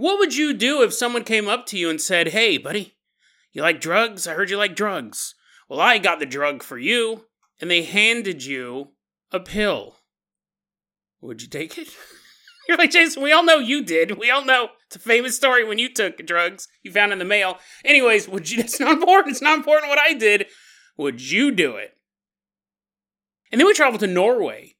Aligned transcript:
What 0.00 0.18
would 0.18 0.34
you 0.34 0.54
do 0.54 0.80
if 0.80 0.94
someone 0.94 1.24
came 1.24 1.46
up 1.46 1.66
to 1.66 1.76
you 1.76 1.90
and 1.90 2.00
said, 2.00 2.28
Hey, 2.28 2.56
buddy, 2.56 2.96
you 3.52 3.60
like 3.60 3.82
drugs? 3.82 4.26
I 4.26 4.32
heard 4.32 4.48
you 4.48 4.56
like 4.56 4.74
drugs. 4.74 5.34
Well, 5.68 5.78
I 5.78 5.98
got 5.98 6.20
the 6.20 6.24
drug 6.24 6.62
for 6.62 6.78
you. 6.78 7.26
And 7.60 7.70
they 7.70 7.82
handed 7.82 8.42
you 8.42 8.92
a 9.30 9.38
pill. 9.38 9.96
Would 11.20 11.42
you 11.42 11.48
take 11.48 11.76
it? 11.76 11.88
You're 12.68 12.78
like, 12.78 12.92
Jason, 12.92 13.22
we 13.22 13.30
all 13.30 13.44
know 13.44 13.58
you 13.58 13.84
did. 13.84 14.16
We 14.16 14.30
all 14.30 14.42
know 14.42 14.70
it's 14.86 14.96
a 14.96 15.00
famous 15.00 15.36
story 15.36 15.66
when 15.66 15.78
you 15.78 15.92
took 15.92 16.16
drugs 16.24 16.66
you 16.82 16.90
found 16.90 17.12
in 17.12 17.18
the 17.18 17.26
mail. 17.26 17.58
Anyways, 17.84 18.26
would 18.26 18.50
you? 18.50 18.60
It's 18.60 18.80
not 18.80 18.92
important. 18.92 19.32
It's 19.32 19.42
not 19.42 19.58
important 19.58 19.90
what 19.90 19.98
I 19.98 20.14
did. 20.14 20.46
Would 20.96 21.20
you 21.20 21.50
do 21.50 21.76
it? 21.76 21.90
And 23.52 23.60
then 23.60 23.66
we 23.66 23.74
travel 23.74 23.98
to 23.98 24.06
Norway 24.06 24.76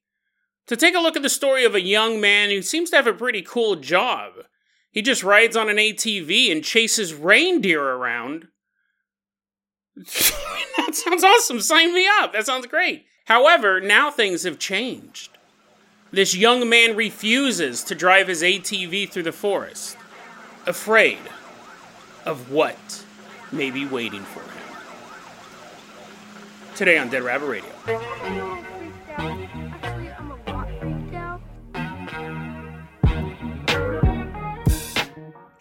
to 0.65 0.75
take 0.75 0.95
a 0.95 0.99
look 0.99 1.15
at 1.15 1.21
the 1.21 1.29
story 1.29 1.63
of 1.63 1.75
a 1.75 1.81
young 1.81 2.19
man 2.19 2.49
who 2.49 2.63
seems 2.63 2.89
to 2.89 2.95
have 2.95 3.05
a 3.05 3.13
pretty 3.13 3.43
cool 3.43 3.75
job. 3.75 4.31
He 4.91 5.01
just 5.01 5.23
rides 5.23 5.55
on 5.55 5.69
an 5.69 5.77
ATV 5.77 6.51
and 6.51 6.63
chases 6.63 7.13
reindeer 7.13 7.81
around. 7.81 8.47
that 9.95 10.91
sounds 10.93 11.23
awesome. 11.23 11.61
Sign 11.61 11.93
me 11.93 12.07
up. 12.19 12.33
That 12.33 12.45
sounds 12.45 12.67
great. 12.67 13.05
However, 13.25 13.79
now 13.79 14.11
things 14.11 14.43
have 14.43 14.59
changed. 14.59 15.37
This 16.11 16.35
young 16.35 16.67
man 16.67 16.97
refuses 16.97 17.83
to 17.85 17.95
drive 17.95 18.27
his 18.27 18.41
ATV 18.43 19.09
through 19.09 19.23
the 19.23 19.31
forest, 19.31 19.95
afraid 20.67 21.19
of 22.25 22.51
what 22.51 23.05
may 23.51 23.71
be 23.71 23.85
waiting 23.85 24.23
for 24.23 24.41
him. 24.41 24.49
Today 26.75 26.97
on 26.97 27.09
Dead 27.09 27.23
Rabbit 27.23 27.45
Radio. 27.47 28.80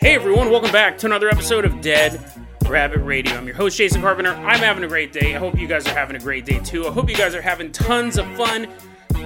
Hey 0.02 0.14
everyone, 0.14 0.50
welcome 0.50 0.72
back 0.72 0.96
to 0.96 1.06
another 1.06 1.28
episode 1.28 1.66
of 1.66 1.82
Dead 1.82 2.18
Rabbit 2.66 3.00
Radio. 3.00 3.34
I'm 3.34 3.44
your 3.44 3.54
host, 3.54 3.76
Jason 3.76 4.00
Carpenter. 4.00 4.30
I'm 4.30 4.60
having 4.60 4.82
a 4.82 4.88
great 4.88 5.12
day. 5.12 5.34
I 5.34 5.38
hope 5.38 5.58
you 5.58 5.66
guys 5.66 5.86
are 5.86 5.92
having 5.92 6.16
a 6.16 6.18
great 6.18 6.46
day 6.46 6.58
too. 6.60 6.86
I 6.86 6.90
hope 6.90 7.10
you 7.10 7.14
guys 7.14 7.34
are 7.34 7.42
having 7.42 7.70
tons 7.70 8.16
of 8.16 8.26
fun 8.34 8.66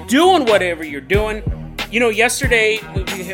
doing 0.08 0.44
whatever 0.44 0.82
you're 0.82 1.00
doing. 1.00 1.44
You 1.92 2.00
know, 2.00 2.08
yesterday 2.08 2.80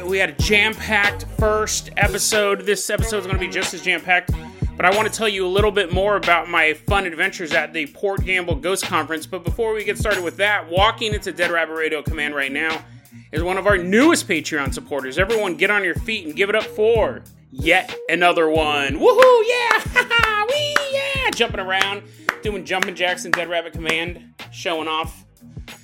we, 0.06 0.18
had 0.18 0.28
a 0.28 0.32
jam 0.32 0.74
packed 0.74 1.24
first 1.38 1.88
episode. 1.96 2.66
This 2.66 2.90
episode 2.90 3.20
is 3.20 3.26
going 3.26 3.38
to 3.38 3.40
be 3.40 3.50
just 3.50 3.72
as 3.72 3.80
jam 3.80 4.02
packed. 4.02 4.32
But 4.76 4.84
I 4.84 4.94
want 4.94 5.10
to 5.10 5.18
tell 5.18 5.28
you 5.28 5.46
a 5.46 5.48
little 5.48 5.72
bit 5.72 5.94
more 5.94 6.16
about 6.16 6.50
my 6.50 6.74
fun 6.74 7.06
adventures 7.06 7.52
at 7.52 7.72
the 7.72 7.86
Port 7.86 8.22
Gamble 8.22 8.56
Ghost 8.56 8.84
Conference. 8.84 9.24
But 9.24 9.44
before 9.44 9.72
we 9.72 9.82
get 9.82 9.96
started 9.96 10.22
with 10.22 10.36
that, 10.36 10.68
walking 10.68 11.14
into 11.14 11.32
Dead 11.32 11.50
Rabbit 11.50 11.72
Radio 11.72 12.02
Command 12.02 12.34
right 12.34 12.52
now 12.52 12.84
is 13.32 13.42
one 13.42 13.58
of 13.58 13.66
our 13.66 13.78
newest 13.78 14.28
Patreon 14.28 14.72
supporters. 14.72 15.18
Everyone, 15.18 15.56
get 15.56 15.70
on 15.70 15.84
your 15.84 15.94
feet 15.94 16.26
and 16.26 16.36
give 16.36 16.48
it 16.48 16.54
up 16.54 16.64
for 16.64 17.22
yet 17.50 17.94
another 18.08 18.48
one. 18.48 18.98
Woohoo! 18.98 19.42
Yeah! 19.46 20.46
Wee! 20.48 20.76
Yeah! 20.92 21.30
Jumping 21.34 21.60
around, 21.60 22.02
doing 22.42 22.64
jumping 22.64 22.94
jacks 22.94 23.24
and 23.24 23.34
Dead 23.34 23.48
Rabbit 23.48 23.72
Command, 23.72 24.34
showing 24.52 24.88
off. 24.88 25.24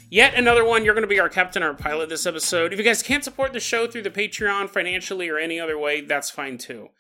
Yet 0.09 0.35
another 0.35 0.65
one. 0.65 0.85
You're 0.85 0.95
going 0.95 1.03
to 1.03 1.09
be 1.09 1.21
our 1.21 1.29
captain, 1.29 1.63
our 1.63 1.75
pilot 1.75 2.09
this 2.09 2.27
episode. 2.27 2.73
If 2.73 2.79
you 2.79 2.85
guys 2.85 3.03
can't 3.03 3.25
support 3.25 3.53
the 3.53 3.61
show 3.61 3.87
through 3.87 4.03
the 4.03 4.11
Patreon 4.11 4.71
financially 4.71 5.29
or 5.29 5.39
any 5.39 5.59
other 5.59 5.79
way, 5.79 6.01
that's 6.01 6.31
fine 6.31 6.59
too. 6.59 6.91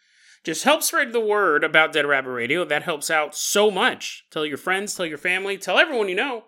Just 0.42 0.64
help 0.64 0.82
spread 0.82 1.12
the 1.12 1.20
word 1.20 1.64
about 1.64 1.92
Dead 1.92 2.06
Rabbit 2.06 2.30
Radio. 2.30 2.64
That 2.64 2.82
helps 2.84 3.10
out 3.10 3.34
so 3.34 3.70
much. 3.70 4.24
Tell 4.30 4.46
your 4.46 4.58
friends, 4.58 4.94
tell 4.94 5.06
your 5.06 5.18
family, 5.18 5.56
tell 5.58 5.78
everyone 5.78 6.08
you 6.08 6.14
know. 6.14 6.44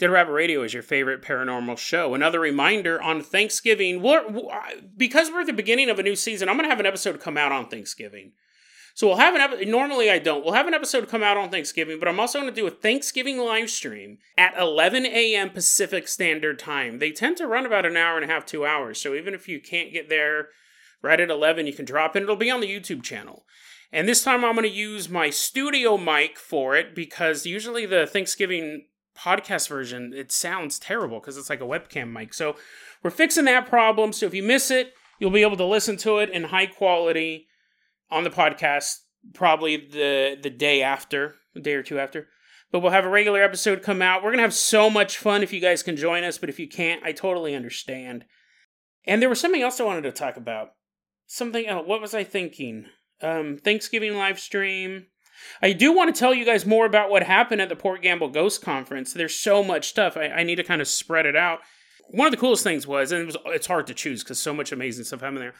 Dead 0.00 0.10
Rabbit 0.10 0.32
Radio 0.32 0.62
is 0.62 0.72
your 0.72 0.82
favorite 0.82 1.20
paranormal 1.20 1.76
show. 1.76 2.14
Another 2.14 2.40
reminder 2.40 3.02
on 3.02 3.20
Thanksgiving, 3.20 4.00
we're, 4.00 4.24
because 4.96 5.30
we're 5.30 5.42
at 5.42 5.46
the 5.46 5.52
beginning 5.52 5.90
of 5.90 5.98
a 5.98 6.02
new 6.02 6.16
season, 6.16 6.48
I'm 6.48 6.56
going 6.56 6.64
to 6.64 6.70
have 6.70 6.80
an 6.80 6.86
episode 6.86 7.20
come 7.20 7.36
out 7.36 7.52
on 7.52 7.68
Thanksgiving. 7.68 8.32
So 8.94 9.06
we'll 9.06 9.18
have 9.18 9.34
an 9.34 9.42
episode. 9.42 9.68
Normally 9.68 10.10
I 10.10 10.18
don't. 10.18 10.42
We'll 10.42 10.54
have 10.54 10.66
an 10.66 10.72
episode 10.72 11.10
come 11.10 11.22
out 11.22 11.36
on 11.36 11.50
Thanksgiving, 11.50 11.98
but 11.98 12.08
I'm 12.08 12.18
also 12.18 12.40
going 12.40 12.50
to 12.50 12.58
do 12.58 12.66
a 12.66 12.70
Thanksgiving 12.70 13.36
live 13.36 13.68
stream 13.68 14.16
at 14.38 14.58
11 14.58 15.04
a.m. 15.04 15.50
Pacific 15.50 16.08
Standard 16.08 16.58
Time. 16.58 16.98
They 16.98 17.12
tend 17.12 17.36
to 17.36 17.46
run 17.46 17.66
about 17.66 17.84
an 17.84 17.98
hour 17.98 18.16
and 18.16 18.24
a 18.24 18.32
half, 18.32 18.46
two 18.46 18.64
hours. 18.64 18.98
So 18.98 19.14
even 19.14 19.34
if 19.34 19.48
you 19.48 19.60
can't 19.60 19.92
get 19.92 20.08
there 20.08 20.48
right 21.02 21.20
at 21.20 21.28
11, 21.28 21.66
you 21.66 21.74
can 21.74 21.84
drop 21.84 22.16
in. 22.16 22.22
It'll 22.22 22.36
be 22.36 22.50
on 22.50 22.62
the 22.62 22.74
YouTube 22.74 23.02
channel. 23.02 23.44
And 23.92 24.08
this 24.08 24.24
time 24.24 24.46
I'm 24.46 24.54
going 24.54 24.66
to 24.66 24.74
use 24.74 25.10
my 25.10 25.28
studio 25.28 25.98
mic 25.98 26.38
for 26.38 26.74
it 26.74 26.94
because 26.94 27.44
usually 27.44 27.84
the 27.84 28.06
Thanksgiving 28.06 28.86
podcast 29.20 29.68
version, 29.68 30.12
it 30.14 30.32
sounds 30.32 30.78
terrible 30.78 31.20
because 31.20 31.36
it's 31.36 31.50
like 31.50 31.60
a 31.60 31.64
webcam 31.64 32.12
mic. 32.12 32.32
So 32.34 32.56
we're 33.02 33.10
fixing 33.10 33.44
that 33.46 33.68
problem. 33.68 34.12
So 34.12 34.26
if 34.26 34.34
you 34.34 34.42
miss 34.42 34.70
it, 34.70 34.94
you'll 35.18 35.30
be 35.30 35.42
able 35.42 35.56
to 35.58 35.64
listen 35.64 35.96
to 35.98 36.18
it 36.18 36.30
in 36.30 36.44
high 36.44 36.66
quality 36.66 37.46
on 38.10 38.24
the 38.24 38.30
podcast 38.30 38.96
probably 39.34 39.76
the 39.76 40.36
the 40.40 40.50
day 40.50 40.82
after, 40.82 41.36
a 41.54 41.60
day 41.60 41.74
or 41.74 41.82
two 41.82 41.98
after. 41.98 42.28
But 42.72 42.80
we'll 42.80 42.92
have 42.92 43.04
a 43.04 43.10
regular 43.10 43.42
episode 43.42 43.82
come 43.82 44.00
out. 44.00 44.22
We're 44.22 44.30
gonna 44.30 44.42
have 44.42 44.54
so 44.54 44.88
much 44.88 45.18
fun 45.18 45.42
if 45.42 45.52
you 45.52 45.60
guys 45.60 45.82
can 45.82 45.96
join 45.96 46.24
us. 46.24 46.38
But 46.38 46.48
if 46.48 46.58
you 46.58 46.68
can't, 46.68 47.02
I 47.04 47.12
totally 47.12 47.54
understand. 47.54 48.24
And 49.04 49.20
there 49.20 49.28
was 49.28 49.40
something 49.40 49.62
else 49.62 49.80
I 49.80 49.84
wanted 49.84 50.02
to 50.02 50.12
talk 50.12 50.36
about. 50.36 50.70
Something 51.26 51.66
else. 51.66 51.86
What 51.86 52.00
was 52.00 52.14
I 52.14 52.24
thinking? 52.24 52.86
Um, 53.22 53.58
Thanksgiving 53.58 54.16
live 54.16 54.40
stream. 54.40 55.06
I 55.62 55.72
do 55.72 55.92
want 55.92 56.14
to 56.14 56.18
tell 56.18 56.34
you 56.34 56.44
guys 56.44 56.64
more 56.66 56.86
about 56.86 57.10
what 57.10 57.22
happened 57.22 57.60
at 57.60 57.68
the 57.68 57.76
Port 57.76 58.02
Gamble 58.02 58.28
Ghost 58.28 58.62
Conference. 58.62 59.12
There's 59.12 59.34
so 59.34 59.62
much 59.62 59.88
stuff. 59.88 60.16
I, 60.16 60.28
I 60.28 60.42
need 60.42 60.56
to 60.56 60.64
kind 60.64 60.80
of 60.80 60.88
spread 60.88 61.26
it 61.26 61.36
out. 61.36 61.60
One 62.08 62.26
of 62.26 62.32
the 62.32 62.38
coolest 62.38 62.64
things 62.64 62.86
was, 62.86 63.12
and 63.12 63.22
it 63.22 63.26
was, 63.26 63.36
it's 63.46 63.66
hard 63.66 63.86
to 63.88 63.94
choose 63.94 64.22
because 64.24 64.38
so 64.38 64.54
much 64.54 64.72
amazing 64.72 65.04
stuff 65.04 65.20
happened 65.20 65.42
there. 65.42 65.54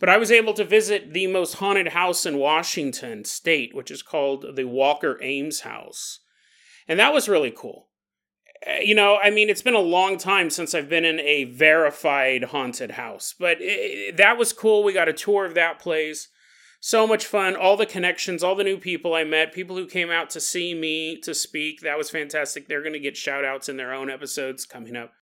But 0.00 0.08
I 0.08 0.16
was 0.16 0.32
able 0.32 0.54
to 0.54 0.64
visit 0.64 1.12
the 1.12 1.28
most 1.28 1.54
haunted 1.54 1.88
house 1.88 2.26
in 2.26 2.38
Washington 2.38 3.24
state, 3.24 3.74
which 3.74 3.90
is 3.90 4.02
called 4.02 4.56
the 4.56 4.64
Walker 4.64 5.18
Ames 5.22 5.60
House. 5.60 6.20
And 6.88 6.98
that 6.98 7.12
was 7.12 7.28
really 7.28 7.52
cool. 7.56 7.88
Eh, 8.66 8.80
you 8.80 8.94
know, 8.94 9.18
I 9.22 9.30
mean, 9.30 9.48
it's 9.48 9.62
been 9.62 9.74
a 9.74 9.80
long 9.80 10.18
time 10.18 10.50
since 10.50 10.74
I've 10.74 10.88
been 10.88 11.04
in 11.04 11.20
a 11.20 11.44
verified 11.44 12.44
haunted 12.44 12.92
house, 12.92 13.34
but 13.38 13.58
it, 13.60 14.16
that 14.16 14.36
was 14.36 14.52
cool. 14.52 14.82
We 14.82 14.92
got 14.92 15.08
a 15.08 15.12
tour 15.12 15.44
of 15.44 15.54
that 15.54 15.78
place 15.78 16.28
so 16.84 17.06
much 17.06 17.26
fun. 17.26 17.54
All 17.54 17.76
the 17.76 17.86
connections, 17.86 18.42
all 18.42 18.56
the 18.56 18.64
new 18.64 18.76
people 18.76 19.14
I 19.14 19.22
met, 19.22 19.54
people 19.54 19.76
who 19.76 19.86
came 19.86 20.10
out 20.10 20.30
to 20.30 20.40
see 20.40 20.74
me 20.74 21.16
to 21.20 21.32
speak. 21.32 21.80
That 21.80 21.96
was 21.96 22.10
fantastic. 22.10 22.66
They're 22.66 22.82
going 22.82 22.92
to 22.92 22.98
get 22.98 23.16
shout 23.16 23.44
outs 23.44 23.68
in 23.68 23.76
their 23.76 23.94
own 23.94 24.10
episodes 24.10 24.66
coming 24.66 24.96
up. 24.96 25.12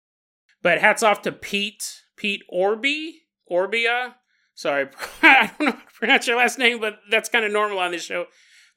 But 0.63 0.81
hats 0.81 1.03
off 1.03 1.21
to 1.23 1.33
Pete, 1.33 2.01
Pete 2.17 2.43
Orby, 2.51 3.11
Orbia. 3.51 4.15
Sorry, 4.55 4.89
I 5.23 5.51
don't 5.59 5.67
know 5.67 5.73
how 5.73 5.79
to 5.79 5.93
pronounce 5.93 6.27
your 6.27 6.39
last 6.39 6.59
name, 6.59 6.81
but 6.81 7.01
that's 7.11 7.29
kind 7.29 7.45
of 7.45 7.53
normal 7.53 7.79
on 7.79 7.93
this 7.93 8.05
show. 8.05 8.25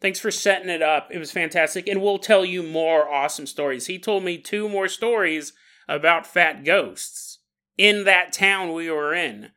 Thanks 0.02 0.20
for 0.20 0.30
setting 0.30 0.70
it 0.70 0.82
up. 0.82 1.08
It 1.10 1.20
was 1.20 1.32
fantastic. 1.32 1.88
And 1.88 2.02
we'll 2.02 2.20
tell 2.20 2.44
you 2.44 2.64
more 2.64 3.10
awesome 3.10 3.48
stories. 3.48 3.88
He 3.88 3.98
told 3.98 4.26
me 4.26 4.38
two 4.38 4.68
more 4.68 4.90
stories 4.90 5.54
about 5.88 6.28
fat 6.28 6.66
ghosts 6.66 7.40
in 7.78 8.04
that 8.04 8.34
town 8.34 8.74
we 8.74 8.92
were 8.92 9.14
in. 9.14 9.52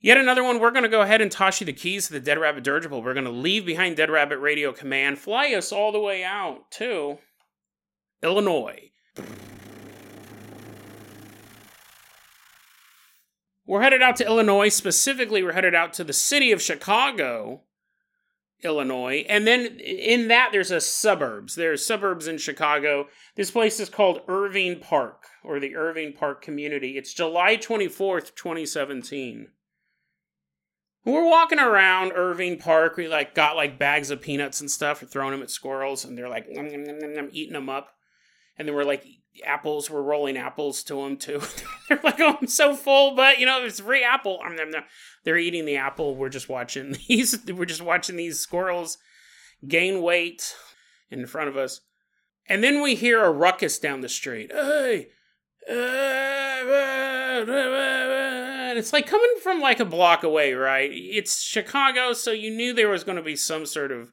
Yet 0.00 0.16
another 0.16 0.44
one, 0.44 0.60
we're 0.60 0.70
going 0.70 0.84
to 0.84 0.88
go 0.88 1.00
ahead 1.00 1.20
and 1.20 1.30
toss 1.30 1.60
you 1.60 1.66
the 1.66 1.72
keys 1.72 2.06
to 2.06 2.12
the 2.12 2.20
Dead 2.20 2.38
Rabbit 2.38 2.62
Dirigible. 2.62 3.02
We're 3.02 3.14
going 3.14 3.24
to 3.24 3.30
leave 3.30 3.66
behind 3.66 3.96
Dead 3.96 4.10
Rabbit 4.10 4.38
Radio 4.38 4.72
Command, 4.72 5.18
fly 5.18 5.52
us 5.52 5.72
all 5.72 5.90
the 5.90 5.98
way 5.98 6.22
out 6.22 6.70
to 6.72 7.18
Illinois. 8.22 8.92
We're 13.66 13.82
headed 13.82 14.00
out 14.00 14.16
to 14.16 14.26
Illinois. 14.26 14.68
Specifically, 14.68 15.42
we're 15.42 15.52
headed 15.52 15.74
out 15.74 15.92
to 15.94 16.04
the 16.04 16.12
city 16.12 16.52
of 16.52 16.62
Chicago, 16.62 17.62
Illinois. 18.62 19.26
And 19.28 19.48
then 19.48 19.78
in 19.80 20.28
that, 20.28 20.50
there's 20.52 20.70
a 20.70 20.80
suburbs. 20.80 21.56
There's 21.56 21.84
suburbs 21.84 22.28
in 22.28 22.38
Chicago. 22.38 23.08
This 23.34 23.50
place 23.50 23.80
is 23.80 23.90
called 23.90 24.22
Irving 24.28 24.78
Park, 24.78 25.24
or 25.42 25.58
the 25.58 25.74
Irving 25.74 26.12
Park 26.12 26.40
Community. 26.40 26.96
It's 26.96 27.12
July 27.12 27.56
24th, 27.56 28.36
2017 28.36 29.48
we're 31.12 31.28
walking 31.28 31.58
around 31.58 32.12
Irving 32.14 32.58
Park. 32.58 32.96
We 32.96 33.08
like 33.08 33.34
got 33.34 33.56
like 33.56 33.78
bags 33.78 34.10
of 34.10 34.20
peanuts 34.20 34.60
and 34.60 34.70
stuff. 34.70 35.02
We're 35.02 35.08
throwing 35.08 35.32
them 35.32 35.42
at 35.42 35.50
squirrels, 35.50 36.04
and 36.04 36.16
they're 36.16 36.28
like 36.28 36.46
nom, 36.50 36.68
nom, 36.68 37.14
nom, 37.14 37.28
eating 37.32 37.54
them 37.54 37.68
up. 37.68 37.90
And 38.56 38.66
then 38.66 38.74
we're 38.74 38.84
like 38.84 39.04
apples. 39.44 39.88
We're 39.88 40.02
rolling 40.02 40.36
apples 40.36 40.82
to 40.84 40.94
them 41.02 41.16
too. 41.16 41.40
they're 41.88 42.00
like, 42.02 42.20
"Oh, 42.20 42.36
I'm 42.40 42.46
so 42.46 42.74
full," 42.74 43.14
but 43.14 43.38
you 43.38 43.46
know, 43.46 43.64
it's 43.64 43.80
free 43.80 44.04
apple. 44.04 44.40
They're 45.24 45.38
eating 45.38 45.64
the 45.64 45.76
apple. 45.76 46.16
We're 46.16 46.28
just 46.28 46.48
watching 46.48 46.96
these. 47.08 47.38
We're 47.46 47.64
just 47.64 47.82
watching 47.82 48.16
these 48.16 48.40
squirrels 48.40 48.98
gain 49.66 50.02
weight 50.02 50.54
in 51.10 51.26
front 51.26 51.48
of 51.48 51.56
us. 51.56 51.80
And 52.48 52.62
then 52.64 52.82
we 52.82 52.94
hear 52.94 53.22
a 53.22 53.30
ruckus 53.30 53.78
down 53.78 54.00
the 54.00 54.08
street. 54.08 54.50
Hey, 54.52 55.08
and 58.78 58.84
it's 58.84 58.92
like 58.92 59.08
coming 59.08 59.34
from 59.42 59.60
like 59.60 59.80
a 59.80 59.84
block 59.84 60.22
away, 60.22 60.52
right? 60.52 60.88
It's 60.92 61.42
Chicago, 61.42 62.12
so 62.12 62.30
you 62.30 62.48
knew 62.48 62.72
there 62.72 62.88
was 62.88 63.02
going 63.02 63.16
to 63.16 63.24
be 63.24 63.34
some 63.34 63.66
sort 63.66 63.90
of 63.90 64.12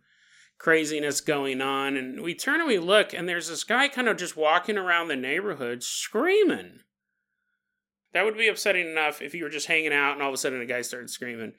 craziness 0.57 1.21
going 1.21 1.61
on. 1.61 1.95
And 1.95 2.23
we 2.23 2.33
turn 2.33 2.61
and 2.61 2.67
we 2.67 2.79
look, 2.79 3.13
and 3.13 3.29
there's 3.29 3.47
this 3.47 3.63
guy 3.63 3.87
kind 3.87 4.09
of 4.09 4.17
just 4.17 4.35
walking 4.35 4.75
around 4.75 5.07
the 5.07 5.15
neighborhood 5.15 5.83
screaming. 5.83 6.79
That 8.13 8.25
would 8.25 8.35
be 8.35 8.47
upsetting 8.47 8.89
enough 8.89 9.21
if 9.21 9.35
you 9.35 9.43
were 9.43 9.51
just 9.51 9.67
hanging 9.67 9.93
out 9.93 10.13
and 10.13 10.23
all 10.23 10.29
of 10.29 10.33
a 10.33 10.37
sudden 10.37 10.61
a 10.61 10.65
guy 10.65 10.81
started 10.81 11.11
screaming. 11.11 11.53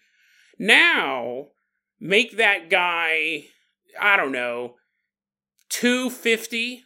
Now, 0.58 1.50
make 2.00 2.38
that 2.38 2.70
guy, 2.70 3.44
I 4.00 4.16
don't 4.16 4.32
know, 4.32 4.74
250 5.68 6.82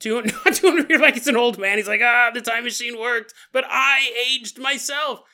200, 0.00 0.54
200 0.54 0.88
you're 0.88 0.98
like 0.98 1.18
it's 1.18 1.26
an 1.26 1.36
old 1.36 1.58
man. 1.58 1.76
He's 1.76 1.88
like, 1.88 2.00
ah, 2.02 2.30
the 2.32 2.40
time 2.40 2.64
machine 2.64 2.98
worked, 2.98 3.34
but 3.52 3.64
I 3.68 4.10
aged 4.30 4.58
myself. 4.58 5.24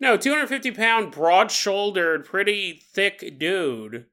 No, 0.00 0.16
250 0.16 0.70
pound, 0.72 1.12
broad 1.12 1.50
shouldered, 1.50 2.24
pretty 2.24 2.82
thick 2.92 3.38
dude 3.38 4.06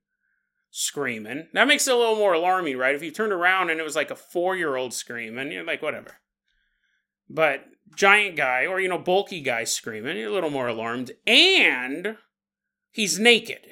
screaming. 0.69 1.47
That 1.53 1.67
makes 1.67 1.87
it 1.87 1.93
a 1.93 1.97
little 1.97 2.17
more 2.17 2.33
alarming, 2.33 2.77
right? 2.77 2.93
If 2.93 3.01
you 3.01 3.11
turned 3.11 3.31
around 3.31 3.69
and 3.69 3.79
it 3.79 3.83
was 3.83 3.95
like 3.95 4.11
a 4.11 4.15
four 4.15 4.55
year 4.55 4.75
old 4.75 4.93
screaming, 4.93 5.51
you're 5.51 5.63
like, 5.63 5.81
whatever. 5.81 6.17
But 7.29 7.65
giant 7.95 8.35
guy 8.35 8.65
or, 8.65 8.79
you 8.79 8.89
know, 8.89 8.97
bulky 8.97 9.41
guy 9.41 9.63
screaming, 9.63 10.17
you're 10.17 10.29
a 10.29 10.33
little 10.33 10.49
more 10.49 10.67
alarmed. 10.67 11.11
And 11.25 12.17
he's 12.91 13.17
naked. 13.17 13.61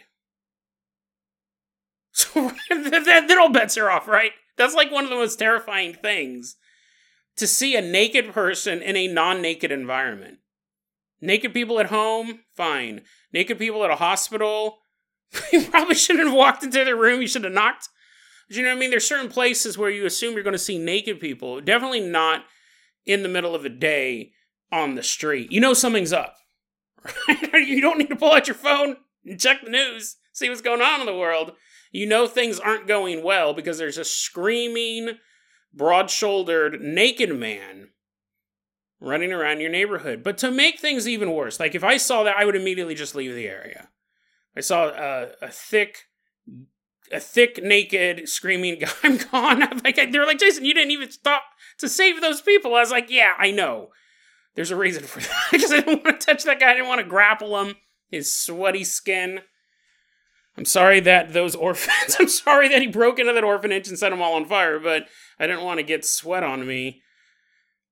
So 2.18 2.54
then 2.70 3.38
all 3.38 3.50
bets 3.50 3.78
are 3.78 3.92
off, 3.92 4.08
right? 4.08 4.32
That's 4.58 4.74
like 4.74 4.90
one 4.90 5.04
of 5.04 5.10
the 5.10 5.18
most 5.18 5.38
terrifying 5.38 5.94
things 5.94 6.56
to 7.36 7.46
see 7.46 7.76
a 7.76 7.82
naked 7.82 8.32
person 8.32 8.82
in 8.82 8.96
a 8.96 9.08
non 9.10 9.42
naked 9.42 9.70
environment. 9.70 10.38
Naked 11.22 11.54
people 11.54 11.80
at 11.80 11.88
home, 11.88 12.42
fine. 12.56 13.02
Naked 13.34 13.58
people 13.58 13.84
at 13.84 13.92
a 13.92 13.96
hospital, 13.96 14.80
you 15.52 15.64
probably 15.64 15.96
shouldn't 15.96 16.28
have 16.28 16.36
walked 16.36 16.64
into 16.64 16.84
their 16.84 16.96
room. 16.96 17.22
You 17.22 17.28
should 17.28 17.44
have 17.44 17.54
knocked. 17.54 17.90
But 18.48 18.58
you 18.58 18.64
know 18.64 18.70
what 18.70 18.78
I 18.78 18.80
mean? 18.80 18.90
There's 18.90 19.08
certain 19.08 19.30
places 19.30 19.78
where 19.78 19.90
you 19.90 20.06
assume 20.06 20.34
you're 20.34 20.44
going 20.44 20.54
to 20.54 20.60
see 20.60 20.78
naked 20.78 21.20
people. 21.20 21.62
Definitely 21.62 22.02
not 22.02 22.46
in 23.06 23.24
the 23.24 23.30
middle 23.30 23.56
of 23.56 23.64
the 23.64 23.70
day 23.70 24.32
on 24.72 24.96
the 24.96 25.04
street. 25.04 25.52
You 25.52 25.62
know 25.62 25.74
something's 25.74 26.14
up. 26.14 26.36
You 27.54 27.80
don't 27.80 27.98
need 27.98 28.10
to 28.10 28.18
pull 28.18 28.34
out 28.34 28.48
your 28.48 28.56
phone 28.56 28.98
and 29.26 29.40
check 29.40 29.64
the 29.64 29.70
news, 29.70 30.18
see 30.34 30.50
what's 30.50 30.62
going 30.62 30.82
on 30.82 31.00
in 31.00 31.06
the 31.06 31.16
world. 31.16 31.54
You 31.92 32.06
know 32.06 32.28
things 32.28 32.60
aren't 32.60 32.86
going 32.86 33.24
well 33.24 33.54
because 33.54 33.78
there's 33.78 33.98
a 33.98 34.04
screaming, 34.04 35.18
broad 35.74 36.10
shouldered, 36.10 36.82
naked 36.82 37.34
man 37.34 37.90
running 39.00 39.32
around 39.32 39.62
your 39.62 39.70
neighborhood. 39.70 40.24
But 40.24 40.38
to 40.40 40.52
make 40.52 40.80
things 40.80 41.08
even 41.08 41.32
worse, 41.32 41.60
like 41.60 41.76
if 41.76 41.84
I 41.84 41.98
saw 41.98 42.24
that, 42.24 42.38
I 42.38 42.46
would 42.46 42.56
immediately 42.56 42.96
just 42.96 43.16
leave 43.16 43.34
the 43.34 43.48
area. 43.48 43.90
I 44.56 44.62
saw 44.62 44.88
a, 44.88 45.30
a 45.42 45.50
thick, 45.50 46.06
a 47.12 47.20
thick, 47.20 47.62
naked, 47.62 48.28
screaming 48.30 48.80
guy. 48.80 48.90
I'm 49.04 49.18
gone. 49.18 49.64
I'm 49.64 49.82
like, 49.84 49.96
they're 50.12 50.26
like, 50.26 50.40
Jason, 50.40 50.66
you 50.66 50.74
didn't 50.74 50.92
even 50.92 51.12
stop 51.12 51.44
to 51.80 51.90
save 51.90 52.22
those 52.22 52.42
people. 52.42 52.76
I 52.76 52.80
was 52.80 52.92
like, 52.92 53.10
yeah, 53.10 53.34
I 53.38 53.52
know. 53.52 53.90
There's 54.56 54.72
a 54.72 54.76
reason 54.76 55.04
for 55.04 55.20
that. 55.22 55.48
Because 55.52 55.72
I 55.72 55.82
didn't 55.82 56.04
want 56.04 56.20
to 56.20 56.26
touch 56.26 56.44
that 56.46 56.60
guy. 56.60 56.72
I 56.72 56.74
didn't 56.74 56.88
want 56.88 57.02
to 57.02 57.08
grapple 57.08 57.60
him. 57.62 57.76
His 58.10 58.36
sweaty 58.36 58.84
skin. 58.84 59.42
I'm 60.58 60.66
sorry 60.66 61.02
that 61.02 61.34
those 61.34 61.56
orphans, 61.56 62.16
I'm 62.20 62.30
sorry 62.30 62.70
that 62.70 62.82
he 62.82 62.88
broke 62.88 63.20
into 63.20 63.34
that 63.34 63.44
orphanage 63.44 63.88
and 63.88 64.00
set 64.00 64.10
them 64.10 64.22
all 64.22 64.36
on 64.36 64.46
fire, 64.46 64.80
but 64.80 65.08
I 65.40 65.48
didn't 65.48 65.66
want 65.66 65.80
to 65.80 65.84
get 65.84 66.06
sweat 66.06 66.44
on 66.44 66.66
me. 66.66 67.02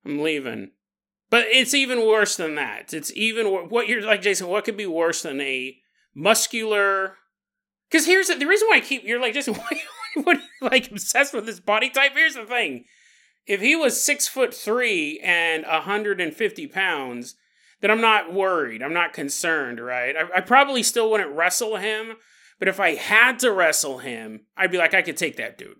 I'm 0.06 0.22
leaving. 0.22 0.72
But 1.34 1.48
it's 1.50 1.74
even 1.74 2.06
worse 2.06 2.36
than 2.36 2.54
that. 2.56 2.94
It's 2.94 3.12
even 3.16 3.48
what 3.48 3.88
you're 3.88 4.04
like, 4.04 4.22
Jason. 4.22 4.48
What 4.50 4.66
could 4.66 4.78
be 4.78 4.86
worse 4.86 5.24
than 5.24 5.42
a 5.42 5.76
muscular? 6.14 7.16
Because 7.90 8.06
here's 8.06 8.28
the, 8.28 8.36
the, 8.36 8.46
reason 8.46 8.68
why 8.68 8.78
I 8.78 8.82
keep 8.82 9.04
you're 9.04 9.20
like 9.20 9.34
Jason. 9.34 9.56
Why, 9.56 9.82
what 10.24 10.38
like 10.62 10.92
obsessed 10.92 11.34
with 11.34 11.48
this 11.48 11.60
body 11.60 11.90
type? 11.90 12.12
Here's 12.14 12.36
the 12.36 12.46
thing: 12.46 12.86
if 13.48 13.62
he 13.62 13.76
was 13.76 14.00
six 14.00 14.28
foot 14.28 14.54
three 14.54 15.20
and 15.24 15.64
150 15.66 16.68
pounds, 16.68 17.34
then 17.82 17.90
I'm 17.90 18.00
not 18.00 18.32
worried. 18.32 18.84
I'm 18.84 18.94
not 18.94 19.14
concerned. 19.14 19.80
Right? 19.80 20.16
I, 20.16 20.38
I 20.38 20.42
probably 20.42 20.84
still 20.84 21.10
wouldn't 21.10 21.36
wrestle 21.36 21.78
him. 21.78 22.18
But 22.60 22.68
if 22.68 22.80
I 22.80 22.94
had 22.94 23.40
to 23.40 23.52
wrestle 23.52 23.98
him, 23.98 24.42
I'd 24.56 24.70
be 24.70 24.78
like, 24.78 24.94
I 24.94 25.02
could 25.02 25.18
take 25.18 25.38
that 25.38 25.58
dude. 25.58 25.78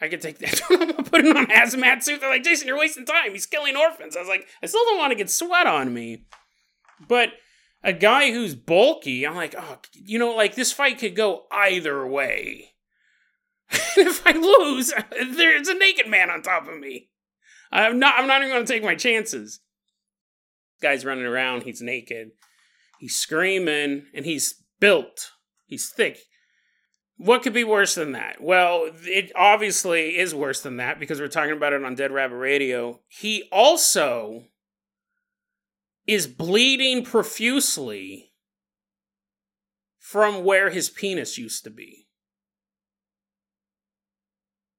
I 0.00 0.08
could 0.08 0.20
take 0.20 0.38
that. 0.38 0.60
Put 1.10 1.24
him 1.24 1.36
on 1.36 1.46
hazmat 1.46 2.02
suit. 2.02 2.20
They're 2.20 2.30
like, 2.30 2.42
Jason, 2.42 2.68
you're 2.68 2.78
wasting 2.78 3.06
time. 3.06 3.32
He's 3.32 3.46
killing 3.46 3.76
orphans. 3.76 4.16
I 4.16 4.20
was 4.20 4.28
like, 4.28 4.46
I 4.62 4.66
still 4.66 4.84
don't 4.84 4.98
want 4.98 5.12
to 5.12 5.16
get 5.16 5.30
sweat 5.30 5.66
on 5.66 5.94
me. 5.94 6.26
But 7.08 7.30
a 7.82 7.92
guy 7.92 8.30
who's 8.30 8.54
bulky, 8.54 9.26
I'm 9.26 9.34
like, 9.34 9.54
oh, 9.58 9.78
you 9.92 10.18
know, 10.18 10.34
like 10.34 10.54
this 10.54 10.72
fight 10.72 10.98
could 10.98 11.16
go 11.16 11.44
either 11.50 12.06
way. 12.06 12.72
if 13.96 14.26
I 14.26 14.32
lose, 14.32 14.92
there's 15.36 15.68
a 15.68 15.74
naked 15.74 16.08
man 16.08 16.30
on 16.30 16.42
top 16.42 16.68
of 16.68 16.78
me. 16.78 17.10
I'm 17.72 17.98
not. 17.98 18.14
I'm 18.18 18.28
not 18.28 18.42
even 18.42 18.52
going 18.52 18.64
to 18.64 18.72
take 18.72 18.84
my 18.84 18.94
chances. 18.94 19.60
Guy's 20.80 21.04
running 21.04 21.24
around. 21.24 21.62
He's 21.62 21.82
naked. 21.82 22.30
He's 23.00 23.16
screaming, 23.16 24.06
and 24.14 24.24
he's 24.24 24.62
built. 24.78 25.32
He's 25.66 25.90
thick. 25.90 26.18
What 27.18 27.42
could 27.42 27.54
be 27.54 27.64
worse 27.64 27.94
than 27.94 28.12
that? 28.12 28.42
Well, 28.42 28.90
it 29.04 29.32
obviously 29.34 30.18
is 30.18 30.34
worse 30.34 30.60
than 30.60 30.76
that 30.76 31.00
because 31.00 31.18
we're 31.18 31.28
talking 31.28 31.56
about 31.56 31.72
it 31.72 31.82
on 31.82 31.94
Dead 31.94 32.12
Rabbit 32.12 32.36
Radio. 32.36 33.00
He 33.08 33.48
also 33.50 34.44
is 36.06 36.26
bleeding 36.26 37.04
profusely 37.04 38.32
from 39.98 40.44
where 40.44 40.70
his 40.70 40.90
penis 40.90 41.38
used 41.38 41.64
to 41.64 41.70
be. 41.70 42.06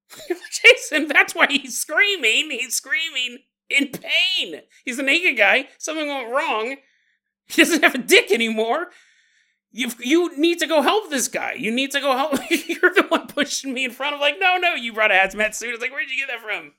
Jason, 0.51 1.07
that's 1.07 1.35
why 1.35 1.47
he's 1.49 1.77
screaming. 1.77 2.51
He's 2.51 2.75
screaming 2.75 3.39
in 3.69 3.89
pain. 3.89 4.61
He's 4.85 4.99
a 4.99 5.03
naked 5.03 5.37
guy. 5.37 5.69
Something 5.77 6.07
went 6.07 6.31
wrong. 6.31 6.77
He 7.47 7.61
doesn't 7.61 7.83
have 7.83 7.95
a 7.95 7.99
dick 7.99 8.31
anymore. 8.31 8.87
You 9.71 9.91
you 9.99 10.37
need 10.37 10.59
to 10.59 10.67
go 10.67 10.81
help 10.81 11.09
this 11.09 11.27
guy. 11.27 11.53
You 11.53 11.71
need 11.71 11.91
to 11.91 11.99
go 11.99 12.15
help. 12.15 12.39
You're 12.49 12.93
the 12.93 13.05
one 13.09 13.27
pushing 13.27 13.73
me 13.73 13.85
in 13.85 13.91
front 13.91 14.15
of 14.15 14.21
like, 14.21 14.35
no, 14.39 14.57
no, 14.57 14.73
you 14.73 14.93
brought 14.93 15.11
a 15.11 15.15
hazmat 15.15 15.53
suit. 15.53 15.73
It's 15.73 15.81
like, 15.81 15.91
where'd 15.91 16.09
you 16.09 16.17
get 16.17 16.27
that 16.27 16.41
from? 16.41 16.73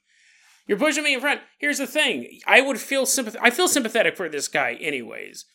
You're 0.67 0.79
pushing 0.79 1.05
me 1.05 1.15
in 1.15 1.21
front. 1.21 1.41
Here's 1.59 1.79
the 1.79 1.87
thing. 1.87 2.41
I 2.47 2.61
would 2.61 2.79
feel 2.79 3.05
sympath- 3.05 3.37
I 3.41 3.51
feel 3.51 3.69
sympathetic 3.69 4.17
for 4.17 4.29
this 4.29 4.49
guy 4.49 4.75
anyways. 4.75 5.47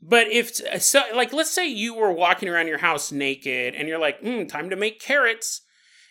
But 0.00 0.26
if 0.26 0.56
so, 0.82 1.02
like, 1.14 1.32
let's 1.32 1.50
say 1.50 1.66
you 1.68 1.94
were 1.94 2.10
walking 2.10 2.48
around 2.48 2.66
your 2.66 2.78
house 2.78 3.12
naked, 3.12 3.76
and 3.76 3.88
you're 3.88 4.00
like, 4.00 4.20
hmm, 4.20 4.46
time 4.46 4.68
to 4.70 4.76
make 4.76 5.00
carrots, 5.00 5.62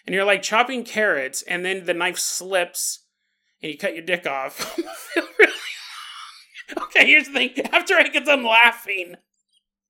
and 0.06 0.16
you're 0.16 0.24
like 0.24 0.42
chopping 0.42 0.86
carrots, 0.86 1.42
and 1.42 1.66
then 1.66 1.86
the 1.86 1.94
knife 1.94 2.18
slips, 2.18 3.06
and 3.62 3.72
you 3.72 3.78
cut 3.78 3.94
your 3.94 4.06
dick 4.06 4.26
off. 4.26 4.80
okay, 6.82 7.06
here's 7.06 7.28
the 7.28 7.34
thing. 7.34 7.66
After 7.72 7.96
I 7.96 8.08
get 8.08 8.26
done 8.26 8.44
laughing, 8.44 9.16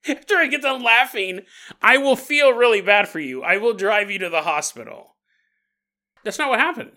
after 0.08 0.36
I 0.36 0.48
get 0.48 0.62
done 0.62 0.84
laughing, 0.84 1.42
I 1.82 1.98
will 1.98 2.16
feel 2.16 2.54
really 2.54 2.82
bad 2.82 3.08
for 3.08 3.20
you. 3.20 3.44
I 3.44 3.58
will 3.58 3.74
drive 3.74 4.10
you 4.10 4.20
to 4.20 4.30
the 4.30 4.42
hospital. 4.42 5.16
That's 6.24 6.40
not 6.40 6.50
what 6.50 6.60
happened. 6.60 6.92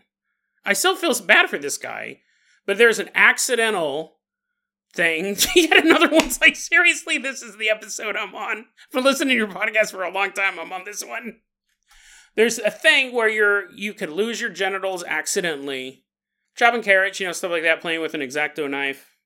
I 0.64 0.72
still 0.72 0.96
feel 0.96 1.14
bad 1.20 1.50
for 1.50 1.58
this 1.58 1.78
guy, 1.78 2.20
but 2.66 2.78
there's 2.78 2.98
an 2.98 3.10
accidental 3.14 4.16
thing. 4.94 5.36
Yet 5.54 5.84
another 5.84 6.08
one's 6.08 6.40
like, 6.40 6.56
seriously, 6.56 7.18
this 7.18 7.42
is 7.42 7.56
the 7.56 7.70
episode 7.70 8.16
I'm 8.16 8.34
on. 8.34 8.58
I've 8.58 8.92
been 8.92 9.04
listening 9.04 9.30
to 9.30 9.34
your 9.34 9.48
podcast 9.48 9.90
for 9.90 10.02
a 10.02 10.12
long 10.12 10.32
time. 10.32 10.58
I'm 10.58 10.72
on 10.72 10.84
this 10.84 11.04
one. 11.04 11.40
There's 12.36 12.58
a 12.58 12.70
thing 12.70 13.14
where 13.14 13.28
you're 13.28 13.70
you 13.72 13.94
could 13.94 14.10
lose 14.10 14.40
your 14.40 14.50
genitals 14.50 15.04
accidentally, 15.04 16.04
chopping 16.56 16.82
carrots, 16.82 17.20
you 17.20 17.26
know, 17.26 17.32
stuff 17.32 17.52
like 17.52 17.62
that, 17.62 17.80
playing 17.80 18.00
with 18.00 18.14
an 18.14 18.20
exacto 18.20 18.68
knife, 18.68 19.16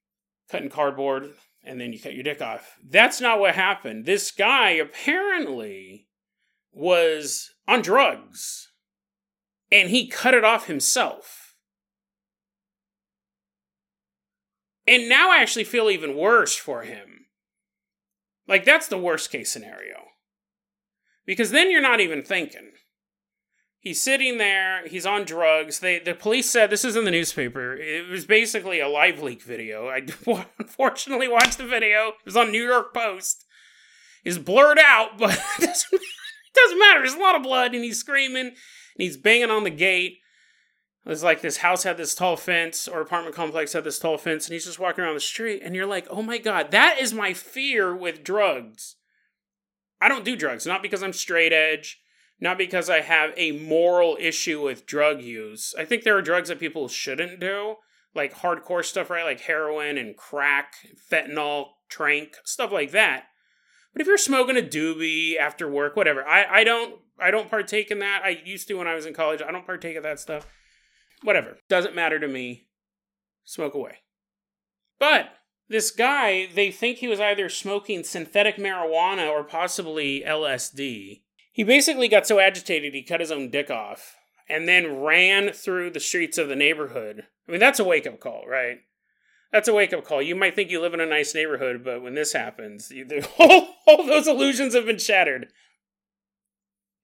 cutting 0.50 0.68
cardboard, 0.68 1.30
and 1.68 1.80
then 1.80 1.92
you 1.92 2.00
cut 2.00 2.14
your 2.14 2.24
dick 2.24 2.40
off. 2.40 2.78
That's 2.82 3.20
not 3.20 3.38
what 3.38 3.54
happened. 3.54 4.06
This 4.06 4.30
guy 4.30 4.70
apparently 4.70 6.08
was 6.72 7.50
on 7.66 7.82
drugs 7.82 8.72
and 9.70 9.90
he 9.90 10.08
cut 10.08 10.34
it 10.34 10.44
off 10.44 10.66
himself. 10.66 11.54
And 14.86 15.08
now 15.08 15.30
I 15.30 15.42
actually 15.42 15.64
feel 15.64 15.90
even 15.90 16.16
worse 16.16 16.56
for 16.56 16.82
him. 16.82 17.26
Like, 18.46 18.64
that's 18.64 18.88
the 18.88 18.96
worst 18.96 19.30
case 19.30 19.52
scenario. 19.52 19.96
Because 21.26 21.50
then 21.50 21.70
you're 21.70 21.82
not 21.82 22.00
even 22.00 22.22
thinking. 22.22 22.70
He's 23.80 24.02
sitting 24.02 24.38
there. 24.38 24.86
He's 24.88 25.06
on 25.06 25.24
drugs. 25.24 25.78
They 25.78 26.00
the 26.00 26.14
police 26.14 26.50
said 26.50 26.70
this 26.70 26.84
is 26.84 26.96
in 26.96 27.04
the 27.04 27.10
newspaper. 27.10 27.76
It 27.76 28.08
was 28.08 28.24
basically 28.24 28.80
a 28.80 28.86
LiveLeak 28.86 29.42
video. 29.42 29.88
I 29.88 30.02
unfortunately 30.58 31.28
watched 31.28 31.58
the 31.58 31.66
video. 31.66 32.08
It 32.08 32.24
was 32.24 32.36
on 32.36 32.50
New 32.50 32.64
York 32.64 32.92
Post. 32.92 33.44
It's 34.24 34.38
blurred 34.38 34.80
out, 34.80 35.10
but 35.18 35.30
it 35.30 35.66
doesn't, 35.66 35.92
it 35.92 36.54
doesn't 36.54 36.78
matter. 36.78 37.00
There's 37.00 37.14
a 37.14 37.18
lot 37.18 37.36
of 37.36 37.42
blood, 37.42 37.74
and 37.74 37.84
he's 37.84 38.00
screaming, 38.00 38.46
and 38.46 38.56
he's 38.96 39.16
banging 39.16 39.50
on 39.50 39.64
the 39.64 39.70
gate. 39.70 40.18
It's 41.06 41.22
like 41.22 41.40
this 41.40 41.58
house 41.58 41.84
had 41.84 41.96
this 41.96 42.14
tall 42.14 42.36
fence, 42.36 42.88
or 42.88 43.00
apartment 43.00 43.36
complex 43.36 43.72
had 43.72 43.84
this 43.84 43.98
tall 43.98 44.18
fence, 44.18 44.46
and 44.46 44.52
he's 44.52 44.66
just 44.66 44.80
walking 44.80 45.04
around 45.04 45.14
the 45.14 45.20
street, 45.20 45.62
and 45.64 45.74
you're 45.76 45.86
like, 45.86 46.06
oh 46.10 46.20
my 46.20 46.38
god, 46.38 46.72
that 46.72 46.98
is 47.00 47.14
my 47.14 47.32
fear 47.32 47.96
with 47.96 48.24
drugs. 48.24 48.96
I 50.00 50.08
don't 50.08 50.24
do 50.24 50.36
drugs, 50.36 50.66
not 50.66 50.82
because 50.82 51.02
I'm 51.02 51.12
straight 51.12 51.52
edge 51.52 52.00
not 52.40 52.58
because 52.58 52.88
I 52.88 53.00
have 53.00 53.32
a 53.36 53.52
moral 53.52 54.16
issue 54.20 54.62
with 54.62 54.86
drug 54.86 55.20
use. 55.22 55.74
I 55.78 55.84
think 55.84 56.02
there 56.02 56.16
are 56.16 56.22
drugs 56.22 56.48
that 56.48 56.60
people 56.60 56.88
shouldn't 56.88 57.40
do, 57.40 57.76
like 58.14 58.34
hardcore 58.34 58.84
stuff, 58.84 59.10
right? 59.10 59.24
Like 59.24 59.40
heroin 59.40 59.98
and 59.98 60.16
crack, 60.16 60.74
fentanyl, 61.10 61.66
trank, 61.88 62.36
stuff 62.44 62.72
like 62.72 62.92
that. 62.92 63.24
But 63.92 64.02
if 64.02 64.06
you're 64.06 64.18
smoking 64.18 64.56
a 64.56 64.62
doobie 64.62 65.36
after 65.36 65.68
work, 65.68 65.96
whatever, 65.96 66.24
I, 66.24 66.60
I 66.60 66.64
don't 66.64 67.00
I 67.18 67.30
don't 67.30 67.50
partake 67.50 67.90
in 67.90 67.98
that. 67.98 68.22
I 68.24 68.40
used 68.44 68.68
to 68.68 68.74
when 68.74 68.86
I 68.86 68.94
was 68.94 69.06
in 69.06 69.14
college. 69.14 69.42
I 69.42 69.50
don't 69.50 69.66
partake 69.66 69.96
of 69.96 70.04
that 70.04 70.20
stuff. 70.20 70.46
Whatever. 71.22 71.56
Doesn't 71.68 71.96
matter 71.96 72.20
to 72.20 72.28
me. 72.28 72.68
Smoke 73.44 73.74
away. 73.74 73.98
But 75.00 75.30
this 75.68 75.90
guy, 75.90 76.48
they 76.54 76.70
think 76.70 76.98
he 76.98 77.08
was 77.08 77.20
either 77.20 77.48
smoking 77.48 78.04
synthetic 78.04 78.56
marijuana 78.56 79.28
or 79.28 79.42
possibly 79.42 80.22
LSD. 80.26 81.22
He 81.58 81.64
basically 81.64 82.06
got 82.06 82.24
so 82.24 82.38
agitated 82.38 82.94
he 82.94 83.02
cut 83.02 83.18
his 83.18 83.32
own 83.32 83.50
dick 83.50 83.68
off 83.68 84.14
and 84.48 84.68
then 84.68 85.00
ran 85.00 85.52
through 85.52 85.90
the 85.90 85.98
streets 85.98 86.38
of 86.38 86.46
the 86.48 86.54
neighborhood. 86.54 87.24
I 87.48 87.50
mean, 87.50 87.58
that's 87.58 87.80
a 87.80 87.84
wake 87.84 88.06
up 88.06 88.20
call, 88.20 88.44
right? 88.46 88.78
That's 89.50 89.66
a 89.66 89.74
wake 89.74 89.92
up 89.92 90.04
call. 90.04 90.22
You 90.22 90.36
might 90.36 90.54
think 90.54 90.70
you 90.70 90.80
live 90.80 90.94
in 90.94 91.00
a 91.00 91.04
nice 91.04 91.34
neighborhood, 91.34 91.82
but 91.82 92.00
when 92.00 92.14
this 92.14 92.32
happens, 92.32 92.92
you, 92.92 93.08
all, 93.40 93.74
all 93.88 94.06
those 94.06 94.28
illusions 94.28 94.72
have 94.76 94.86
been 94.86 95.00
shattered. 95.00 95.48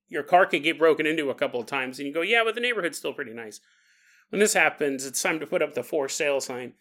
Your 0.09 0.23
car 0.23 0.47
could 0.47 0.63
get 0.63 0.79
broken 0.79 1.05
into 1.05 1.31
a 1.31 1.35
couple 1.35 1.59
of 1.59 1.67
times, 1.67 1.99
and 1.99 2.07
you 2.07 2.15
go, 2.15 2.23
yeah, 2.23 2.43
but 2.45 2.55
the 2.55 2.61
neighborhood's 2.61 2.97
still 2.97 3.13
pretty 3.13 3.35
nice. 3.35 3.59
When 4.29 4.39
this 4.39 4.55
happens, 4.55 5.05
it's 5.05 5.21
time 5.21 5.41
to 5.41 5.49
put 5.49 5.63
up 5.63 5.75
the 5.75 5.83
for 5.83 6.09
sale 6.09 6.41
sign. 6.41 6.75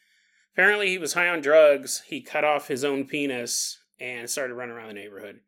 Apparently, 0.53 0.89
he 0.89 0.99
was 0.99 1.13
high 1.13 1.27
on 1.27 1.41
drugs. 1.41 2.03
He 2.05 2.21
cut 2.21 2.43
off 2.43 2.67
his 2.67 2.83
own 2.83 3.05
penis 3.05 3.79
and 3.99 4.29
started 4.29 4.53
running 4.53 4.75
around 4.75 4.89
the 4.89 4.93
neighborhood. 4.93 5.39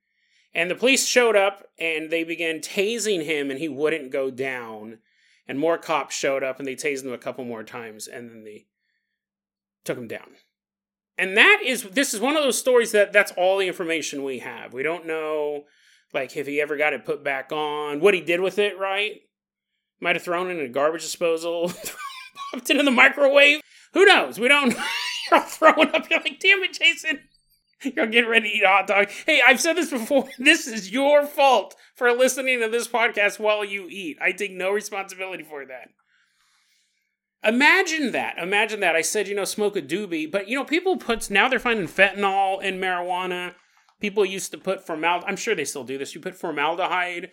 And 0.56 0.72
the 0.72 0.76
police 0.76 1.06
showed 1.06 1.36
up 1.36 1.68
and 1.78 2.10
they 2.10 2.24
began 2.24 2.62
tasing 2.62 3.26
him, 3.26 3.52
and 3.52 3.60
he 3.60 3.68
wouldn't 3.68 4.12
go 4.12 4.32
down. 4.32 5.00
And 5.48 5.60
more 5.60 5.78
cops 5.78 6.16
showed 6.16 6.44
up 6.44 6.58
and 6.58 6.68
they 6.68 6.76
tased 6.76 7.04
him 7.04 7.14
a 7.14 7.20
couple 7.20 7.46
more 7.46 7.64
times, 7.64 8.08
and 8.08 8.32
then 8.32 8.44
they 8.44 8.66
took 9.84 9.98
him 9.98 10.08
down. 10.08 10.30
And 11.18 11.38
that 11.38 11.60
is 11.64 11.84
this 11.84 12.14
is 12.14 12.20
one 12.20 12.36
of 12.36 12.44
those 12.44 12.58
stories 12.58 12.92
that 12.94 13.14
that's 13.14 13.32
all 13.34 13.60
the 13.60 13.68
information 13.68 14.24
we 14.24 14.40
have. 14.40 14.74
We 14.74 14.82
don't 14.82 15.06
know 15.06 15.66
like 16.14 16.36
if 16.36 16.48
he 16.48 16.62
ever 16.62 16.78
got 16.78 16.94
it 16.94 17.06
put 17.06 17.24
back 17.24 17.52
on, 17.52 18.00
what 18.00 18.14
he 18.14 18.22
did 18.22 18.40
with 18.40 18.58
it, 18.58 18.80
right? 18.80 19.22
Might 20.00 20.16
have 20.16 20.24
thrown 20.24 20.50
it 20.50 20.58
in 20.58 20.66
a 20.66 20.70
garbage 20.70 21.04
disposal, 21.04 21.70
popped 22.52 22.70
it 22.70 22.78
in 22.78 22.86
the 22.86 22.92
microwave. 22.92 23.62
Who 23.94 24.06
knows? 24.06 24.40
We 24.40 24.48
don't. 24.48 24.76
You're 25.32 25.42
throwing 25.42 25.94
up. 25.94 26.10
You're 26.10 26.22
like, 26.22 26.40
damn 26.40 26.64
it, 26.64 26.74
Jason. 26.74 27.20
You're 27.96 28.08
getting 28.08 28.30
ready 28.30 28.50
to 28.50 28.56
eat 28.58 28.64
a 28.64 28.68
hot 28.68 28.88
dog. 28.88 29.10
Hey, 29.26 29.42
I've 29.46 29.62
said 29.62 29.74
this 29.74 29.90
before. 29.90 30.28
This 30.38 30.68
is 30.68 30.92
your 30.92 31.26
fault 31.26 31.76
for 31.96 32.12
listening 32.12 32.62
to 32.62 32.70
this 32.70 32.88
podcast 32.88 33.40
while 33.40 33.64
you 33.64 33.88
eat. 33.90 34.18
I 34.22 34.32
take 34.32 34.52
no 34.52 34.72
responsibility 34.72 35.44
for 35.44 35.66
that. 35.66 35.90
Imagine 37.44 38.12
that. 38.12 38.38
Imagine 38.38 38.80
that. 38.80 38.96
I 38.96 39.02
said, 39.02 39.28
you 39.28 39.36
know, 39.36 39.46
smoke 39.46 39.76
a 39.76 39.82
doobie, 39.82 40.32
but 40.32 40.48
you 40.48 40.58
know, 40.58 40.66
people 40.66 40.98
put 40.98 41.30
now 41.30 41.48
they're 41.48 41.60
finding 41.60 41.88
fentanyl 41.88 42.62
in 42.62 42.80
marijuana. 42.80 43.54
People 44.00 44.26
used 44.26 44.52
to 44.52 44.58
put 44.58 44.86
formaldehyde. 44.86 45.30
I'm 45.30 45.38
sure 45.38 45.56
they 45.56 45.66
still 45.66 45.84
do 45.84 45.98
this. 45.98 46.16
You 46.16 46.22
put 46.22 46.36
formaldehyde 46.36 47.32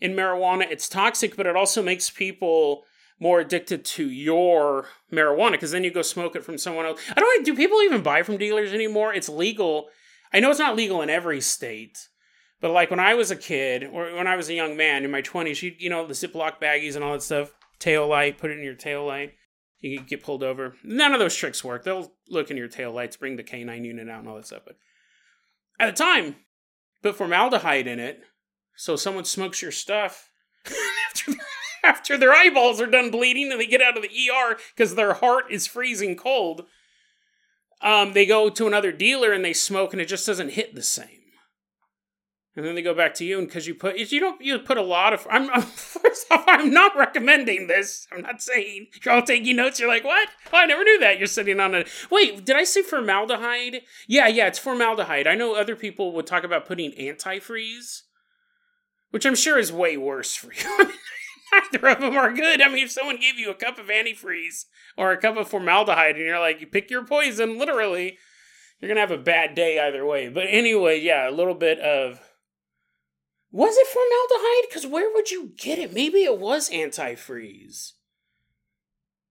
in 0.00 0.12
marijuana. 0.12 0.70
It's 0.70 0.88
toxic, 0.88 1.36
but 1.36 1.46
it 1.46 1.56
also 1.56 1.82
makes 1.82 2.10
people 2.10 2.84
more 3.20 3.38
addicted 3.38 3.84
to 3.84 4.08
your 4.08 4.86
marijuana 5.12 5.52
because 5.52 5.70
then 5.70 5.84
you 5.84 5.92
go 5.92 6.02
smoke 6.02 6.34
it 6.34 6.44
from 6.44 6.58
someone 6.58 6.86
else. 6.86 7.00
I 7.14 7.20
don't. 7.20 7.44
Do 7.44 7.54
people 7.54 7.80
even 7.82 8.02
buy 8.02 8.22
from 8.22 8.38
dealers 8.38 8.72
anymore? 8.72 9.12
It's 9.12 9.28
legal. 9.28 9.88
I 10.32 10.40
know 10.40 10.50
it's 10.50 10.58
not 10.58 10.76
legal 10.76 11.02
in 11.02 11.10
every 11.10 11.40
state, 11.40 12.08
but 12.60 12.70
like 12.70 12.90
when 12.90 13.00
I 13.00 13.14
was 13.14 13.30
a 13.30 13.36
kid 13.36 13.84
or 13.84 14.14
when 14.14 14.26
I 14.26 14.36
was 14.36 14.48
a 14.48 14.54
young 14.54 14.76
man 14.76 15.04
in 15.04 15.10
my 15.10 15.22
20s, 15.22 15.62
you 15.62 15.74
you 15.78 15.90
know 15.90 16.06
the 16.06 16.14
Ziploc 16.14 16.60
baggies 16.60 16.96
and 16.96 17.04
all 17.04 17.12
that 17.12 17.22
stuff. 17.22 17.52
Tail 17.78 18.08
light, 18.08 18.38
put 18.38 18.50
it 18.50 18.58
in 18.58 18.64
your 18.64 18.74
tail 18.74 19.06
light. 19.06 19.34
You 19.78 20.00
get 20.00 20.22
pulled 20.22 20.42
over. 20.42 20.74
None 20.84 21.14
of 21.14 21.20
those 21.20 21.34
tricks 21.34 21.64
work. 21.64 21.84
They'll 21.84 22.12
look 22.28 22.50
in 22.50 22.58
your 22.58 22.68
tail 22.68 22.92
lights, 22.92 23.16
bring 23.16 23.36
the 23.36 23.42
canine 23.42 23.84
unit 23.84 24.08
out, 24.10 24.20
and 24.20 24.28
all 24.28 24.36
that 24.36 24.46
stuff. 24.46 24.62
But 24.66 24.76
at 25.78 25.86
the 25.86 26.04
time, 26.04 26.36
put 27.02 27.16
formaldehyde 27.16 27.86
in 27.86 27.98
it, 27.98 28.20
so 28.76 28.96
someone 28.96 29.24
smokes 29.24 29.62
your 29.62 29.72
stuff 29.72 30.30
after, 31.84 32.16
their 32.16 32.32
eyeballs 32.32 32.80
are 32.80 32.86
done 32.86 33.10
bleeding 33.10 33.50
and 33.50 33.60
they 33.60 33.66
get 33.66 33.82
out 33.82 33.96
of 33.96 34.02
the 34.02 34.08
ER 34.08 34.56
because 34.74 34.94
their 34.94 35.14
heart 35.14 35.44
is 35.50 35.66
freezing 35.66 36.16
cold. 36.16 36.66
Um, 37.82 38.12
they 38.12 38.26
go 38.26 38.50
to 38.50 38.66
another 38.66 38.92
dealer 38.92 39.32
and 39.32 39.44
they 39.44 39.54
smoke, 39.54 39.92
and 39.92 40.02
it 40.02 40.08
just 40.08 40.26
doesn't 40.26 40.50
hit 40.50 40.74
the 40.74 40.82
same. 40.82 41.20
And 42.56 42.66
then 42.66 42.74
they 42.74 42.82
go 42.82 42.94
back 42.94 43.14
to 43.14 43.24
you 43.24 43.38
and 43.38 43.46
because 43.46 43.66
you 43.68 43.74
put 43.74 43.96
you 43.96 44.20
don't 44.20 44.40
you 44.40 44.58
put 44.58 44.76
a 44.76 44.82
lot 44.82 45.12
of 45.12 45.26
I'm, 45.30 45.48
I'm 45.54 45.62
first 45.62 46.26
off 46.30 46.44
I'm 46.46 46.70
not 46.70 46.96
recommending 46.96 47.68
this. 47.68 48.06
I'm 48.12 48.22
not 48.22 48.42
saying 48.42 48.88
you're 49.02 49.14
all 49.14 49.22
taking 49.22 49.56
notes. 49.56 49.78
You're 49.78 49.88
like 49.88 50.04
what? 50.04 50.28
Oh, 50.52 50.58
I 50.58 50.66
never 50.66 50.84
knew 50.84 50.98
that. 50.98 51.18
You're 51.18 51.28
sitting 51.28 51.60
on 51.60 51.74
a 51.74 51.84
wait 52.10 52.44
did 52.44 52.56
I 52.56 52.64
say 52.64 52.82
formaldehyde? 52.82 53.82
Yeah 54.08 54.26
yeah 54.26 54.48
it's 54.48 54.58
formaldehyde. 54.58 55.26
I 55.26 55.36
know 55.36 55.54
other 55.54 55.76
people 55.76 56.12
would 56.12 56.26
talk 56.26 56.44
about 56.44 56.66
putting 56.66 56.92
antifreeze 56.92 58.02
which 59.10 59.24
I'm 59.24 59.36
sure 59.36 59.58
is 59.58 59.72
way 59.72 59.96
worse 59.96 60.34
for 60.34 60.52
you 60.52 60.62
neither 61.72 61.88
of 61.88 62.00
them 62.00 62.16
are 62.16 62.32
good 62.32 62.62
I 62.62 62.68
mean 62.68 62.84
if 62.84 62.90
someone 62.90 63.16
gave 63.16 63.38
you 63.38 63.50
a 63.50 63.54
cup 63.54 63.78
of 63.78 63.86
antifreeze 63.86 64.64
or 64.96 65.12
a 65.12 65.20
cup 65.20 65.36
of 65.36 65.48
formaldehyde 65.48 66.16
and 66.16 66.24
you're 66.24 66.40
like 66.40 66.60
you 66.60 66.66
pick 66.66 66.90
your 66.90 67.04
poison 67.04 67.58
literally 67.58 68.18
you're 68.78 68.88
gonna 68.88 69.00
have 69.00 69.10
a 69.10 69.18
bad 69.18 69.54
day 69.54 69.80
either 69.80 70.04
way 70.04 70.28
but 70.28 70.46
anyway 70.48 71.00
yeah 71.00 71.28
a 71.28 71.32
little 71.32 71.54
bit 71.54 71.78
of 71.80 72.20
was 73.52 73.76
it 73.76 73.86
formaldehyde? 73.86 74.68
Because 74.68 74.86
where 74.86 75.12
would 75.12 75.30
you 75.30 75.52
get 75.56 75.78
it? 75.78 75.92
Maybe 75.92 76.22
it 76.22 76.38
was 76.38 76.70
antifreeze. 76.70 77.92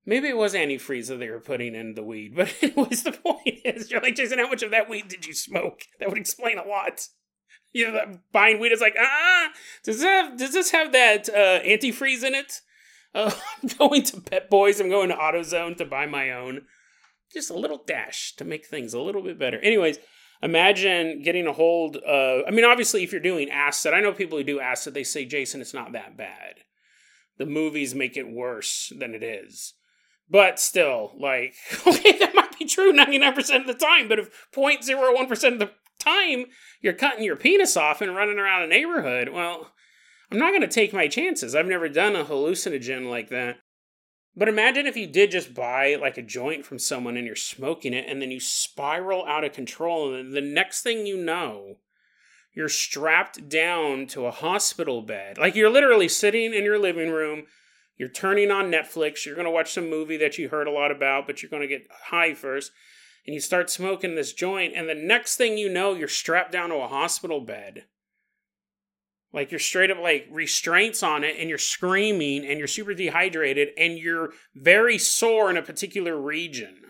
Maybe 0.06 0.28
it 0.28 0.38
was 0.38 0.54
antifreeze 0.54 1.08
that 1.08 1.20
they 1.20 1.30
were 1.30 1.40
putting 1.40 1.76
in 1.76 1.94
the 1.94 2.04
weed. 2.04 2.36
But 2.36 2.54
anyways, 2.62 3.04
the 3.04 3.14
point 3.14 3.60
is, 3.64 3.90
you're 3.90 4.02
like, 4.02 4.16
Jason, 4.16 4.40
how 4.40 4.50
much 4.50 4.64
of 4.64 4.72
that 4.72 4.90
weed 4.90 5.08
did 5.08 5.26
you 5.26 5.34
smoke? 5.34 5.84
That 6.00 6.10
would 6.10 6.18
explain 6.18 6.58
a 6.58 6.68
lot. 6.68 7.08
You 7.72 7.92
know, 7.92 8.20
buying 8.32 8.60
weed 8.60 8.72
is 8.72 8.82
like, 8.82 8.96
ah, 9.00 9.50
does 9.84 9.98
this 10.00 10.06
have, 10.06 10.38
does 10.38 10.54
this 10.54 10.72
have 10.72 10.92
that 10.92 11.30
uh, 11.30 11.64
antifreeze 11.64 12.24
in 12.24 12.34
it? 12.34 12.62
Uh, 13.14 13.32
I'm 13.64 13.70
going 13.78 14.04
to 14.04 14.22
Pep 14.22 14.50
Boys. 14.50 14.80
I'm 14.80 14.90
going 14.90 15.10
to 15.10 15.16
AutoZone 15.16 15.78
to 15.78 15.86
buy 15.86 16.06
my 16.06 16.32
own. 16.32 16.62
Just 17.32 17.52
a 17.52 17.58
little 17.58 17.82
dash 17.86 18.36
to 18.38 18.46
make 18.46 18.66
things 18.66 18.94
a 18.94 19.00
little 19.00 19.22
bit 19.22 19.38
better. 19.38 19.60
Anyways, 19.60 20.00
imagine 20.42 21.22
getting 21.22 21.48
a 21.48 21.54
hold 21.54 21.98
of 21.98 22.44
i 22.48 22.52
mean 22.52 22.66
obviously 22.66 23.04
if 23.04 23.12
you're 23.12 23.22
doing 23.22 23.50
acid 23.50 23.94
i 23.94 24.00
know 24.00 24.14
people 24.14 24.38
who 24.38 24.44
do 24.44 24.60
acid 24.60 24.94
they 24.94 25.04
say 25.04 25.26
jason 25.26 25.62
it's 25.62 25.74
not 25.74 25.92
that 25.92 26.16
bad 26.16 26.56
the 27.38 27.46
movies 27.46 27.94
make 27.94 28.16
it 28.16 28.30
worse 28.30 28.92
than 28.98 29.14
it 29.14 29.24
is 29.24 29.74
but 30.30 30.60
still 30.60 31.12
like 31.20 31.56
okay 31.88 32.18
that 32.20 32.36
might 32.36 32.58
be 32.58 32.66
true 32.66 32.94
99% 32.94 33.62
of 33.62 33.68
the 33.68 33.74
time 33.74 34.08
but 34.08 34.20
if 34.20 34.30
0.01% 34.54 35.54
of 35.54 35.60
the 35.60 35.72
time 36.00 36.46
you're 36.82 36.94
cutting 36.94 37.24
your 37.24 37.36
penis 37.36 37.78
off 37.78 38.02
and 38.02 38.16
running 38.16 38.40
around 38.40 38.64
a 38.64 38.68
neighborhood 38.68 39.30
well 39.30 39.72
i'm 40.32 40.40
not 40.40 40.52
going 40.52 40.62
to 40.62 40.68
take 40.68 40.94
my 40.94 41.08
chances 41.08 41.54
i've 41.54 41.66
never 41.66 41.90
done 41.90 42.16
a 42.16 42.24
hallucinogen 42.24 43.10
like 43.10 43.30
that 43.30 43.58
but 44.40 44.48
imagine 44.48 44.88
if 44.88 44.96
you 44.96 45.06
did 45.06 45.32
just 45.32 45.54
buy 45.54 45.96
like 45.96 46.18
a 46.18 46.22
joint 46.22 46.66
from 46.66 46.80
someone 46.80 47.18
and 47.18 47.26
you're 47.26 47.36
smoking 47.36 47.94
it 47.94 48.06
and 48.08 48.22
then 48.22 48.32
you 48.32 48.40
spiral 48.40 49.26
out 49.26 49.44
of 49.44 49.52
control 49.52 50.14
and 50.16 50.34
the 50.34 50.40
next 50.40 50.82
thing 50.82 51.06
you 51.06 51.18
know, 51.18 51.80
you're 52.54 52.70
strapped 52.70 53.50
down 53.50 54.08
to 54.08 54.26
a 54.26 54.32
hospital 54.32 55.02
bed. 55.02 55.38
Like 55.38 55.56
you're 55.56 55.70
literally 55.70 56.08
sitting 56.08 56.54
in 56.54 56.64
your 56.64 56.80
living 56.80 57.10
room, 57.10 57.48
you're 57.98 58.08
turning 58.08 58.50
on 58.50 58.72
Netflix, 58.72 59.26
you're 59.26 59.36
going 59.36 59.44
to 59.44 59.52
watch 59.52 59.74
some 59.74 59.90
movie 59.90 60.18
that 60.18 60.38
you 60.38 60.48
heard 60.48 60.68
a 60.68 60.72
lot 60.72 60.90
about, 60.90 61.28
but 61.28 61.42
you're 61.42 61.50
going 61.50 61.62
to 61.62 61.68
get 61.68 61.88
high 62.06 62.34
first, 62.34 62.72
and 63.26 63.34
you 63.34 63.40
start 63.40 63.70
smoking 63.70 64.16
this 64.16 64.34
joint 64.34 64.74
and 64.76 64.88
the 64.88 64.96
next 64.96 65.36
thing 65.38 65.58
you 65.58 65.70
know, 65.70 65.94
you're 65.94 66.08
strapped 66.08 66.52
down 66.52 66.70
to 66.70 66.76
a 66.76 66.88
hospital 66.88 67.42
bed. 67.42 67.86
Like 69.32 69.52
you're 69.52 69.60
straight 69.60 69.92
up 69.92 70.00
like 70.00 70.28
restraints 70.32 71.04
on 71.04 71.24
it 71.24 71.36
and 71.38 71.50
you're 71.50 71.58
screaming 71.58 72.46
and 72.46 72.58
you're 72.58 72.68
super 72.68 72.94
dehydrated 72.94 73.70
and 73.78 73.98
you're 73.98 74.32
very 74.56 74.98
sore 74.98 75.50
in 75.50 75.58
a 75.58 75.62
particular 75.62 76.20
region. 76.20 76.82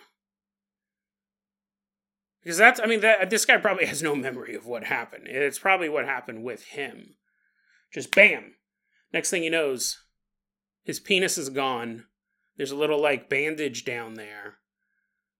Because 2.41 2.57
that's, 2.57 2.79
I 2.79 2.85
mean, 2.85 3.01
that 3.01 3.29
this 3.29 3.45
guy 3.45 3.57
probably 3.57 3.85
has 3.87 4.01
no 4.01 4.15
memory 4.15 4.55
of 4.55 4.65
what 4.65 4.85
happened. 4.85 5.27
It's 5.27 5.59
probably 5.59 5.89
what 5.89 6.05
happened 6.05 6.43
with 6.43 6.63
him. 6.63 7.15
Just 7.93 8.15
bam. 8.15 8.55
Next 9.11 9.29
thing 9.29 9.43
he 9.43 9.49
knows, 9.49 9.97
his 10.83 10.99
penis 10.99 11.37
is 11.37 11.49
gone. 11.49 12.05
There's 12.57 12.71
a 12.71 12.77
little 12.77 13.01
like 13.01 13.29
bandage 13.29 13.83
down 13.83 14.13
there. 14.13 14.57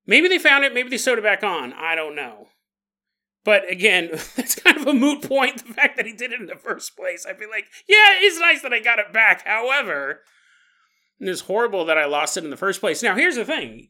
Maybe 0.10 0.28
they 0.28 0.40
found 0.40 0.66
it, 0.66 0.74
maybe 0.74 0.90
they 0.90 0.98
sewed 0.98 1.20
it 1.20 1.24
back 1.24 1.44
on. 1.44 1.72
I 1.74 1.94
don't 1.94 2.16
know. 2.16 2.48
But 3.46 3.70
again, 3.70 4.10
that's 4.36 4.56
kind 4.56 4.76
of 4.76 4.88
a 4.88 4.94
moot 4.94 5.22
point, 5.22 5.64
the 5.68 5.72
fact 5.72 5.98
that 5.98 6.08
he 6.08 6.14
did 6.14 6.34
it 6.34 6.40
in 6.40 6.48
the 6.48 6.56
first 6.56 6.98
place. 6.98 7.28
I'd 7.30 7.38
be 7.38 7.46
like, 7.46 7.66
yeah, 7.88 8.18
it's 8.20 8.40
nice 8.40 8.64
that 8.64 8.74
I 8.74 8.80
got 8.80 8.98
it 8.98 9.14
back. 9.14 9.46
However, 9.46 10.22
it's 11.20 11.42
horrible 11.42 11.86
that 11.86 12.00
I 12.00 12.06
lost 12.06 12.38
it 12.38 12.44
in 12.44 12.50
the 12.50 12.58
first 12.58 12.80
place. 12.80 13.04
Now, 13.04 13.16
here's 13.16 13.36
the 13.36 13.46
thing. 13.46 13.90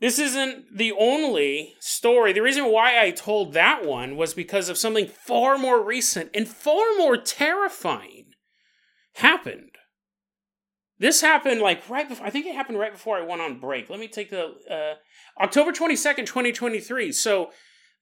This 0.00 0.18
isn't 0.18 0.76
the 0.76 0.90
only 0.90 1.76
story. 1.78 2.32
The 2.32 2.42
reason 2.42 2.64
why 2.64 3.00
I 3.00 3.12
told 3.12 3.52
that 3.52 3.86
one 3.86 4.16
was 4.16 4.34
because 4.34 4.68
of 4.68 4.76
something 4.76 5.06
far 5.06 5.58
more 5.58 5.80
recent 5.80 6.30
and 6.34 6.48
far 6.48 6.96
more 6.98 7.16
terrifying 7.16 8.32
happened. 9.14 9.75
This 10.98 11.20
happened 11.20 11.60
like 11.60 11.88
right 11.88 12.08
before, 12.08 12.26
I 12.26 12.30
think 12.30 12.46
it 12.46 12.54
happened 12.54 12.78
right 12.78 12.92
before 12.92 13.18
I 13.18 13.22
went 13.22 13.42
on 13.42 13.60
break. 13.60 13.90
Let 13.90 14.00
me 14.00 14.08
take 14.08 14.30
the, 14.30 14.54
uh, 14.70 14.94
October 15.42 15.72
22nd, 15.72 16.26
2023. 16.26 17.12
So 17.12 17.50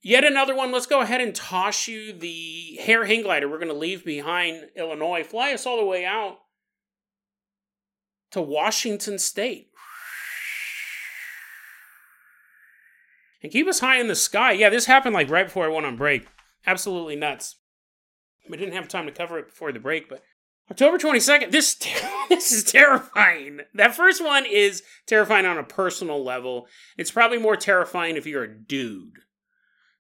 Yet 0.06 0.22
another 0.22 0.54
one. 0.54 0.70
Let's 0.70 0.84
go 0.84 1.00
ahead 1.00 1.22
and 1.22 1.34
toss 1.34 1.88
you 1.88 2.12
the 2.12 2.78
hair 2.82 3.06
hang 3.06 3.22
glider 3.22 3.48
we're 3.48 3.56
going 3.56 3.68
to 3.68 3.74
leave 3.74 4.04
behind 4.04 4.68
Illinois. 4.76 5.24
Fly 5.24 5.54
us 5.54 5.64
all 5.64 5.78
the 5.78 5.84
way 5.86 6.04
out 6.04 6.40
to 8.32 8.42
Washington 8.42 9.18
State. 9.18 9.70
And 13.42 13.50
keep 13.50 13.66
us 13.66 13.80
high 13.80 13.98
in 13.98 14.08
the 14.08 14.14
sky. 14.14 14.52
Yeah, 14.52 14.68
this 14.68 14.84
happened 14.84 15.14
like 15.14 15.30
right 15.30 15.46
before 15.46 15.64
I 15.64 15.68
went 15.68 15.86
on 15.86 15.96
break. 15.96 16.26
Absolutely 16.66 17.16
nuts. 17.16 17.56
We 18.50 18.58
didn't 18.58 18.74
have 18.74 18.88
time 18.88 19.06
to 19.06 19.12
cover 19.12 19.38
it 19.38 19.46
before 19.46 19.72
the 19.72 19.80
break, 19.80 20.10
but 20.10 20.22
October 20.71 20.99
22nd, 20.99 21.50
this 21.50 21.75
this 22.28 22.52
is 22.52 22.64
terrifying. 22.64 23.61
That 23.75 23.94
first 23.94 24.25
one 24.25 24.47
is 24.47 24.83
terrifying 25.06 25.47
on 25.47 25.59
a 25.59 25.64
personal 25.64 26.25
level. 26.25 26.66
It's 26.97 27.11
probably 27.11 27.38
more 27.38 27.56
terrifying 27.56 28.16
if 28.16 28.26
you're 28.26 28.44
a 28.44 28.59
dude 28.59 29.18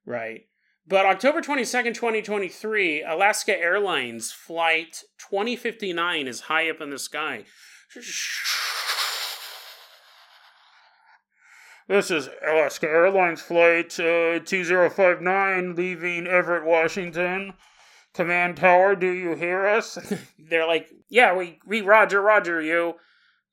right? 0.06 0.42
But 0.86 1.06
October 1.06 1.40
22nd, 1.40 1.94
2023, 1.94 3.02
Alaska 3.02 3.58
Airlines 3.58 4.32
flight 4.32 5.02
2059 5.18 6.28
is 6.28 6.40
high 6.40 6.68
up 6.68 6.80
in 6.80 6.90
the 6.90 6.98
sky. 6.98 7.44
This 11.88 12.10
is 12.10 12.28
Alaska 12.46 12.86
Airlines 12.86 13.40
flight 13.40 13.98
uh, 13.98 14.40
2059 14.40 15.74
leaving 15.74 16.26
Everett, 16.26 16.64
Washington. 16.64 17.54
Command 18.14 18.56
tower, 18.56 18.94
do 18.94 19.10
you 19.10 19.34
hear 19.34 19.66
us? 19.66 19.98
They're 20.38 20.66
like, 20.66 20.88
yeah, 21.08 21.34
we, 21.34 21.58
we 21.66 21.80
roger, 21.80 22.20
roger 22.22 22.60
you. 22.60 22.94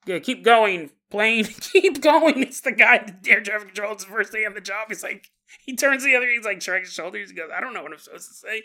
Yeah, 0.06 0.20
keep 0.20 0.44
going, 0.44 0.92
plane, 1.10 1.46
keep 1.62 2.02
going. 2.02 2.42
It's 2.44 2.62
the 2.62 2.72
guy, 2.72 3.06
the 3.22 3.32
air 3.32 3.42
traffic 3.42 3.70
control, 3.70 3.94
it's 3.94 4.06
the 4.06 4.12
first 4.12 4.32
day 4.32 4.46
on 4.46 4.54
the 4.54 4.62
job. 4.62 4.88
He's 4.90 5.04
like, 5.04 5.30
he 5.66 5.76
turns 5.76 6.04
the 6.04 6.16
other, 6.16 6.28
he's 6.28 6.46
like 6.46 6.62
shrugs 6.62 6.88
his 6.88 6.94
shoulders. 6.94 7.32
He 7.32 7.36
goes, 7.36 7.50
I 7.56 7.60
don't 7.60 7.74
know 7.74 7.84
what 7.84 7.92
I'm 7.92 8.00
supposed 8.00 8.30
to 8.30 8.36
say. 8.36 8.64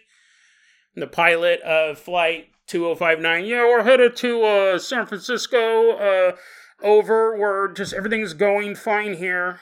And 0.95 1.03
the 1.03 1.07
pilot 1.07 1.61
of 1.62 1.99
flight 1.99 2.49
2059, 2.69 3.45
yeah, 3.45 3.62
we're 3.62 3.83
headed 3.83 4.17
to 4.17 4.43
uh, 4.43 4.79
San 4.79 5.07
Francisco. 5.07 5.93
Uh, 5.93 6.37
over. 6.83 7.37
We're 7.37 7.73
just, 7.73 7.93
everything's 7.93 8.35
going 8.35 8.75
fine 8.75 9.15
here. 9.15 9.61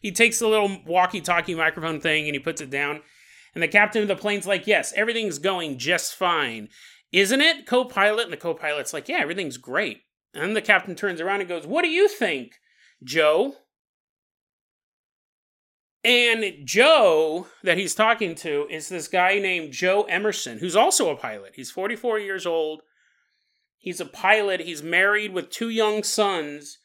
He 0.00 0.12
takes 0.12 0.38
the 0.38 0.48
little 0.48 0.82
walkie 0.86 1.20
talkie 1.20 1.54
microphone 1.54 2.00
thing 2.00 2.26
and 2.26 2.34
he 2.34 2.38
puts 2.38 2.60
it 2.60 2.70
down. 2.70 3.02
And 3.54 3.62
the 3.62 3.68
captain 3.68 4.02
of 4.02 4.08
the 4.08 4.16
plane's 4.16 4.46
like, 4.46 4.66
yes, 4.66 4.92
everything's 4.96 5.38
going 5.38 5.78
just 5.78 6.14
fine. 6.14 6.68
Isn't 7.12 7.40
it, 7.40 7.66
co 7.66 7.84
pilot? 7.84 8.24
And 8.24 8.32
the 8.32 8.36
co 8.36 8.54
pilot's 8.54 8.92
like, 8.92 9.08
yeah, 9.08 9.18
everything's 9.20 9.56
great. 9.56 10.02
And 10.34 10.56
the 10.56 10.62
captain 10.62 10.96
turns 10.96 11.20
around 11.20 11.40
and 11.40 11.48
goes, 11.48 11.66
What 11.66 11.82
do 11.82 11.88
you 11.88 12.08
think, 12.08 12.54
Joe? 13.02 13.54
And 16.02 16.66
Joe, 16.66 17.46
that 17.62 17.78
he's 17.78 17.94
talking 17.94 18.34
to, 18.36 18.66
is 18.68 18.90
this 18.90 19.08
guy 19.08 19.38
named 19.38 19.72
Joe 19.72 20.02
Emerson, 20.02 20.58
who's 20.58 20.76
also 20.76 21.10
a 21.10 21.16
pilot. 21.16 21.54
He's 21.56 21.70
44 21.70 22.18
years 22.18 22.44
old. 22.44 22.82
He's 23.78 24.00
a 24.00 24.06
pilot. 24.06 24.60
He's 24.60 24.82
married 24.82 25.32
with 25.32 25.48
two 25.48 25.70
young 25.70 26.02
sons. 26.02 26.78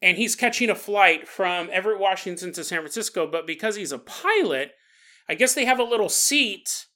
And 0.00 0.16
he's 0.16 0.36
catching 0.36 0.70
a 0.70 0.74
flight 0.74 1.28
from 1.28 1.68
Everett, 1.70 2.00
Washington 2.00 2.52
to 2.52 2.64
San 2.64 2.80
Francisco. 2.80 3.26
But 3.26 3.46
because 3.46 3.76
he's 3.76 3.92
a 3.92 3.98
pilot, 3.98 4.72
I 5.30 5.34
guess 5.34 5.54
they 5.54 5.64
have 5.64 5.78
a 5.78 5.84
little 5.84 6.08
seat 6.08 6.86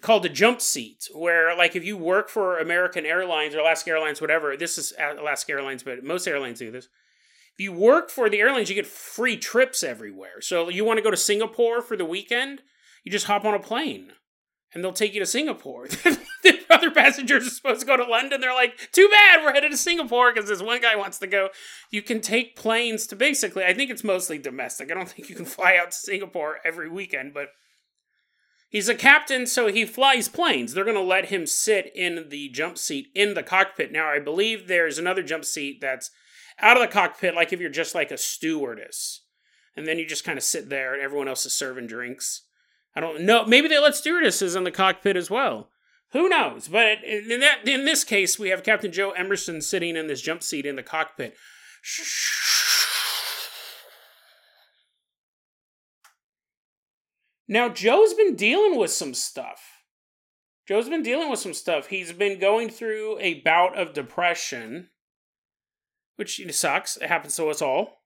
called 0.00 0.24
a 0.24 0.28
jump 0.28 0.60
seat, 0.60 1.08
where 1.12 1.56
like 1.56 1.74
if 1.74 1.84
you 1.84 1.96
work 1.96 2.28
for 2.28 2.58
American 2.58 3.04
Airlines 3.04 3.54
or 3.54 3.58
Alaska 3.58 3.90
Airlines, 3.90 4.20
whatever, 4.20 4.56
this 4.56 4.78
is 4.78 4.92
Alaska 4.98 5.52
Airlines, 5.52 5.82
but 5.82 6.04
most 6.04 6.28
airlines 6.28 6.60
do 6.60 6.70
this 6.70 6.88
if 7.56 7.62
you 7.62 7.72
work 7.72 8.10
for 8.10 8.28
the 8.28 8.40
airlines, 8.40 8.68
you 8.68 8.74
get 8.74 8.86
free 8.86 9.36
trips 9.36 9.84
everywhere. 9.84 10.40
So 10.40 10.68
you 10.68 10.84
want 10.84 10.98
to 10.98 11.04
go 11.04 11.10
to 11.10 11.16
Singapore 11.16 11.82
for 11.82 11.96
the 11.96 12.04
weekend, 12.04 12.62
you 13.04 13.12
just 13.12 13.26
hop 13.26 13.44
on 13.44 13.54
a 13.54 13.60
plane 13.60 14.12
and 14.74 14.82
they'll 14.82 14.92
take 14.92 15.14
you 15.14 15.20
to 15.20 15.26
Singapore. 15.26 15.86
the 16.42 16.58
other 16.68 16.90
passengers 16.90 17.46
are 17.46 17.50
supposed 17.50 17.80
to 17.80 17.86
go 17.86 17.96
to 17.96 18.02
London. 18.02 18.40
They're 18.40 18.52
like, 18.52 18.90
too 18.90 19.08
bad, 19.08 19.44
we're 19.44 19.52
headed 19.52 19.70
to 19.70 19.76
Singapore 19.76 20.32
because 20.32 20.48
this 20.48 20.60
one 20.60 20.80
guy 20.80 20.96
wants 20.96 21.18
to 21.20 21.28
go. 21.28 21.50
You 21.92 22.02
can 22.02 22.20
take 22.20 22.56
planes 22.56 23.06
to 23.06 23.16
basically, 23.16 23.64
I 23.64 23.72
think 23.72 23.92
it's 23.92 24.02
mostly 24.02 24.38
domestic. 24.38 24.90
I 24.90 24.94
don't 24.94 25.08
think 25.08 25.28
you 25.28 25.36
can 25.36 25.44
fly 25.44 25.76
out 25.80 25.92
to 25.92 25.96
Singapore 25.96 26.58
every 26.64 26.88
weekend, 26.88 27.34
but 27.34 27.50
he's 28.74 28.88
a 28.88 28.94
captain, 28.94 29.46
so 29.46 29.68
he 29.68 29.86
flies 29.86 30.28
planes. 30.28 30.74
They're 30.74 30.84
going 30.84 30.96
to 30.96 31.02
let 31.02 31.26
him 31.26 31.46
sit 31.46 31.92
in 31.94 32.28
the 32.28 32.48
jump 32.48 32.76
seat 32.76 33.06
in 33.14 33.34
the 33.34 33.42
cockpit. 33.44 33.92
Now, 33.92 34.08
I 34.08 34.18
believe 34.18 34.66
there's 34.66 34.98
another 34.98 35.22
jump 35.22 35.44
seat 35.44 35.80
that's 35.80 36.10
out 36.58 36.76
of 36.76 36.82
the 36.82 36.92
cockpit 36.92 37.34
like 37.34 37.52
if 37.52 37.60
you're 37.60 37.70
just 37.70 37.94
like 37.94 38.10
a 38.10 38.18
stewardess. 38.18 39.22
And 39.76 39.86
then 39.86 39.98
you 39.98 40.06
just 40.06 40.24
kind 40.24 40.36
of 40.36 40.44
sit 40.44 40.68
there 40.68 40.92
and 40.92 41.02
everyone 41.02 41.28
else 41.28 41.46
is 41.46 41.52
serving 41.52 41.86
drinks. 41.86 42.42
I 42.96 43.00
don't 43.00 43.22
know. 43.22 43.44
Maybe 43.46 43.68
they 43.68 43.78
let 43.78 43.94
stewardesses 43.94 44.56
in 44.56 44.64
the 44.64 44.70
cockpit 44.70 45.16
as 45.16 45.30
well. 45.30 45.70
Who 46.12 46.28
knows? 46.28 46.68
But 46.68 47.02
in 47.04 47.40
that 47.40 47.66
in 47.66 47.84
this 47.84 48.04
case, 48.04 48.38
we 48.38 48.50
have 48.50 48.62
Captain 48.62 48.92
Joe 48.92 49.10
Emerson 49.12 49.60
sitting 49.62 49.96
in 49.96 50.06
this 50.06 50.20
jump 50.20 50.42
seat 50.42 50.66
in 50.66 50.76
the 50.76 50.82
cockpit. 50.82 51.36
Now 57.46 57.68
Joe's 57.68 58.14
been 58.14 58.36
dealing 58.36 58.78
with 58.78 58.90
some 58.90 59.14
stuff. 59.14 59.82
Joe's 60.66 60.88
been 60.88 61.02
dealing 61.02 61.30
with 61.30 61.40
some 61.40 61.54
stuff. 61.54 61.88
He's 61.88 62.12
been 62.12 62.38
going 62.38 62.70
through 62.70 63.18
a 63.20 63.40
bout 63.40 63.76
of 63.76 63.92
depression 63.92 64.88
which 66.16 66.40
sucks. 66.50 66.96
It 66.96 67.08
happens 67.08 67.36
to 67.36 67.48
us 67.48 67.62
all. 67.62 68.02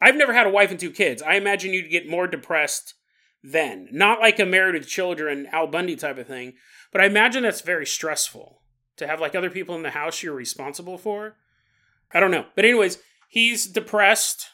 I've 0.00 0.16
never 0.16 0.32
had 0.32 0.46
a 0.46 0.50
wife 0.50 0.70
and 0.70 0.80
two 0.80 0.90
kids. 0.90 1.22
I 1.22 1.34
imagine 1.34 1.74
you'd 1.74 1.90
get 1.90 2.08
more 2.08 2.26
depressed 2.26 2.94
then. 3.42 3.88
Not 3.92 4.20
like 4.20 4.38
a 4.38 4.46
married 4.46 4.74
with 4.74 4.88
children, 4.88 5.46
Al 5.52 5.66
Bundy 5.66 5.96
type 5.96 6.18
of 6.18 6.26
thing, 6.26 6.54
but 6.92 7.00
I 7.00 7.06
imagine 7.06 7.42
that's 7.42 7.60
very 7.60 7.86
stressful 7.86 8.62
to 8.96 9.06
have 9.06 9.20
like 9.20 9.34
other 9.34 9.50
people 9.50 9.74
in 9.76 9.82
the 9.82 9.90
house 9.90 10.22
you're 10.22 10.34
responsible 10.34 10.98
for. 10.98 11.36
I 12.12 12.20
don't 12.20 12.30
know. 12.30 12.46
But, 12.56 12.64
anyways, 12.64 12.98
he's 13.28 13.66
depressed. 13.66 14.48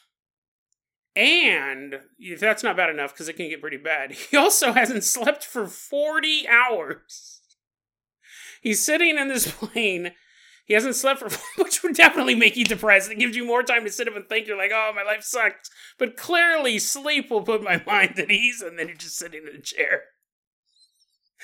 And 1.16 2.00
if 2.18 2.38
that's 2.38 2.62
not 2.62 2.76
bad 2.76 2.90
enough, 2.90 3.12
because 3.12 3.28
it 3.28 3.36
can 3.36 3.48
get 3.48 3.60
pretty 3.60 3.78
bad, 3.78 4.12
he 4.30 4.36
also 4.36 4.72
hasn't 4.72 5.02
slept 5.02 5.44
for 5.44 5.66
40 5.66 6.46
hours. 6.46 7.40
He's 8.60 8.84
sitting 8.84 9.18
in 9.18 9.28
this 9.28 9.50
plane 9.58 10.12
he 10.66 10.74
hasn't 10.74 10.96
slept 10.96 11.20
for, 11.20 11.30
which 11.62 11.82
would 11.82 11.94
definitely 11.94 12.34
make 12.34 12.56
you 12.56 12.64
depressed. 12.64 13.10
It 13.10 13.20
gives 13.20 13.36
you 13.36 13.46
more 13.46 13.62
time 13.62 13.84
to 13.84 13.90
sit 13.90 14.08
up 14.08 14.16
and 14.16 14.28
think. 14.28 14.46
You're 14.46 14.58
like, 14.58 14.72
oh, 14.74 14.92
my 14.94 15.04
life 15.04 15.22
sucks. 15.22 15.70
But 15.96 16.16
clearly, 16.16 16.78
sleep 16.78 17.30
will 17.30 17.42
put 17.42 17.62
my 17.62 17.82
mind 17.86 18.18
at 18.18 18.30
ease, 18.30 18.60
and 18.60 18.76
then 18.76 18.88
you're 18.88 18.96
just 18.96 19.16
sitting 19.16 19.42
in 19.48 19.56
a 19.56 19.62
chair. 19.62 20.02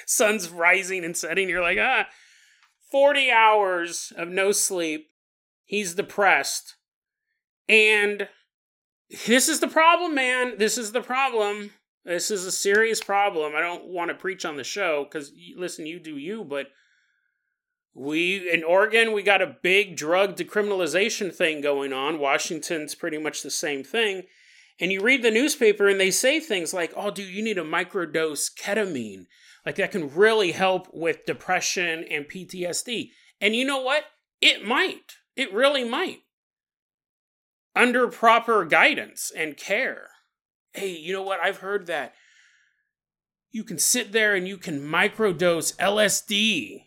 Sun's 0.06 0.48
rising 0.48 1.04
and 1.04 1.16
setting. 1.16 1.48
You're 1.48 1.62
like, 1.62 1.78
ah, 1.80 2.08
40 2.90 3.30
hours 3.30 4.12
of 4.16 4.28
no 4.28 4.50
sleep. 4.50 5.10
He's 5.64 5.94
depressed. 5.94 6.74
And 7.68 8.28
this 9.26 9.48
is 9.48 9.60
the 9.60 9.68
problem, 9.68 10.14
man. 10.14 10.58
This 10.58 10.78
is 10.78 10.92
the 10.92 11.02
problem. 11.02 11.70
This 12.04 12.30
is 12.30 12.44
a 12.44 12.52
serious 12.52 13.02
problem. 13.02 13.54
I 13.54 13.60
don't 13.60 13.86
want 13.86 14.10
to 14.10 14.14
preach 14.14 14.44
on 14.44 14.56
the 14.56 14.64
show 14.64 15.04
because, 15.04 15.32
listen, 15.56 15.86
you 15.86 16.00
do 16.00 16.16
you, 16.16 16.44
but 16.44 16.68
we 17.94 18.50
in 18.50 18.64
Oregon, 18.64 19.12
we 19.12 19.22
got 19.22 19.42
a 19.42 19.56
big 19.62 19.96
drug 19.96 20.36
decriminalization 20.36 21.34
thing 21.34 21.60
going 21.60 21.92
on. 21.92 22.18
Washington's 22.18 22.94
pretty 22.94 23.18
much 23.18 23.42
the 23.42 23.50
same 23.50 23.84
thing. 23.84 24.22
And 24.80 24.90
you 24.90 25.02
read 25.02 25.22
the 25.22 25.30
newspaper 25.30 25.88
and 25.88 26.00
they 26.00 26.10
say 26.10 26.40
things 26.40 26.72
like, 26.72 26.92
oh, 26.96 27.10
dude, 27.10 27.28
you 27.28 27.42
need 27.42 27.58
a 27.58 27.64
microdose 27.64 28.50
ketamine. 28.52 29.26
Like 29.64 29.76
that 29.76 29.92
can 29.92 30.12
really 30.12 30.52
help 30.52 30.88
with 30.92 31.26
depression 31.26 32.04
and 32.10 32.24
PTSD. 32.24 33.10
And 33.40 33.54
you 33.54 33.64
know 33.64 33.80
what? 33.80 34.04
It 34.40 34.64
might. 34.64 35.18
It 35.36 35.52
really 35.52 35.84
might. 35.84 36.20
Under 37.74 38.08
proper 38.08 38.64
guidance 38.64 39.32
and 39.34 39.56
care. 39.56 40.08
Hey, 40.72 40.90
you 40.96 41.12
know 41.12 41.22
what? 41.22 41.40
I've 41.40 41.58
heard 41.58 41.86
that 41.86 42.14
you 43.50 43.64
can 43.64 43.78
sit 43.78 44.12
there 44.12 44.34
and 44.34 44.48
you 44.48 44.56
can 44.56 44.80
microdose 44.80 45.76
LSD 45.76 46.86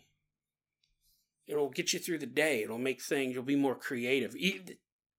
It'll 1.46 1.70
get 1.70 1.92
you 1.92 1.98
through 1.98 2.18
the 2.18 2.26
day. 2.26 2.62
It'll 2.62 2.78
make 2.78 3.02
things, 3.02 3.34
you'll 3.34 3.44
be 3.44 3.56
more 3.56 3.76
creative. 3.76 4.34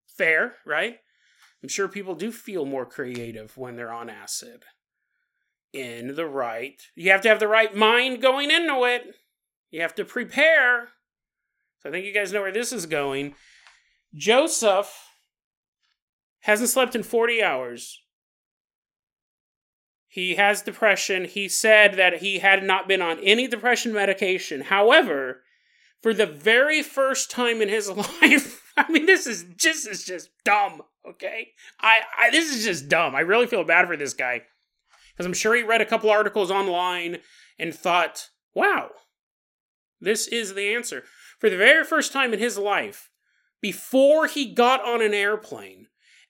Fair, 0.07 0.55
right? 0.65 0.97
I'm 1.63 1.69
sure 1.69 1.87
people 1.87 2.15
do 2.15 2.31
feel 2.31 2.65
more 2.65 2.85
creative 2.85 3.57
when 3.57 3.75
they're 3.75 3.93
on 3.93 4.09
acid. 4.09 4.63
In 5.73 6.15
the 6.15 6.25
right, 6.25 6.81
you 6.95 7.11
have 7.11 7.21
to 7.21 7.29
have 7.29 7.39
the 7.39 7.47
right 7.47 7.75
mind 7.75 8.21
going 8.21 8.51
into 8.51 8.83
it. 8.85 9.15
You 9.69 9.81
have 9.81 9.95
to 9.95 10.05
prepare. 10.05 10.89
So 11.79 11.89
I 11.89 11.91
think 11.91 12.05
you 12.05 12.13
guys 12.13 12.31
know 12.31 12.41
where 12.41 12.51
this 12.51 12.71
is 12.71 12.85
going. 12.85 13.35
Joseph 14.15 15.06
hasn't 16.47 16.69
slept 16.69 16.95
in 16.95 17.03
40 17.03 17.43
hours. 17.43 18.01
He 20.07 20.35
has 20.35 20.61
depression. 20.61 21.25
He 21.25 21.49
said 21.49 21.95
that 21.95 22.21
he 22.21 22.39
had 22.39 22.63
not 22.63 22.87
been 22.87 23.01
on 23.01 23.19
any 23.19 23.47
depression 23.47 23.93
medication. 23.93 24.61
However, 24.61 25.43
for 26.01 26.13
the 26.13 26.25
very 26.25 26.81
first 26.81 27.29
time 27.29 27.61
in 27.61 27.69
his 27.69 27.89
life. 28.21 28.63
I 28.77 28.89
mean, 28.89 29.05
this 29.05 29.27
is 29.27 29.45
just 29.57 29.87
is 29.87 30.05
just 30.05 30.29
dumb. 30.45 30.83
Okay, 31.07 31.49
I, 31.81 31.99
I 32.17 32.29
this 32.31 32.53
is 32.55 32.63
just 32.63 32.89
dumb. 32.89 33.15
I 33.15 33.21
really 33.21 33.47
feel 33.47 33.63
bad 33.63 33.87
for 33.87 33.97
this 33.97 34.13
guy. 34.13 34.43
Because 35.11 35.25
I'm 35.25 35.33
sure 35.33 35.55
he 35.55 35.63
read 35.63 35.81
a 35.81 35.85
couple 35.85 36.09
articles 36.09 36.51
online 36.51 37.17
and 37.57 37.73
thought, 37.73 38.29
wow, 38.53 38.91
this 39.99 40.27
is 40.27 40.53
the 40.53 40.73
answer. 40.75 41.03
For 41.39 41.49
the 41.49 41.57
very 41.57 41.83
first 41.83 42.13
time 42.13 42.33
in 42.33 42.39
his 42.39 42.57
life, 42.57 43.09
before 43.61 44.27
he 44.27 44.53
got 44.53 44.85
on 44.85 45.01
an 45.01 45.13
airplane, 45.13 45.87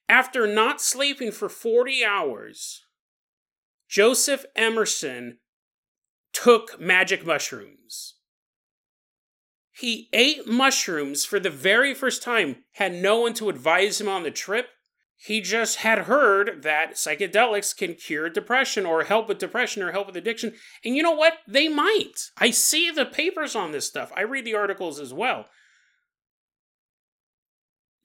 after 0.09 0.47
not 0.47 0.81
sleeping 0.81 1.31
for 1.31 1.49
40 1.49 2.03
hours, 2.05 2.85
Joseph 3.87 4.45
Emerson 4.55 5.39
took 6.33 6.79
magic 6.79 7.25
mushrooms. 7.25 8.15
He 9.71 10.09
ate 10.11 10.47
mushrooms 10.47 11.23
for 11.23 11.39
the 11.39 11.49
very 11.49 11.93
first 11.93 12.23
time, 12.23 12.63
had 12.73 12.93
no 12.93 13.19
one 13.19 13.33
to 13.35 13.49
advise 13.49 14.01
him 14.01 14.07
on 14.07 14.23
the 14.23 14.31
trip. 14.31 14.69
He 15.15 15.41
just 15.41 15.77
had 15.77 15.99
heard 15.99 16.63
that 16.63 16.93
psychedelics 16.93 17.75
can 17.75 17.95
cure 17.95 18.29
depression 18.29 18.85
or 18.85 19.03
help 19.03 19.27
with 19.27 19.39
depression 19.39 19.81
or 19.81 19.91
help 19.91 20.07
with 20.07 20.17
addiction. 20.17 20.53
And 20.83 20.95
you 20.95 21.03
know 21.03 21.11
what? 21.11 21.39
They 21.47 21.67
might. 21.67 22.31
I 22.37 22.51
see 22.51 22.91
the 22.91 23.05
papers 23.05 23.55
on 23.55 23.71
this 23.71 23.87
stuff, 23.87 24.11
I 24.15 24.21
read 24.21 24.45
the 24.45 24.55
articles 24.55 24.99
as 24.99 25.13
well. 25.13 25.45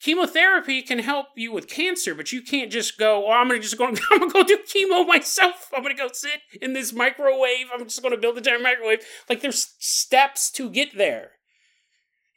Chemotherapy 0.02 0.82
can 0.82 0.98
help 0.98 1.28
you 1.36 1.52
with 1.52 1.68
cancer, 1.68 2.12
but 2.12 2.32
you 2.32 2.42
can't 2.42 2.72
just 2.72 2.98
go, 2.98 3.24
oh, 3.28 3.30
I'm 3.30 3.46
gonna 3.46 3.60
just 3.60 3.78
go 3.78 3.86
I'm 4.10 4.18
gonna 4.18 4.32
go 4.32 4.42
do 4.42 4.58
chemo 4.58 5.06
myself. 5.06 5.70
I'm 5.72 5.82
gonna 5.82 5.94
go 5.94 6.08
sit 6.12 6.40
in 6.60 6.72
this 6.72 6.92
microwave. 6.92 7.66
I'm 7.72 7.84
just 7.84 8.02
gonna 8.02 8.16
build 8.16 8.36
a 8.36 8.40
giant 8.40 8.64
microwave. 8.64 8.98
Like 9.28 9.42
there's 9.42 9.76
steps 9.78 10.50
to 10.52 10.68
get 10.68 10.98
there. 10.98 11.32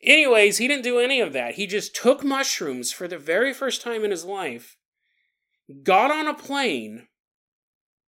Anyways, 0.03 0.59
he 0.59 0.67
didn't 0.67 0.83
do 0.83 0.99
any 0.99 1.19
of 1.19 1.33
that. 1.33 1.55
He 1.55 1.65
just 1.65 1.95
took 1.95 2.23
mushrooms 2.23 2.91
for 2.91 3.07
the 3.07 3.17
very 3.17 3.51
first 3.51 3.81
time 3.81 4.03
in 4.03 4.11
his 4.11 4.23
life, 4.23 4.77
got 5.81 6.11
on 6.11 6.27
a 6.27 6.35
plane. 6.35 7.07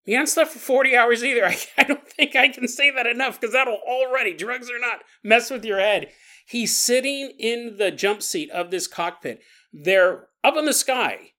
He 0.04 0.12
hadn't 0.12 0.26
slept 0.26 0.50
for 0.50 0.58
40 0.58 0.94
hours 0.94 1.24
either. 1.24 1.46
I, 1.46 1.56
I 1.78 1.84
don't 1.84 2.06
think 2.06 2.36
I 2.36 2.48
can 2.48 2.68
say 2.68 2.90
that 2.90 3.06
enough 3.06 3.40
because 3.40 3.54
that'll 3.54 3.80
already, 3.88 4.34
drugs 4.34 4.70
or 4.70 4.78
not, 4.78 5.00
mess 5.24 5.50
with 5.50 5.64
your 5.64 5.80
head. 5.80 6.08
He's 6.46 6.76
sitting 6.76 7.32
in 7.38 7.76
the 7.76 7.90
jump 7.90 8.22
seat 8.22 8.50
of 8.50 8.70
this 8.70 8.86
cockpit. 8.86 9.40
They're 9.72 10.28
up 10.44 10.56
in 10.56 10.64
the 10.64 10.72
sky. 10.72 11.32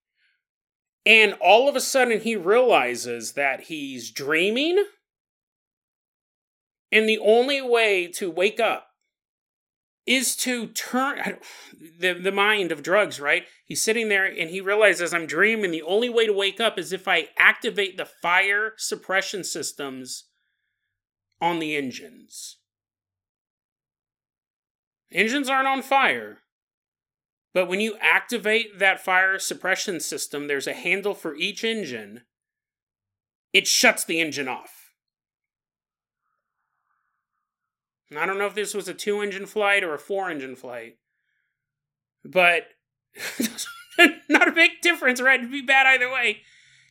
And 1.06 1.34
all 1.36 1.70
of 1.70 1.78
a 1.78 1.82
sudden, 1.82 2.20
he 2.20 2.36
realizes 2.36 3.32
that 3.32 3.62
he's 3.62 4.12
dreaming. 4.12 4.84
And 6.92 7.08
the 7.08 7.20
only 7.20 7.62
way 7.62 8.08
to 8.16 8.30
wake 8.30 8.60
up 8.60 8.88
is 10.06 10.36
to 10.38 10.68
turn 10.68 11.38
the, 12.00 12.14
the 12.14 12.32
mind 12.32 12.74
of 12.74 12.84
drugs, 12.84 13.20
right? 13.22 13.46
He's 13.66 13.82
sitting 13.82 14.10
there 14.10 14.26
and 14.26 14.50
he 14.50 14.60
realizes 14.60 15.14
I'm 15.14 15.26
dreaming. 15.26 15.72
The 15.72 15.82
only 15.84 16.10
way 16.10 16.26
to 16.26 16.34
wake 16.34 16.60
up 16.60 16.78
is 16.78 16.92
if 16.92 17.08
I 17.08 17.30
activate 17.38 17.96
the 17.96 18.06
fire 18.06 18.74
suppression 18.78 19.46
systems 19.46 20.26
on 21.40 21.60
the 21.60 21.78
engines. 21.78 22.58
Engines 25.12 25.50
aren't 25.50 25.68
on 25.68 25.82
fire. 25.82 26.40
But 27.54 27.68
when 27.68 27.80
you 27.80 27.98
activate 28.00 28.80
that 28.80 29.04
fire 29.04 29.40
suppression 29.40 30.00
system, 30.00 30.48
there's 30.48 30.68
a 30.68 30.74
handle 30.74 31.14
for 31.14 31.36
each 31.36 31.64
engine. 31.64 32.22
It 33.54 33.68
shuts 33.68 34.04
the 34.04 34.20
engine 34.20 34.48
off. 34.48 34.92
I 38.16 38.26
don't 38.26 38.38
know 38.38 38.46
if 38.46 38.56
this 38.56 38.74
was 38.74 38.88
a 38.88 38.94
two 38.94 39.22
engine 39.22 39.46
flight 39.46 39.84
or 39.84 39.94
a 39.94 40.00
four 40.00 40.30
engine 40.30 40.56
flight. 40.56 40.98
But 42.24 42.68
not 44.30 44.48
a 44.48 44.54
big 44.54 44.82
difference, 44.82 45.22
right? 45.22 45.40
It'd 45.40 45.52
be 45.52 45.62
bad 45.62 45.88
either 45.88 46.12
way. 46.12 46.42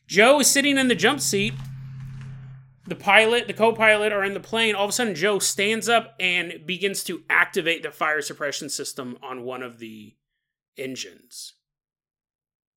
Joe 0.07 0.39
is 0.39 0.49
sitting 0.49 0.77
in 0.77 0.87
the 0.87 0.95
jump 0.95 1.21
seat 1.21 1.53
the 2.87 2.95
pilot, 2.95 3.47
the 3.47 3.53
co 3.53 3.73
pilot 3.73 4.13
are 4.13 4.23
in 4.23 4.33
the 4.33 4.39
plane. 4.39 4.75
All 4.75 4.85
of 4.85 4.89
a 4.89 4.93
sudden, 4.93 5.15
Joe 5.15 5.39
stands 5.39 5.89
up 5.89 6.15
and 6.19 6.65
begins 6.65 7.03
to 7.05 7.23
activate 7.29 7.83
the 7.83 7.91
fire 7.91 8.21
suppression 8.21 8.69
system 8.69 9.17
on 9.21 9.43
one 9.43 9.61
of 9.61 9.79
the 9.79 10.15
engines. 10.77 11.53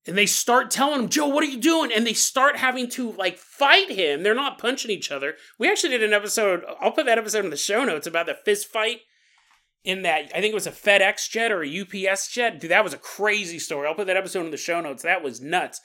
And 0.07 0.17
they 0.17 0.25
start 0.25 0.71
telling 0.71 1.03
him, 1.03 1.09
Joe, 1.09 1.27
what 1.27 1.43
are 1.43 1.47
you 1.47 1.59
doing? 1.59 1.91
And 1.95 2.07
they 2.07 2.13
start 2.13 2.57
having 2.57 2.89
to 2.89 3.11
like 3.11 3.37
fight 3.37 3.91
him. 3.91 4.23
They're 4.23 4.33
not 4.33 4.57
punching 4.57 4.89
each 4.89 5.11
other. 5.11 5.35
We 5.59 5.69
actually 5.69 5.89
did 5.89 6.03
an 6.03 6.13
episode, 6.13 6.63
I'll 6.79 6.91
put 6.91 7.05
that 7.05 7.19
episode 7.19 7.45
in 7.45 7.51
the 7.51 7.57
show 7.57 7.85
notes 7.85 8.07
about 8.07 8.25
the 8.25 8.33
fist 8.33 8.67
fight 8.67 9.01
in 9.83 10.03
that, 10.03 10.31
I 10.35 10.41
think 10.41 10.51
it 10.51 10.55
was 10.55 10.67
a 10.67 10.71
FedEx 10.71 11.29
jet 11.29 11.51
or 11.51 11.63
a 11.63 11.81
UPS 11.81 12.31
jet. 12.31 12.59
Dude, 12.59 12.71
that 12.71 12.83
was 12.83 12.93
a 12.93 12.99
crazy 12.99 13.59
story. 13.59 13.87
I'll 13.87 13.95
put 13.95 14.07
that 14.07 14.17
episode 14.17 14.45
in 14.45 14.51
the 14.51 14.57
show 14.57 14.81
notes. 14.81 15.03
That 15.03 15.23
was 15.23 15.41
nuts. 15.41 15.81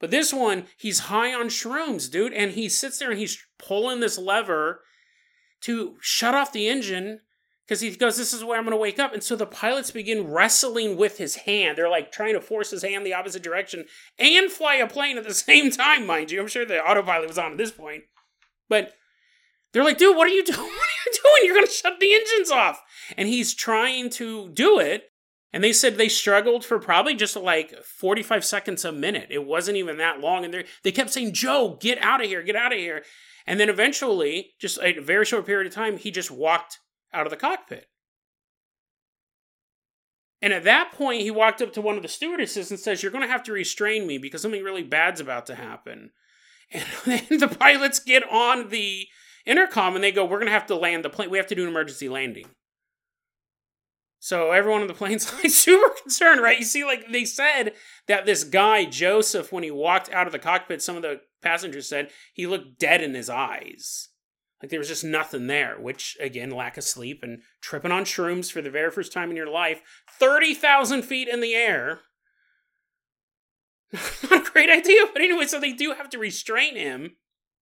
But 0.00 0.10
this 0.10 0.32
one, 0.32 0.66
he's 0.76 1.00
high 1.00 1.32
on 1.32 1.46
shrooms, 1.46 2.10
dude, 2.10 2.32
and 2.32 2.52
he 2.52 2.68
sits 2.68 2.98
there 2.98 3.10
and 3.10 3.18
he's 3.18 3.38
pulling 3.58 4.00
this 4.00 4.18
lever 4.18 4.82
to 5.62 5.96
shut 6.00 6.34
off 6.34 6.52
the 6.52 6.68
engine 6.68 7.20
because 7.66 7.80
he 7.80 7.90
goes, 7.96 8.16
This 8.16 8.32
is 8.32 8.44
where 8.44 8.58
I'm 8.58 8.64
going 8.64 8.72
to 8.72 8.80
wake 8.80 8.98
up. 8.98 9.14
And 9.14 9.22
so 9.22 9.36
the 9.36 9.46
pilots 9.46 9.90
begin 9.90 10.30
wrestling 10.30 10.96
with 10.96 11.18
his 11.18 11.36
hand. 11.36 11.78
They're 11.78 11.88
like 11.88 12.12
trying 12.12 12.34
to 12.34 12.40
force 12.40 12.70
his 12.70 12.82
hand 12.82 13.06
the 13.06 13.14
opposite 13.14 13.42
direction 13.42 13.86
and 14.18 14.50
fly 14.50 14.74
a 14.76 14.86
plane 14.86 15.16
at 15.16 15.24
the 15.24 15.34
same 15.34 15.70
time, 15.70 16.06
mind 16.06 16.30
you. 16.30 16.40
I'm 16.40 16.48
sure 16.48 16.66
the 16.66 16.84
autopilot 16.84 17.28
was 17.28 17.38
on 17.38 17.52
at 17.52 17.58
this 17.58 17.70
point. 17.70 18.04
But 18.68 18.92
they're 19.72 19.84
like, 19.84 19.98
Dude, 19.98 20.16
what 20.16 20.26
are 20.26 20.34
you 20.34 20.44
doing? 20.44 20.58
What 20.64 20.70
are 20.70 21.10
you 21.10 21.18
doing? 21.22 21.42
You're 21.44 21.54
going 21.54 21.66
to 21.66 21.72
shut 21.72 22.00
the 22.00 22.14
engines 22.14 22.50
off. 22.50 22.82
And 23.16 23.28
he's 23.28 23.54
trying 23.54 24.10
to 24.10 24.50
do 24.50 24.78
it. 24.78 25.10
And 25.54 25.62
they 25.62 25.72
said 25.72 25.96
they 25.96 26.08
struggled 26.08 26.64
for 26.64 26.80
probably 26.80 27.14
just 27.14 27.36
like 27.36 27.80
45 27.84 28.44
seconds 28.44 28.84
a 28.84 28.90
minute. 28.90 29.28
It 29.30 29.46
wasn't 29.46 29.76
even 29.76 29.98
that 29.98 30.18
long. 30.18 30.44
And 30.44 30.64
they 30.82 30.90
kept 30.90 31.10
saying, 31.10 31.32
Joe, 31.32 31.78
get 31.80 32.02
out 32.02 32.20
of 32.20 32.26
here, 32.26 32.42
get 32.42 32.56
out 32.56 32.72
of 32.72 32.78
here. 32.78 33.04
And 33.46 33.60
then 33.60 33.68
eventually, 33.68 34.54
just 34.60 34.80
a 34.82 34.98
very 34.98 35.24
short 35.24 35.46
period 35.46 35.68
of 35.68 35.72
time, 35.72 35.96
he 35.96 36.10
just 36.10 36.32
walked 36.32 36.80
out 37.12 37.24
of 37.24 37.30
the 37.30 37.36
cockpit. 37.36 37.86
And 40.42 40.52
at 40.52 40.64
that 40.64 40.90
point, 40.90 41.22
he 41.22 41.30
walked 41.30 41.62
up 41.62 41.72
to 41.74 41.80
one 41.80 41.94
of 41.94 42.02
the 42.02 42.08
stewardesses 42.08 42.72
and 42.72 42.80
says, 42.80 43.04
You're 43.04 43.12
going 43.12 43.22
to 43.22 43.30
have 43.30 43.44
to 43.44 43.52
restrain 43.52 44.08
me 44.08 44.18
because 44.18 44.42
something 44.42 44.64
really 44.64 44.82
bad's 44.82 45.20
about 45.20 45.46
to 45.46 45.54
happen. 45.54 46.10
And 46.72 46.84
then 47.04 47.38
the 47.38 47.46
pilots 47.46 48.00
get 48.00 48.28
on 48.28 48.70
the 48.70 49.06
intercom 49.46 49.94
and 49.94 50.02
they 50.02 50.10
go, 50.10 50.24
We're 50.24 50.40
going 50.40 50.48
to 50.48 50.52
have 50.52 50.66
to 50.66 50.74
land 50.74 51.04
the 51.04 51.10
plane. 51.10 51.30
We 51.30 51.38
have 51.38 51.46
to 51.46 51.54
do 51.54 51.62
an 51.62 51.68
emergency 51.68 52.08
landing. 52.08 52.46
So 54.24 54.52
everyone 54.52 54.80
on 54.80 54.86
the 54.86 54.94
plane's 54.94 55.30
like 55.44 55.50
super 55.50 55.94
concerned, 56.00 56.40
right? 56.40 56.58
You 56.58 56.64
see, 56.64 56.82
like 56.82 57.12
they 57.12 57.26
said 57.26 57.74
that 58.06 58.24
this 58.24 58.42
guy, 58.42 58.86
Joseph, 58.86 59.52
when 59.52 59.64
he 59.64 59.70
walked 59.70 60.10
out 60.10 60.26
of 60.26 60.32
the 60.32 60.38
cockpit, 60.38 60.80
some 60.80 60.96
of 60.96 61.02
the 61.02 61.20
passengers 61.42 61.86
said 61.86 62.08
he 62.32 62.46
looked 62.46 62.78
dead 62.78 63.02
in 63.02 63.12
his 63.12 63.28
eyes. 63.28 64.08
Like 64.62 64.70
there 64.70 64.78
was 64.78 64.88
just 64.88 65.04
nothing 65.04 65.46
there, 65.46 65.78
which 65.78 66.16
again, 66.20 66.50
lack 66.50 66.78
of 66.78 66.84
sleep 66.84 67.22
and 67.22 67.42
tripping 67.60 67.92
on 67.92 68.06
shrooms 68.06 68.50
for 68.50 68.62
the 68.62 68.70
very 68.70 68.90
first 68.90 69.12
time 69.12 69.28
in 69.28 69.36
your 69.36 69.50
life, 69.50 69.82
30,000 70.18 71.02
feet 71.02 71.28
in 71.28 71.40
the 71.42 71.54
air. 71.54 72.00
Not 74.30 74.48
a 74.48 74.50
great 74.50 74.70
idea, 74.70 75.02
but 75.12 75.20
anyway, 75.20 75.44
so 75.44 75.60
they 75.60 75.74
do 75.74 75.92
have 75.92 76.08
to 76.08 76.18
restrain 76.18 76.76
him 76.76 77.16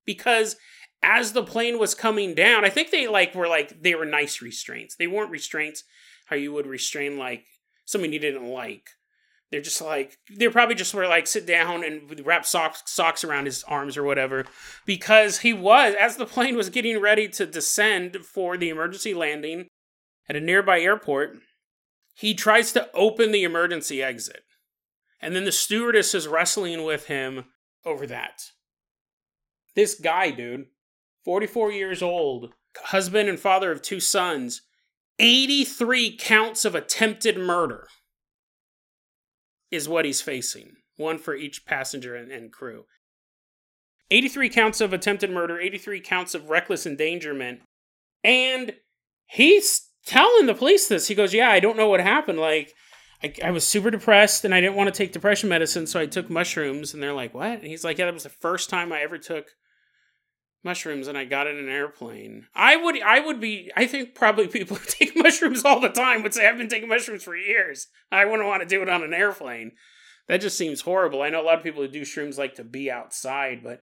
because 0.06 0.54
as 1.02 1.32
the 1.32 1.42
plane 1.42 1.80
was 1.80 1.96
coming 1.96 2.36
down, 2.36 2.64
I 2.64 2.70
think 2.70 2.92
they 2.92 3.08
like 3.08 3.34
were 3.34 3.48
like 3.48 3.82
they 3.82 3.96
were 3.96 4.04
nice 4.04 4.40
restraints. 4.40 4.94
They 4.94 5.08
weren't 5.08 5.32
restraints 5.32 5.82
how 6.26 6.36
you 6.36 6.52
would 6.52 6.66
restrain 6.66 7.18
like 7.18 7.44
something 7.84 8.12
you 8.12 8.18
didn't 8.18 8.48
like. 8.48 8.90
They're 9.50 9.60
just 9.60 9.82
like 9.82 10.16
they're 10.34 10.50
probably 10.50 10.74
just 10.74 10.94
were 10.94 11.06
like 11.06 11.26
sit 11.26 11.46
down 11.46 11.84
and 11.84 12.24
wrap 12.24 12.46
socks 12.46 12.82
socks 12.86 13.22
around 13.22 13.44
his 13.44 13.62
arms 13.64 13.98
or 13.98 14.02
whatever 14.02 14.46
because 14.86 15.40
he 15.40 15.52
was 15.52 15.94
as 16.00 16.16
the 16.16 16.24
plane 16.24 16.56
was 16.56 16.70
getting 16.70 16.98
ready 16.98 17.28
to 17.28 17.44
descend 17.44 18.16
for 18.24 18.56
the 18.56 18.70
emergency 18.70 19.12
landing 19.12 19.66
at 20.26 20.36
a 20.36 20.40
nearby 20.40 20.80
airport. 20.80 21.36
He 22.14 22.34
tries 22.34 22.72
to 22.72 22.90
open 22.94 23.30
the 23.30 23.44
emergency 23.44 24.02
exit, 24.02 24.44
and 25.20 25.36
then 25.36 25.44
the 25.44 25.52
stewardess 25.52 26.14
is 26.14 26.28
wrestling 26.28 26.84
with 26.84 27.06
him 27.06 27.44
over 27.84 28.06
that. 28.06 28.52
This 29.74 29.94
guy, 29.94 30.30
dude, 30.30 30.66
44 31.24 31.72
years 31.72 32.02
old, 32.02 32.52
husband 32.76 33.28
and 33.28 33.38
father 33.38 33.70
of 33.70 33.82
two 33.82 34.00
sons, 34.00 34.62
83 35.18 36.16
counts 36.16 36.64
of 36.64 36.74
attempted 36.74 37.36
murder 37.38 37.88
is 39.70 39.88
what 39.88 40.04
he's 40.04 40.20
facing. 40.20 40.76
One 40.96 41.18
for 41.18 41.34
each 41.34 41.64
passenger 41.64 42.14
and, 42.14 42.30
and, 42.30 42.52
crew. 42.52 42.84
83 44.10 44.50
counts 44.50 44.80
of 44.80 44.92
attempted 44.92 45.30
murder, 45.30 45.58
83 45.58 46.00
counts 46.00 46.34
of 46.34 46.50
reckless 46.50 46.86
endangerment. 46.86 47.60
And 48.22 48.74
he's 49.26 49.88
telling 50.06 50.46
the 50.46 50.54
police 50.54 50.88
this. 50.88 51.08
He 51.08 51.14
goes, 51.14 51.32
Yeah, 51.32 51.50
I 51.50 51.60
don't 51.60 51.78
know 51.78 51.88
what 51.88 52.00
happened. 52.00 52.38
Like, 52.38 52.74
I, 53.22 53.32
I 53.44 53.50
was 53.50 53.66
super 53.66 53.90
depressed 53.90 54.44
and 54.44 54.54
I 54.54 54.60
didn't 54.60 54.76
want 54.76 54.92
to 54.92 54.96
take 54.96 55.12
depression 55.12 55.48
medicine, 55.48 55.86
so 55.86 55.98
I 55.98 56.06
took 56.06 56.28
mushrooms. 56.28 56.92
And 56.92 57.02
they're 57.02 57.14
like, 57.14 57.32
What? 57.32 57.60
And 57.60 57.66
he's 57.66 57.84
like, 57.84 57.98
Yeah, 57.98 58.04
that 58.04 58.14
was 58.14 58.24
the 58.24 58.28
first 58.28 58.68
time 58.68 58.92
I 58.92 59.00
ever 59.00 59.16
took 59.16 59.46
mushrooms 60.64 61.08
and 61.08 61.18
I 61.18 61.24
got 61.24 61.46
in 61.46 61.56
an 61.56 61.68
airplane. 61.68 62.46
I 62.54 62.76
would 62.76 63.00
I 63.02 63.20
would 63.20 63.40
be 63.40 63.70
I 63.76 63.86
think 63.86 64.14
probably 64.14 64.48
people 64.48 64.76
who 64.78 64.86
take 64.86 65.16
mushrooms 65.16 65.64
all 65.64 65.80
the 65.80 65.88
time 65.88 66.22
would 66.22 66.34
say 66.34 66.48
I've 66.48 66.58
been 66.58 66.68
taking 66.68 66.88
mushrooms 66.88 67.24
for 67.24 67.36
years. 67.36 67.88
I 68.10 68.24
wouldn't 68.24 68.48
want 68.48 68.62
to 68.62 68.68
do 68.68 68.82
it 68.82 68.88
on 68.88 69.02
an 69.02 69.14
airplane. 69.14 69.72
That 70.28 70.40
just 70.40 70.56
seems 70.56 70.82
horrible. 70.82 71.22
I 71.22 71.30
know 71.30 71.42
a 71.42 71.44
lot 71.44 71.58
of 71.58 71.64
people 71.64 71.82
who 71.82 71.88
do 71.88 72.02
shrooms 72.02 72.38
like 72.38 72.54
to 72.54 72.64
be 72.64 72.90
outside, 72.90 73.62
but 73.62 73.80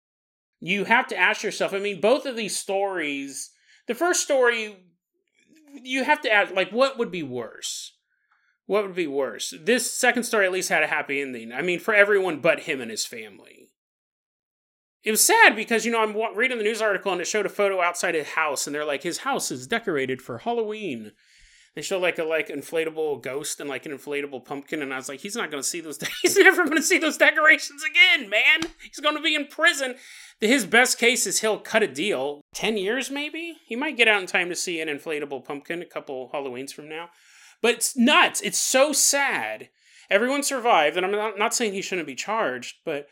you 0.60 0.84
have 0.84 1.06
to 1.08 1.16
ask 1.16 1.42
yourself. 1.42 1.72
I 1.72 1.78
mean, 1.78 2.00
both 2.00 2.26
of 2.26 2.36
these 2.36 2.56
stories. 2.56 3.50
The 3.86 3.94
first 3.94 4.22
story, 4.22 4.76
you 5.82 6.04
have 6.04 6.22
to 6.22 6.32
ask, 6.32 6.54
like, 6.54 6.70
what 6.70 6.98
would 6.98 7.10
be 7.10 7.22
worse? 7.22 7.96
What 8.66 8.84
would 8.84 8.94
be 8.94 9.06
worse? 9.06 9.52
This 9.60 9.92
second 9.92 10.24
story 10.24 10.46
at 10.46 10.52
least 10.52 10.70
had 10.70 10.82
a 10.82 10.88
happy 10.88 11.20
ending. 11.20 11.52
I 11.52 11.60
mean, 11.60 11.78
for 11.78 11.94
everyone 11.94 12.40
but 12.40 12.60
him 12.60 12.80
and 12.80 12.90
his 12.90 13.04
family. 13.04 13.63
It 15.04 15.10
was 15.10 15.22
sad 15.22 15.54
because, 15.54 15.84
you 15.84 15.92
know, 15.92 16.00
I'm 16.00 16.16
reading 16.36 16.56
the 16.56 16.64
news 16.64 16.80
article 16.80 17.12
and 17.12 17.20
it 17.20 17.26
showed 17.26 17.46
a 17.46 17.50
photo 17.50 17.82
outside 17.82 18.14
his 18.14 18.30
house, 18.30 18.66
and 18.66 18.74
they're 18.74 18.86
like, 18.86 19.02
his 19.02 19.18
house 19.18 19.50
is 19.50 19.66
decorated 19.66 20.22
for 20.22 20.38
Halloween. 20.38 21.12
They 21.74 21.82
show 21.82 21.98
like 21.98 22.18
a 22.18 22.24
like 22.24 22.48
inflatable 22.48 23.20
ghost 23.20 23.58
and 23.58 23.68
like 23.68 23.84
an 23.84 23.92
inflatable 23.92 24.44
pumpkin, 24.44 24.80
and 24.80 24.94
I 24.94 24.96
was 24.96 25.08
like, 25.08 25.20
he's 25.20 25.34
not 25.34 25.50
going 25.50 25.62
to 25.62 25.68
see 25.68 25.80
those. 25.80 25.98
De- 25.98 26.06
he's 26.22 26.36
never 26.36 26.64
going 26.64 26.76
to 26.76 26.82
see 26.82 26.98
those 26.98 27.18
decorations 27.18 27.82
again, 27.82 28.30
man. 28.30 28.70
He's 28.82 29.00
going 29.00 29.16
to 29.16 29.22
be 29.22 29.34
in 29.34 29.46
prison. 29.46 29.96
His 30.40 30.64
best 30.64 30.98
case 30.98 31.26
is 31.26 31.40
he'll 31.40 31.58
cut 31.58 31.82
a 31.82 31.88
deal. 31.88 32.42
Ten 32.54 32.76
years, 32.76 33.10
maybe. 33.10 33.56
He 33.66 33.74
might 33.74 33.96
get 33.96 34.08
out 34.08 34.20
in 34.20 34.26
time 34.28 34.48
to 34.50 34.54
see 34.54 34.80
an 34.80 34.88
inflatable 34.88 35.44
pumpkin 35.44 35.82
a 35.82 35.86
couple 35.86 36.30
Halloweens 36.32 36.72
from 36.72 36.88
now. 36.88 37.08
But 37.60 37.74
it's 37.74 37.96
nuts. 37.96 38.40
It's 38.40 38.58
so 38.58 38.92
sad. 38.92 39.68
Everyone 40.08 40.42
survived, 40.42 40.96
and 40.96 41.04
I'm 41.04 41.12
not, 41.12 41.38
not 41.38 41.54
saying 41.54 41.72
he 41.72 41.82
shouldn't 41.82 42.06
be 42.06 42.14
charged, 42.14 42.76
but 42.84 43.08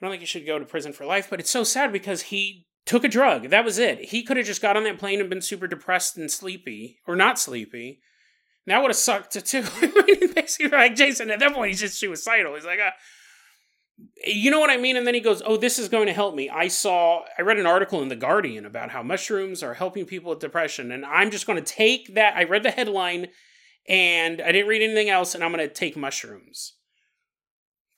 I 0.00 0.06
don't 0.06 0.12
think 0.12 0.20
he 0.20 0.26
should 0.26 0.46
go 0.46 0.58
to 0.58 0.64
prison 0.64 0.92
for 0.92 1.04
life. 1.04 1.28
But 1.28 1.40
it's 1.40 1.50
so 1.50 1.64
sad 1.64 1.92
because 1.92 2.22
he 2.22 2.66
took 2.86 3.04
a 3.04 3.08
drug. 3.08 3.50
That 3.50 3.64
was 3.64 3.78
it. 3.78 4.06
He 4.06 4.22
could 4.22 4.36
have 4.36 4.46
just 4.46 4.62
got 4.62 4.76
on 4.76 4.84
that 4.84 4.98
plane 4.98 5.20
and 5.20 5.28
been 5.28 5.42
super 5.42 5.66
depressed 5.66 6.16
and 6.16 6.30
sleepy, 6.30 6.98
or 7.06 7.16
not 7.16 7.38
sleepy. 7.38 8.00
That 8.66 8.80
would 8.82 8.90
have 8.90 8.96
sucked 8.96 9.32
too. 9.46 9.62
Basically, 10.34 10.68
like 10.68 10.94
Jason, 10.94 11.30
at 11.30 11.40
that 11.40 11.54
point, 11.54 11.70
he's 11.70 11.80
just 11.80 11.98
suicidal. 11.98 12.54
He's 12.54 12.64
like, 12.64 12.80
uh, 12.80 12.90
you 14.24 14.50
know 14.50 14.60
what 14.60 14.70
I 14.70 14.76
mean? 14.76 14.96
And 14.96 15.06
then 15.06 15.14
he 15.14 15.20
goes, 15.20 15.42
"Oh, 15.44 15.56
this 15.56 15.78
is 15.78 15.88
going 15.88 16.06
to 16.06 16.12
help 16.12 16.34
me." 16.34 16.48
I 16.48 16.68
saw, 16.68 17.24
I 17.38 17.42
read 17.42 17.58
an 17.58 17.66
article 17.66 18.02
in 18.02 18.08
the 18.08 18.16
Guardian 18.16 18.64
about 18.64 18.90
how 18.90 19.02
mushrooms 19.02 19.62
are 19.62 19.74
helping 19.74 20.06
people 20.06 20.30
with 20.30 20.40
depression, 20.40 20.92
and 20.92 21.04
I'm 21.04 21.30
just 21.30 21.46
going 21.46 21.62
to 21.62 21.74
take 21.74 22.14
that. 22.14 22.36
I 22.36 22.44
read 22.44 22.62
the 22.62 22.70
headline, 22.70 23.28
and 23.88 24.40
I 24.40 24.52
didn't 24.52 24.68
read 24.68 24.82
anything 24.82 25.10
else, 25.10 25.34
and 25.34 25.44
I'm 25.44 25.52
going 25.52 25.66
to 25.66 25.72
take 25.72 25.96
mushrooms. 25.96 26.74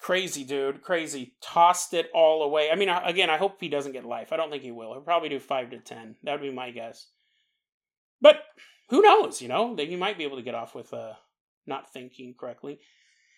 Crazy, 0.02 0.42
dude. 0.42 0.82
Crazy. 0.82 1.34
Tossed 1.40 1.94
it 1.94 2.10
all 2.12 2.42
away. 2.42 2.70
I 2.72 2.74
mean, 2.74 2.88
again, 2.88 3.30
I 3.30 3.36
hope 3.36 3.58
he 3.60 3.68
doesn't 3.68 3.92
get 3.92 4.04
life. 4.04 4.32
I 4.32 4.36
don't 4.36 4.50
think 4.50 4.64
he 4.64 4.72
will. 4.72 4.92
He'll 4.92 5.00
probably 5.00 5.28
do 5.28 5.38
five 5.38 5.70
to 5.70 5.78
ten. 5.78 6.16
That 6.24 6.32
would 6.32 6.42
be 6.42 6.50
my 6.50 6.72
guess. 6.72 7.06
But 8.20 8.38
who 8.90 9.00
knows? 9.00 9.40
You 9.40 9.46
know, 9.46 9.76
that 9.76 9.86
you 9.86 9.96
might 9.96 10.18
be 10.18 10.24
able 10.24 10.38
to 10.38 10.42
get 10.42 10.56
off 10.56 10.74
with 10.74 10.92
uh, 10.92 11.12
not 11.68 11.92
thinking 11.92 12.34
correctly. 12.38 12.80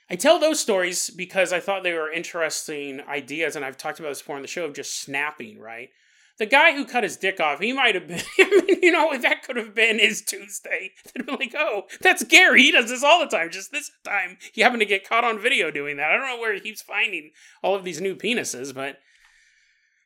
I 0.09 0.17
tell 0.17 0.39
those 0.39 0.59
stories 0.59 1.11
because 1.11 1.53
I 1.53 1.61
thought 1.61 1.83
they 1.83 1.93
were 1.93 2.11
interesting 2.11 3.03
ideas, 3.03 3.57
and 3.57 3.65
I've 3.65 3.77
talked 3.77 4.01
about 4.01 4.09
this 4.09 4.23
before 4.23 4.37
on 4.37 4.43
the 4.43 4.49
show 4.49 4.65
of 4.65 4.75
just 4.75 4.99
snapping, 4.99 5.59
right? 5.59 5.91
The 6.39 6.47
guy 6.47 6.75
who 6.75 6.85
cut 6.85 7.05
his 7.05 7.17
dick 7.17 7.39
off, 7.39 7.61
he 7.61 7.73
might 7.73 7.95
have 7.95 8.09
been, 8.09 8.23
you 8.83 8.91
know, 8.91 9.17
that 9.17 9.43
could 9.45 9.57
have 9.57 9.75
been 9.75 9.99
his 9.99 10.23
Tuesday. 10.23 10.91
They'd 11.15 11.27
be 11.27 11.33
like, 11.33 11.55
oh, 11.57 11.85
that's 12.01 12.25
Gary. 12.25 12.63
He 12.63 12.73
does 12.73 12.89
this 12.89 13.05
all 13.05 13.21
the 13.21 13.27
time. 13.27 13.51
Just 13.51 13.71
this 13.71 13.91
time, 14.05 14.39
he 14.53 14.63
happened 14.63 14.81
to 14.81 14.87
get 14.87 15.09
caught 15.09 15.25
on 15.25 15.39
video 15.39 15.71
doing 15.71 15.97
that. 15.97 16.11
I 16.11 16.17
don't 16.17 16.27
know 16.27 16.41
where 16.41 16.55
he 16.55 16.61
keeps 16.61 16.83
finding 16.83 17.31
all 17.63 17.75
of 17.75 17.85
these 17.85 18.01
new 18.01 18.17
penises, 18.17 18.75
but 18.75 18.99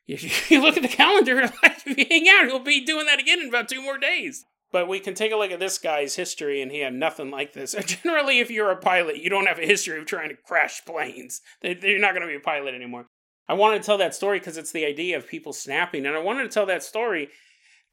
if 0.07 0.51
you 0.51 0.61
look 0.61 0.77
at 0.77 0.83
the 0.83 0.89
calendar, 0.89 1.41
like, 1.63 1.81
if 1.85 1.97
you 1.97 2.05
hang 2.09 2.27
out, 2.29 2.47
he'll 2.47 2.59
be 2.59 2.83
doing 2.83 3.05
that 3.07 3.19
again 3.19 3.39
in 3.39 3.49
about 3.49 3.69
two 3.69 3.81
more 3.81 3.97
days. 3.97 4.45
But 4.71 4.87
we 4.87 4.99
can 4.99 5.15
take 5.15 5.31
a 5.31 5.35
look 5.35 5.49
at 5.51 5.59
this 5.59 5.79
guy's 5.79 6.15
history, 6.15 6.61
and 6.61 6.71
he 6.71 6.81
had 6.81 6.93
nothing 6.93 7.31
like 7.31 7.53
this. 7.53 7.75
Generally, 7.85 8.37
if 8.37 8.51
you're 8.51 8.69
a 8.69 8.77
pilot, 8.77 9.17
you 9.17 9.27
don't 9.27 9.47
have 9.47 9.57
a 9.57 9.65
history 9.65 9.97
of 9.97 10.05
trying 10.05 10.29
to 10.29 10.35
crash 10.35 10.85
planes. 10.85 11.41
You're 11.63 11.99
not 11.99 12.13
going 12.13 12.21
to 12.21 12.27
be 12.27 12.35
a 12.35 12.39
pilot 12.39 12.75
anymore. 12.75 13.07
I 13.49 13.53
wanted 13.53 13.81
to 13.81 13.85
tell 13.85 13.97
that 13.97 14.13
story 14.13 14.37
because 14.37 14.57
it's 14.57 14.71
the 14.71 14.85
idea 14.85 15.17
of 15.17 15.27
people 15.27 15.53
snapping. 15.53 16.05
And 16.05 16.15
I 16.15 16.19
wanted 16.19 16.43
to 16.43 16.49
tell 16.49 16.67
that 16.67 16.83
story 16.83 17.29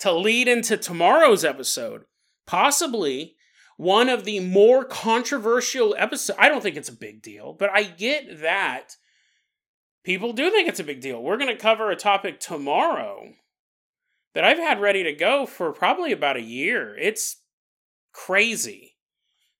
to 0.00 0.12
lead 0.12 0.48
into 0.48 0.76
tomorrow's 0.76 1.46
episode. 1.46 2.04
Possibly 2.46 3.36
one 3.78 4.10
of 4.10 4.24
the 4.24 4.40
more 4.40 4.84
controversial 4.84 5.94
episodes. 5.96 6.38
I 6.38 6.50
don't 6.50 6.62
think 6.62 6.76
it's 6.76 6.90
a 6.90 6.96
big 6.96 7.22
deal, 7.22 7.54
but 7.54 7.70
I 7.70 7.84
get 7.84 8.42
that 8.42 8.96
people 10.04 10.34
do 10.34 10.50
think 10.50 10.68
it's 10.68 10.80
a 10.80 10.84
big 10.84 11.00
deal. 11.00 11.22
We're 11.22 11.38
going 11.38 11.54
to 11.54 11.60
cover 11.60 11.90
a 11.90 11.96
topic 11.96 12.38
tomorrow 12.38 13.32
that 14.34 14.44
I've 14.44 14.58
had 14.58 14.82
ready 14.82 15.02
to 15.04 15.14
go 15.14 15.46
for 15.46 15.72
probably 15.72 16.12
about 16.12 16.36
a 16.36 16.42
year. 16.42 16.94
It's 16.98 17.40
crazy. 18.12 18.96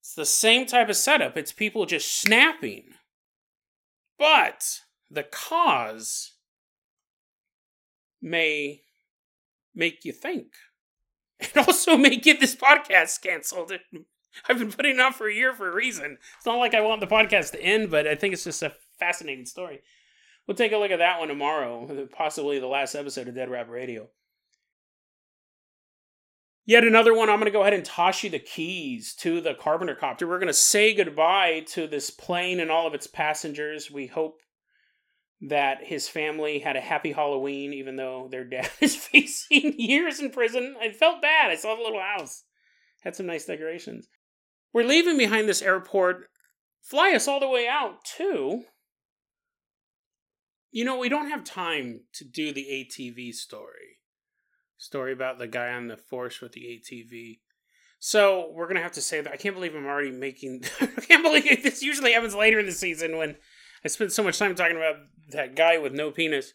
It's 0.00 0.14
the 0.14 0.26
same 0.26 0.66
type 0.66 0.90
of 0.90 0.96
setup. 0.96 1.38
It's 1.38 1.52
people 1.52 1.87
just 1.87 2.20
snapping. 2.20 2.85
But 4.18 4.80
the 5.10 5.22
cause 5.22 6.32
may 8.20 8.82
make 9.74 10.04
you 10.04 10.12
think. 10.12 10.48
It 11.38 11.54
also 11.54 11.98
may 11.98 12.16
get 12.16 12.40
this 12.40 12.56
podcast 12.56 13.20
canceled. 13.20 13.70
I've 14.48 14.58
been 14.58 14.72
putting 14.72 14.94
it 14.94 15.00
out 15.00 15.14
for 15.14 15.28
a 15.28 15.34
year 15.34 15.52
for 15.52 15.68
a 15.68 15.74
reason. 15.74 16.16
It's 16.36 16.46
not 16.46 16.58
like 16.58 16.74
I 16.74 16.80
want 16.80 17.00
the 17.00 17.06
podcast 17.06 17.52
to 17.52 17.62
end, 17.62 17.90
but 17.90 18.06
I 18.06 18.14
think 18.14 18.32
it's 18.32 18.44
just 18.44 18.62
a 18.62 18.72
fascinating 18.98 19.44
story. 19.44 19.80
We'll 20.46 20.56
take 20.56 20.72
a 20.72 20.78
look 20.78 20.90
at 20.90 20.98
that 20.98 21.18
one 21.18 21.28
tomorrow, 21.28 22.08
possibly 22.16 22.58
the 22.58 22.66
last 22.66 22.94
episode 22.94 23.28
of 23.28 23.34
Dead 23.34 23.50
Rabbit 23.50 23.72
Radio. 23.72 24.08
Yet 26.64 26.84
another 26.84 27.14
one, 27.14 27.28
I'm 27.28 27.36
going 27.36 27.46
to 27.46 27.52
go 27.52 27.60
ahead 27.60 27.74
and 27.74 27.84
toss 27.84 28.24
you 28.24 28.30
the 28.30 28.40
keys 28.40 29.14
to 29.20 29.40
the 29.40 29.54
Carpenter 29.54 29.94
Copter. 29.94 30.26
We're 30.26 30.38
going 30.38 30.48
to 30.48 30.54
say 30.54 30.94
goodbye 30.94 31.64
to 31.68 31.86
this 31.86 32.10
plane 32.10 32.58
and 32.60 32.70
all 32.70 32.86
of 32.86 32.94
its 32.94 33.06
passengers. 33.06 33.90
We 33.90 34.06
hope 34.06 34.40
that 35.42 35.85
his 35.85 36.09
family 36.09 36.59
had 36.59 36.77
a 36.77 36.81
happy 36.81 37.12
Halloween, 37.12 37.72
even 37.72 37.96
though 37.96 38.29
their 38.31 38.44
dad 38.44 38.70
is 38.81 38.96
facing 38.96 39.75
years 39.79 40.20
in 40.20 40.31
prison. 40.31 40.77
I 40.81 40.90
felt 40.90 41.22
bad. 41.22 41.51
I 41.51 41.57
saw 41.57 41.75
the 41.77 41.83
little 41.83 42.01
house, 42.01 42.44
had 43.03 43.16
some 43.16 43.27
nice 43.27 43.44
decorations. 43.44 44.09
We're 44.72 44.85
leaving 44.85 45.18
behind 45.18 45.49
this 45.49 45.62
airport. 45.62 46.29
Fly 46.83 47.12
us 47.12 47.29
all 47.29 47.40
the 47.40 47.49
way 47.49 47.66
out, 47.68 48.05
too. 48.05 48.64
You 50.70 50.85
know, 50.85 50.99
we 50.99 51.09
don't 51.09 51.31
have 51.31 51.44
time 51.44 52.03
to 52.14 52.25
do 52.25 52.53
the 52.53 52.64
ATV 52.64 53.33
story. 53.33 54.01
Story 54.79 55.12
about 55.12 55.38
the 55.38 55.46
guy 55.46 55.72
on 55.72 55.88
the 55.88 55.96
force 55.96 56.40
with 56.40 56.53
the 56.53 56.61
ATV. 56.61 57.38
So 57.99 58.53
we're 58.53 58.68
gonna 58.68 58.83
have 58.83 58.92
to 58.92 59.01
say 59.01 59.22
that 59.22 59.33
I 59.33 59.37
can't 59.37 59.55
believe 59.55 59.75
I'm 59.75 59.87
already 59.87 60.11
making. 60.11 60.64
I 60.81 60.87
can't 60.87 61.22
believe 61.22 61.62
this 61.62 61.83
usually 61.83 62.12
happens 62.12 62.35
later 62.35 62.59
in 62.59 62.66
the 62.66 62.72
season 62.72 63.16
when 63.16 63.37
I 63.87 63.88
spent 63.88 64.11
so 64.11 64.25
much 64.25 64.37
time 64.37 64.57
talking 64.57 64.77
about 64.77 64.96
that 65.31 65.55
guy 65.55 65.79
with 65.79 65.92
no 65.92 66.11
penis, 66.11 66.55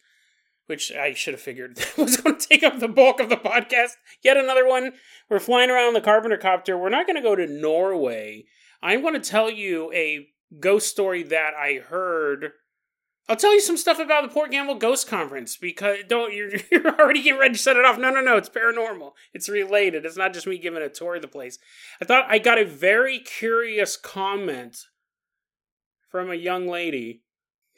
which 0.65 0.91
I 0.91 1.13
should 1.13 1.33
have 1.33 1.39
figured 1.39 1.79
was 1.97 2.17
going 2.17 2.37
to 2.37 2.45
take 2.45 2.61
up 2.61 2.81
the 2.81 2.89
bulk 2.89 3.21
of 3.21 3.29
the 3.29 3.37
podcast. 3.37 3.91
Yet 4.21 4.35
another 4.35 4.67
one. 4.67 4.91
We're 5.29 5.39
flying 5.39 5.69
around 5.69 5.93
the 5.93 6.01
Carpenter 6.01 6.35
Copter. 6.35 6.77
We're 6.77 6.89
not 6.89 7.07
going 7.07 7.15
to 7.15 7.21
go 7.21 7.37
to 7.37 7.47
Norway. 7.47 8.47
I'm 8.83 9.01
going 9.01 9.13
to 9.13 9.21
tell 9.21 9.49
you 9.49 9.93
a 9.93 10.27
ghost 10.59 10.89
story 10.89 11.23
that 11.23 11.53
I 11.53 11.75
heard. 11.75 12.51
I'll 13.29 13.37
tell 13.37 13.53
you 13.53 13.61
some 13.61 13.77
stuff 13.77 13.97
about 13.97 14.23
the 14.23 14.33
Port 14.33 14.51
Gamble 14.51 14.75
Ghost 14.75 15.07
Conference 15.07 15.55
because 15.55 15.99
don't 16.09 16.33
you're, 16.35 16.51
you're 16.69 16.99
already 16.99 17.23
getting 17.23 17.39
ready 17.39 17.53
to 17.53 17.59
set 17.59 17.77
it 17.77 17.85
off. 17.85 17.97
No, 17.97 18.09
no, 18.11 18.19
no, 18.19 18.35
it's 18.35 18.49
paranormal. 18.49 19.13
It's 19.33 19.47
related. 19.47 20.03
It's 20.03 20.17
not 20.17 20.33
just 20.33 20.47
me 20.47 20.57
giving 20.57 20.83
a 20.83 20.89
tour 20.89 21.15
of 21.15 21.21
the 21.21 21.29
place. 21.29 21.59
I 22.01 22.05
thought 22.05 22.25
I 22.27 22.39
got 22.39 22.59
a 22.59 22.65
very 22.65 23.19
curious 23.19 23.95
comment 23.95 24.87
from 26.11 26.29
a 26.29 26.35
young 26.35 26.67
lady 26.67 27.23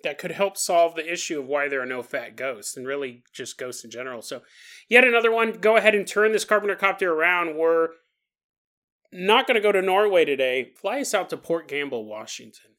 that 0.04 0.18
could 0.18 0.32
help 0.32 0.58
solve 0.58 0.96
the 0.96 1.12
issue 1.12 1.40
of 1.40 1.48
why 1.48 1.70
there 1.70 1.82
are 1.82 1.86
no 1.86 2.04
fat 2.04 2.36
ghosts 2.36 2.76
and 2.76 2.86
really 2.86 3.24
just 3.32 3.58
ghosts 3.58 3.86
in 3.86 3.92
general. 3.92 4.22
So, 4.22 4.42
yet 4.90 5.06
another 5.06 5.32
one. 5.32 5.54
Go 5.54 5.78
ahead 5.78 5.96
and 5.96 6.06
turn 6.06 6.34
this 6.34 6.44
Carpenter 6.44 6.76
copter 6.76 7.14
around. 7.14 7.56
We're 7.56 7.90
not 9.14 9.48
going 9.48 9.56
to 9.56 9.62
go 9.62 9.72
to 9.72 9.82
Norway 9.82 10.26
today. 10.26 10.72
Fly 10.76 11.02
us 11.02 11.14
out 11.14 11.30
to 11.30 11.38
Port 11.38 11.68
Gamble, 11.68 12.06
Washington. 12.06 12.72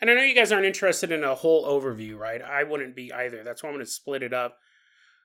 And 0.00 0.10
I 0.10 0.14
know 0.14 0.22
you 0.22 0.34
guys 0.34 0.52
aren't 0.52 0.66
interested 0.66 1.10
in 1.10 1.24
a 1.24 1.34
whole 1.34 1.64
overview, 1.64 2.16
right? 2.16 2.42
I 2.42 2.64
wouldn't 2.64 2.94
be 2.94 3.12
either. 3.12 3.42
That's 3.42 3.62
why 3.62 3.68
I'm 3.68 3.74
going 3.74 3.84
to 3.84 3.90
split 3.90 4.22
it 4.22 4.32
up 4.32 4.58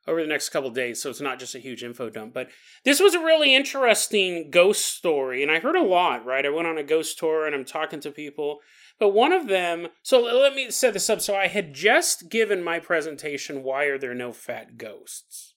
over 0.07 0.21
the 0.21 0.27
next 0.27 0.49
couple 0.49 0.69
days, 0.69 1.01
so 1.01 1.09
it's 1.09 1.21
not 1.21 1.39
just 1.39 1.55
a 1.55 1.59
huge 1.59 1.83
info 1.83 2.09
dump. 2.09 2.33
But 2.33 2.49
this 2.85 2.99
was 2.99 3.13
a 3.13 3.19
really 3.19 3.53
interesting 3.53 4.49
ghost 4.49 4.85
story, 4.85 5.43
and 5.43 5.51
I 5.51 5.59
heard 5.59 5.75
a 5.75 5.83
lot, 5.83 6.25
right? 6.25 6.45
I 6.45 6.49
went 6.49 6.67
on 6.67 6.77
a 6.77 6.83
ghost 6.83 7.19
tour 7.19 7.45
and 7.45 7.53
I'm 7.53 7.65
talking 7.65 7.99
to 8.01 8.11
people. 8.11 8.59
But 8.99 9.09
one 9.09 9.33
of 9.33 9.47
them, 9.47 9.89
so 10.01 10.21
let 10.21 10.55
me 10.55 10.71
set 10.71 10.93
this 10.93 11.09
up. 11.09 11.21
So 11.21 11.35
I 11.35 11.47
had 11.47 11.73
just 11.73 12.29
given 12.29 12.63
my 12.63 12.79
presentation, 12.79 13.63
Why 13.63 13.83
Are 13.85 13.99
There 13.99 14.15
No 14.15 14.31
Fat 14.31 14.77
Ghosts? 14.77 15.55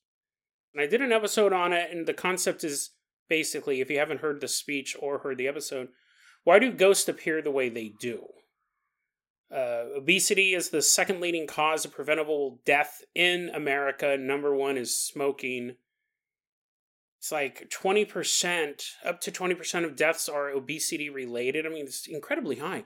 And 0.74 0.82
I 0.82 0.86
did 0.86 1.00
an 1.00 1.12
episode 1.12 1.52
on 1.52 1.72
it, 1.72 1.90
and 1.90 2.06
the 2.06 2.14
concept 2.14 2.64
is 2.64 2.90
basically 3.28 3.80
if 3.80 3.90
you 3.90 3.98
haven't 3.98 4.20
heard 4.20 4.40
the 4.40 4.48
speech 4.48 4.96
or 5.00 5.18
heard 5.18 5.38
the 5.38 5.48
episode, 5.48 5.88
why 6.44 6.58
do 6.58 6.72
ghosts 6.72 7.08
appear 7.08 7.40
the 7.40 7.50
way 7.50 7.68
they 7.68 7.92
do? 8.00 8.26
Uh, 9.54 9.96
obesity 9.96 10.54
is 10.54 10.68
the 10.68 10.82
second 10.82 11.20
leading 11.20 11.46
cause 11.46 11.84
of 11.84 11.92
preventable 11.92 12.60
death 12.64 13.02
in 13.14 13.50
America. 13.52 14.16
Number 14.16 14.54
one 14.54 14.76
is 14.76 14.96
smoking. 14.96 15.74
It's 17.18 17.32
like 17.32 17.68
20%, 17.68 18.82
up 19.04 19.20
to 19.22 19.32
20% 19.32 19.84
of 19.84 19.96
deaths 19.96 20.28
are 20.28 20.50
obesity 20.50 21.10
related. 21.10 21.66
I 21.66 21.68
mean, 21.68 21.86
it's 21.86 22.06
incredibly 22.06 22.56
high. 22.56 22.84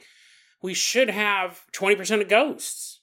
we 0.62 0.72
should 0.74 1.10
have 1.10 1.66
20% 1.72 2.22
of 2.22 2.28
ghosts 2.28 3.00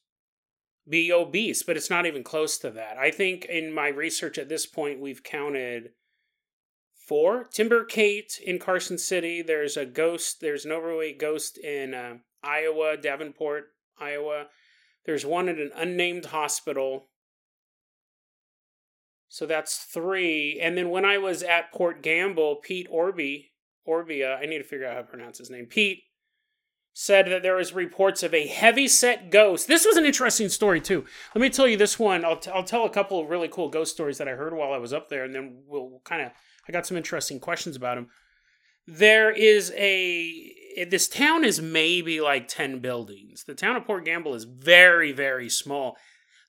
be 0.89 1.11
obese, 1.11 1.61
but 1.61 1.77
it's 1.77 1.89
not 1.89 2.07
even 2.07 2.23
close 2.23 2.57
to 2.57 2.71
that. 2.71 2.97
I 2.97 3.11
think 3.11 3.45
in 3.45 3.71
my 3.71 3.87
research 3.87 4.37
at 4.37 4.49
this 4.49 4.65
point, 4.65 4.99
we've 4.99 5.23
counted 5.23 5.91
four 6.95 7.45
Timber 7.45 7.85
Kate 7.85 8.39
in 8.43 8.57
Carson 8.57 8.97
City. 8.97 9.41
There's 9.41 9.77
a 9.77 9.85
ghost, 9.85 10.41
there's 10.41 10.65
an 10.65 10.71
overweight 10.71 11.19
ghost 11.19 11.57
in 11.59 11.93
uh, 11.93 12.15
Iowa, 12.43 12.97
Davenport, 12.97 13.65
Iowa. 13.99 14.47
There's 15.05 15.25
one 15.25 15.49
at 15.49 15.57
an 15.57 15.71
unnamed 15.75 16.25
hospital. 16.25 17.07
So 19.27 19.45
that's 19.45 19.77
three. 19.77 20.59
And 20.61 20.77
then 20.77 20.89
when 20.89 21.05
I 21.05 21.17
was 21.17 21.41
at 21.43 21.71
Port 21.71 22.03
Gamble, 22.03 22.57
Pete 22.57 22.87
Orby, 22.91 23.51
Orbia, 23.87 24.37
I 24.37 24.45
need 24.45 24.59
to 24.59 24.63
figure 24.63 24.85
out 24.85 24.95
how 24.95 25.01
to 25.01 25.07
pronounce 25.07 25.37
his 25.37 25.49
name. 25.49 25.65
Pete 25.65 26.03
said 26.93 27.27
that 27.27 27.41
there 27.41 27.55
was 27.55 27.73
reports 27.73 28.21
of 28.23 28.33
a 28.33 28.47
heavy 28.47 28.87
set 28.87 29.31
ghost. 29.31 29.67
This 29.67 29.85
was 29.85 29.95
an 29.95 30.05
interesting 30.05 30.49
story 30.49 30.81
too. 30.81 31.05
Let 31.33 31.41
me 31.41 31.49
tell 31.49 31.67
you 31.67 31.77
this 31.77 31.97
one. 31.97 32.25
I'll, 32.25 32.37
t- 32.37 32.51
I'll 32.51 32.65
tell 32.65 32.85
a 32.85 32.89
couple 32.89 33.19
of 33.21 33.29
really 33.29 33.47
cool 33.47 33.69
ghost 33.69 33.93
stories 33.93 34.17
that 34.17 34.27
I 34.27 34.31
heard 34.31 34.53
while 34.53 34.73
I 34.73 34.77
was 34.77 34.91
up 34.91 35.07
there, 35.09 35.23
and 35.23 35.33
then 35.33 35.63
we'll 35.65 36.01
kind 36.03 36.21
of. 36.21 36.31
I 36.67 36.71
got 36.71 36.85
some 36.85 36.97
interesting 36.97 37.39
questions 37.39 37.75
about 37.75 37.95
them. 37.95 38.09
There 38.85 39.31
is 39.31 39.71
a 39.75 40.53
this 40.89 41.07
town 41.07 41.43
is 41.43 41.61
maybe 41.61 42.21
like 42.21 42.47
ten 42.47 42.79
buildings. 42.79 43.43
The 43.45 43.55
town 43.55 43.75
of 43.75 43.85
Port 43.85 44.05
Gamble 44.05 44.33
is 44.33 44.43
very 44.45 45.11
very 45.11 45.49
small. 45.49 45.97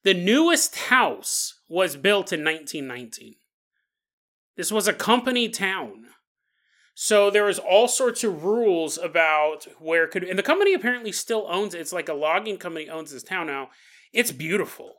The 0.04 0.14
newest 0.14 0.76
house 0.76 1.60
was 1.68 1.96
built 1.96 2.32
in 2.32 2.44
1919. 2.44 3.36
This 4.56 4.72
was 4.72 4.88
a 4.88 4.92
company 4.92 5.48
town. 5.48 6.06
So 6.94 7.30
there 7.30 7.44
was 7.44 7.58
all 7.58 7.88
sorts 7.88 8.22
of 8.22 8.44
rules 8.44 8.98
about 8.98 9.66
where 9.78 10.06
could 10.06 10.24
and 10.24 10.38
the 10.38 10.42
company 10.42 10.74
apparently 10.74 11.12
still 11.12 11.46
owns 11.48 11.74
it. 11.74 11.80
It's 11.80 11.92
like 11.92 12.08
a 12.08 12.14
logging 12.14 12.58
company 12.58 12.88
owns 12.88 13.12
this 13.12 13.22
town 13.22 13.46
now. 13.46 13.70
It's 14.12 14.32
beautiful. 14.32 14.96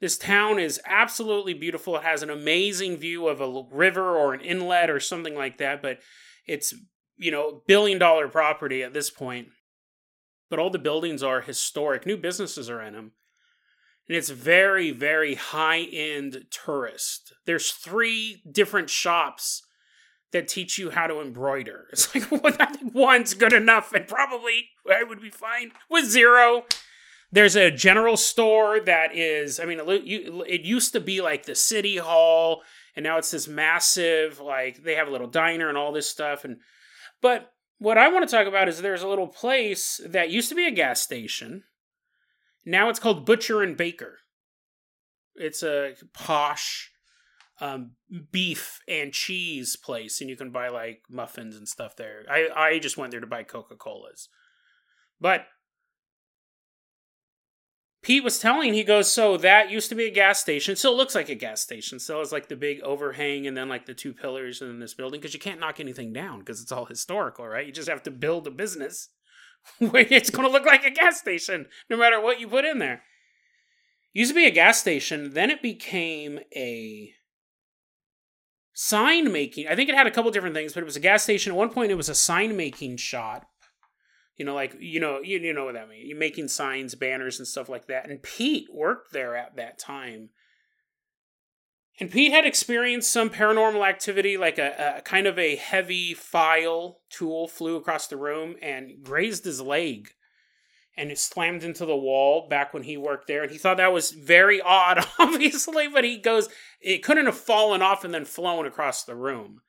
This 0.00 0.16
town 0.16 0.58
is 0.58 0.80
absolutely 0.86 1.54
beautiful. 1.54 1.96
It 1.96 2.04
has 2.04 2.22
an 2.22 2.30
amazing 2.30 2.98
view 2.98 3.26
of 3.26 3.40
a 3.40 3.64
river 3.70 4.16
or 4.16 4.32
an 4.32 4.40
inlet 4.40 4.90
or 4.90 5.00
something 5.00 5.34
like 5.34 5.58
that, 5.58 5.82
but 5.82 5.98
it's, 6.46 6.72
you 7.18 7.30
know, 7.30 7.62
billion 7.66 7.98
dollar 7.98 8.28
property 8.28 8.82
at 8.82 8.94
this 8.94 9.10
point. 9.10 9.48
But 10.50 10.58
all 10.58 10.70
the 10.70 10.78
buildings 10.78 11.22
are 11.22 11.42
historic. 11.42 12.06
New 12.06 12.16
businesses 12.16 12.70
are 12.70 12.80
in 12.80 12.94
them. 12.94 13.12
And 14.08 14.16
it's 14.16 14.30
very, 14.30 14.90
very 14.90 15.34
high 15.34 15.80
end 15.80 16.46
tourist. 16.50 17.34
There's 17.44 17.70
three 17.70 18.42
different 18.50 18.88
shops 18.88 19.62
that 20.32 20.48
teach 20.48 20.78
you 20.78 20.90
how 20.90 21.06
to 21.06 21.20
embroider. 21.20 21.86
It's 21.92 22.14
like 22.14 22.30
well, 22.30 22.54
I 22.58 22.66
think 22.66 22.94
one's 22.94 23.34
good 23.34 23.52
enough, 23.52 23.92
and 23.92 24.06
probably 24.06 24.68
I 24.90 25.02
would 25.02 25.20
be 25.20 25.30
fine 25.30 25.72
with 25.90 26.06
zero. 26.06 26.64
There's 27.30 27.56
a 27.56 27.70
general 27.70 28.16
store 28.16 28.80
that 28.80 29.14
is, 29.14 29.60
I 29.60 29.66
mean, 29.66 29.80
it 29.84 30.62
used 30.62 30.92
to 30.94 31.00
be 31.00 31.20
like 31.20 31.44
the 31.44 31.54
city 31.54 31.98
hall, 31.98 32.62
and 32.96 33.04
now 33.04 33.18
it's 33.18 33.30
this 33.30 33.46
massive, 33.46 34.40
like 34.40 34.82
they 34.82 34.94
have 34.94 35.08
a 35.08 35.10
little 35.10 35.26
diner 35.26 35.68
and 35.68 35.76
all 35.76 35.92
this 35.92 36.08
stuff. 36.08 36.44
And 36.44 36.58
but 37.20 37.52
what 37.78 37.98
I 37.98 38.08
want 38.08 38.28
to 38.28 38.34
talk 38.34 38.46
about 38.46 38.68
is 38.68 38.80
there's 38.80 39.02
a 39.02 39.08
little 39.08 39.28
place 39.28 40.00
that 40.06 40.30
used 40.30 40.48
to 40.48 40.54
be 40.54 40.66
a 40.66 40.72
gas 40.72 41.00
station. 41.00 41.64
Now 42.64 42.88
it's 42.88 42.98
called 42.98 43.24
Butcher 43.24 43.62
and 43.62 43.76
Baker. 43.76 44.18
It's 45.34 45.62
a 45.62 45.94
posh 46.12 46.90
um, 47.60 47.92
beef 48.32 48.80
and 48.88 49.12
cheese 49.12 49.76
place, 49.76 50.20
and 50.20 50.28
you 50.28 50.36
can 50.36 50.50
buy 50.50 50.68
like 50.68 51.02
muffins 51.08 51.56
and 51.56 51.68
stuff 51.68 51.96
there. 51.96 52.24
I 52.28 52.48
I 52.54 52.78
just 52.78 52.96
went 52.96 53.12
there 53.12 53.20
to 53.20 53.26
buy 53.26 53.42
Coca 53.44 53.76
Colas, 53.76 54.28
but 55.20 55.46
Pete 58.02 58.22
was 58.22 58.38
telling 58.38 58.74
he 58.74 58.84
goes, 58.84 59.10
so 59.10 59.36
that 59.36 59.70
used 59.70 59.88
to 59.88 59.94
be 59.94 60.06
a 60.06 60.10
gas 60.10 60.38
station. 60.38 60.72
It 60.72 60.78
still 60.78 60.96
looks 60.96 61.14
like 61.14 61.28
a 61.28 61.34
gas 61.34 61.60
station. 61.60 61.98
Still 61.98 62.20
has 62.20 62.30
like 62.30 62.48
the 62.48 62.56
big 62.56 62.80
overhang 62.82 63.46
and 63.46 63.56
then 63.56 63.68
like 63.68 63.86
the 63.86 63.94
two 63.94 64.12
pillars 64.12 64.62
in 64.62 64.78
this 64.78 64.94
building 64.94 65.20
because 65.20 65.34
you 65.34 65.40
can't 65.40 65.58
knock 65.58 65.80
anything 65.80 66.12
down 66.12 66.38
because 66.38 66.62
it's 66.62 66.70
all 66.70 66.84
historical, 66.84 67.46
right? 67.46 67.66
You 67.66 67.72
just 67.72 67.88
have 67.88 68.04
to 68.04 68.10
build 68.10 68.46
a 68.46 68.52
business 68.52 69.08
where 69.78 70.06
it's 70.08 70.30
going 70.30 70.46
to 70.46 70.52
look 70.52 70.64
like 70.64 70.84
a 70.84 70.90
gas 70.90 71.18
station 71.18 71.66
no 71.90 71.96
matter 71.96 72.20
what 72.20 72.40
you 72.40 72.46
put 72.46 72.64
in 72.64 72.78
there. 72.78 73.02
Used 74.12 74.30
to 74.30 74.34
be 74.34 74.46
a 74.46 74.50
gas 74.50 74.80
station, 74.80 75.34
then 75.34 75.50
it 75.50 75.60
became 75.60 76.40
a 76.56 77.12
sign 78.72 79.32
making. 79.32 79.66
I 79.66 79.74
think 79.74 79.88
it 79.88 79.96
had 79.96 80.06
a 80.06 80.10
couple 80.10 80.30
different 80.30 80.54
things, 80.54 80.72
but 80.72 80.82
it 80.82 80.86
was 80.86 80.96
a 80.96 81.00
gas 81.00 81.24
station. 81.24 81.52
At 81.52 81.58
one 81.58 81.70
point, 81.70 81.90
it 81.90 81.96
was 81.96 82.08
a 82.08 82.14
sign 82.14 82.56
making 82.56 82.96
shop. 82.98 83.47
You 84.38 84.44
know, 84.44 84.54
like 84.54 84.76
you 84.80 85.00
know, 85.00 85.20
you, 85.20 85.38
you 85.38 85.52
know 85.52 85.66
what 85.66 85.74
that 85.74 85.88
means. 85.88 86.06
You're 86.06 86.18
making 86.18 86.48
signs, 86.48 86.94
banners, 86.94 87.38
and 87.38 87.46
stuff 87.46 87.68
like 87.68 87.88
that. 87.88 88.08
And 88.08 88.22
Pete 88.22 88.68
worked 88.72 89.12
there 89.12 89.36
at 89.36 89.56
that 89.56 89.78
time. 89.78 90.30
And 92.00 92.10
Pete 92.10 92.30
had 92.30 92.46
experienced 92.46 93.10
some 93.10 93.28
paranormal 93.28 93.86
activity, 93.86 94.36
like 94.36 94.58
a, 94.58 94.98
a 94.98 95.02
kind 95.02 95.26
of 95.26 95.36
a 95.36 95.56
heavy 95.56 96.14
file 96.14 97.00
tool 97.10 97.48
flew 97.48 97.74
across 97.74 98.06
the 98.06 98.16
room 98.16 98.54
and 98.62 99.02
grazed 99.02 99.44
his 99.44 99.60
leg 99.60 100.10
and 100.98 101.12
it 101.12 101.18
slammed 101.18 101.62
into 101.62 101.86
the 101.86 101.96
wall 101.96 102.48
back 102.48 102.74
when 102.74 102.82
he 102.82 102.96
worked 102.96 103.28
there. 103.28 103.44
And 103.44 103.52
he 103.52 103.56
thought 103.56 103.76
that 103.76 103.92
was 103.92 104.10
very 104.10 104.60
odd, 104.60 105.06
obviously, 105.18 105.86
but 105.86 106.02
he 106.02 106.18
goes, 106.18 106.48
it 106.80 107.04
couldn't 107.04 107.26
have 107.26 107.38
fallen 107.38 107.80
off 107.80 108.04
and 108.04 108.12
then 108.12 108.24
flown 108.24 108.66
across 108.66 109.04
the 109.04 109.14
room. 109.14 109.60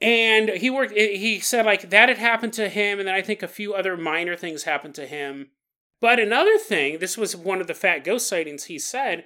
And 0.00 0.50
he 0.50 0.68
worked, 0.68 0.92
he 0.92 1.40
said, 1.40 1.64
like, 1.64 1.90
that 1.90 2.08
had 2.08 2.18
happened 2.18 2.52
to 2.54 2.68
him. 2.68 2.98
And 2.98 3.08
then 3.08 3.14
I 3.14 3.22
think 3.22 3.42
a 3.42 3.48
few 3.48 3.74
other 3.74 3.96
minor 3.96 4.36
things 4.36 4.64
happened 4.64 4.94
to 4.96 5.06
him. 5.06 5.50
But 6.00 6.20
another 6.20 6.58
thing, 6.58 6.98
this 6.98 7.16
was 7.16 7.34
one 7.34 7.60
of 7.60 7.66
the 7.66 7.74
fat 7.74 8.04
ghost 8.04 8.28
sightings 8.28 8.64
he 8.64 8.78
said, 8.78 9.24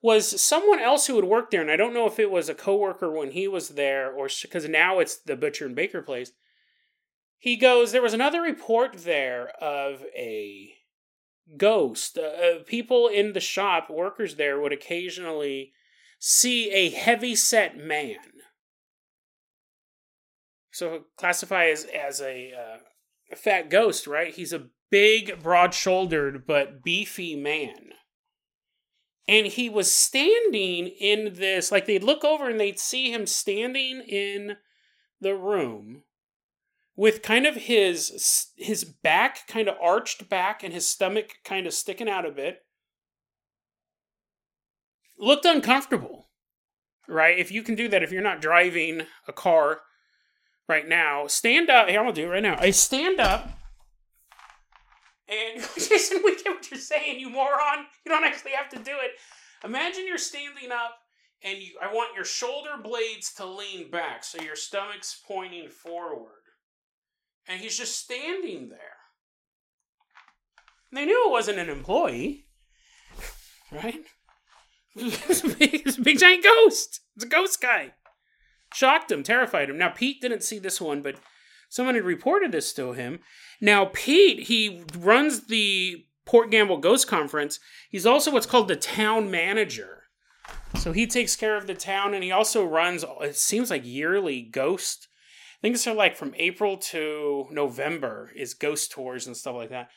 was 0.00 0.40
someone 0.40 0.78
else 0.78 1.06
who 1.06 1.16
had 1.16 1.24
worked 1.24 1.50
there. 1.50 1.62
And 1.62 1.70
I 1.70 1.76
don't 1.76 1.94
know 1.94 2.06
if 2.06 2.20
it 2.20 2.30
was 2.30 2.48
a 2.48 2.54
coworker 2.54 3.10
when 3.10 3.32
he 3.32 3.48
was 3.48 3.70
there 3.70 4.12
or 4.12 4.28
because 4.42 4.68
now 4.68 5.00
it's 5.00 5.16
the 5.16 5.34
butcher 5.34 5.66
and 5.66 5.74
baker 5.74 6.02
place 6.02 6.32
he 7.44 7.56
goes, 7.56 7.92
There 7.92 8.00
was 8.00 8.14
another 8.14 8.40
report 8.40 8.96
there 9.04 9.50
of 9.62 10.02
a 10.16 10.76
ghost. 11.58 12.16
Uh, 12.16 12.22
uh, 12.22 12.62
people 12.64 13.06
in 13.06 13.34
the 13.34 13.40
shop, 13.40 13.90
workers 13.90 14.36
there, 14.36 14.58
would 14.58 14.72
occasionally 14.72 15.74
see 16.18 16.70
a 16.70 16.88
heavy 16.88 17.34
set 17.34 17.76
man. 17.76 18.16
So 20.74 21.04
classify 21.16 21.66
as, 21.66 21.84
as 21.84 22.20
a, 22.20 22.52
uh, 22.52 22.78
a 23.30 23.36
fat 23.36 23.70
ghost, 23.70 24.08
right? 24.08 24.34
He's 24.34 24.52
a 24.52 24.66
big, 24.90 25.40
broad 25.40 25.72
shouldered, 25.72 26.48
but 26.48 26.82
beefy 26.82 27.36
man. 27.36 27.92
And 29.28 29.46
he 29.46 29.70
was 29.70 29.90
standing 29.90 30.88
in 30.88 31.34
this, 31.34 31.70
like 31.70 31.86
they'd 31.86 32.02
look 32.02 32.24
over 32.24 32.50
and 32.50 32.58
they'd 32.58 32.80
see 32.80 33.12
him 33.12 33.24
standing 33.24 34.00
in 34.00 34.56
the 35.20 35.36
room 35.36 36.02
with 36.96 37.22
kind 37.22 37.46
of 37.46 37.54
his 37.54 38.48
his 38.56 38.84
back 38.84 39.46
kind 39.46 39.68
of 39.68 39.76
arched 39.80 40.28
back 40.28 40.62
and 40.62 40.74
his 40.74 40.88
stomach 40.88 41.36
kind 41.44 41.66
of 41.66 41.72
sticking 41.72 42.08
out 42.08 42.26
a 42.26 42.30
bit 42.30 42.58
looked 45.18 45.44
uncomfortable 45.44 46.28
right 47.08 47.38
if 47.38 47.50
you 47.50 47.62
can 47.62 47.74
do 47.74 47.88
that 47.88 48.02
if 48.02 48.12
you're 48.12 48.22
not 48.22 48.40
driving 48.40 49.02
a 49.26 49.32
car 49.32 49.80
right 50.68 50.88
now 50.88 51.26
stand 51.26 51.70
up 51.70 51.88
here 51.88 51.98
i'm 51.98 52.06
gonna 52.06 52.14
do 52.14 52.26
it 52.26 52.28
right 52.28 52.42
now 52.42 52.56
i 52.58 52.70
stand 52.70 53.20
up 53.20 53.48
and 55.28 55.62
jason 55.74 56.20
we 56.24 56.36
get 56.36 56.54
what 56.54 56.70
you're 56.70 56.80
saying 56.80 57.18
you 57.18 57.30
moron 57.30 57.86
you 58.04 58.10
don't 58.10 58.24
actually 58.24 58.52
have 58.52 58.68
to 58.68 58.78
do 58.78 58.92
it 59.02 59.12
imagine 59.64 60.06
you're 60.06 60.18
standing 60.18 60.72
up 60.72 60.98
and 61.42 61.58
you 61.58 61.72
i 61.82 61.92
want 61.92 62.14
your 62.14 62.24
shoulder 62.24 62.76
blades 62.82 63.32
to 63.32 63.44
lean 63.44 63.90
back 63.90 64.24
so 64.24 64.40
your 64.42 64.56
stomach's 64.56 65.20
pointing 65.26 65.68
forward 65.68 66.44
and 67.48 67.60
he's 67.60 67.76
just 67.76 67.98
standing 67.98 68.68
there. 68.68 68.78
And 70.90 70.98
they 70.98 71.06
knew 71.06 71.26
it 71.26 71.30
wasn't 71.30 71.58
an 71.58 71.68
employee, 71.68 72.46
right? 73.72 74.02
it's, 74.96 75.44
a 75.44 75.48
big, 75.48 75.82
it's 75.86 75.98
a 75.98 76.02
big 76.02 76.18
giant 76.18 76.44
ghost. 76.44 77.00
It's 77.16 77.24
a 77.24 77.28
ghost 77.28 77.60
guy. 77.60 77.92
Shocked 78.74 79.10
him, 79.10 79.22
terrified 79.22 79.70
him. 79.70 79.78
Now, 79.78 79.88
Pete 79.88 80.20
didn't 80.20 80.42
see 80.42 80.58
this 80.58 80.80
one, 80.80 81.00
but 81.00 81.16
someone 81.68 81.94
had 81.94 82.04
reported 82.04 82.52
this 82.52 82.72
to 82.74 82.92
him. 82.92 83.20
Now, 83.60 83.86
Pete, 83.86 84.48
he 84.48 84.84
runs 84.98 85.46
the 85.46 86.04
Port 86.26 86.50
Gamble 86.50 86.78
Ghost 86.78 87.06
Conference. 87.06 87.60
He's 87.90 88.06
also 88.06 88.30
what's 88.30 88.46
called 88.46 88.68
the 88.68 88.76
town 88.76 89.30
manager. 89.30 90.02
So 90.76 90.92
he 90.92 91.06
takes 91.06 91.36
care 91.36 91.56
of 91.56 91.66
the 91.66 91.74
town 91.74 92.14
and 92.14 92.24
he 92.24 92.32
also 92.32 92.64
runs, 92.64 93.04
it 93.20 93.36
seems 93.36 93.70
like 93.70 93.86
yearly 93.86 94.42
ghost 94.42 95.08
think 95.64 95.76
it's 95.76 95.86
like 95.86 96.14
from 96.14 96.34
April 96.36 96.76
to 96.76 97.46
November 97.50 98.30
is 98.36 98.52
ghost 98.52 98.92
tours 98.92 99.26
and 99.26 99.34
stuff 99.34 99.54
like 99.54 99.70
that. 99.70 99.88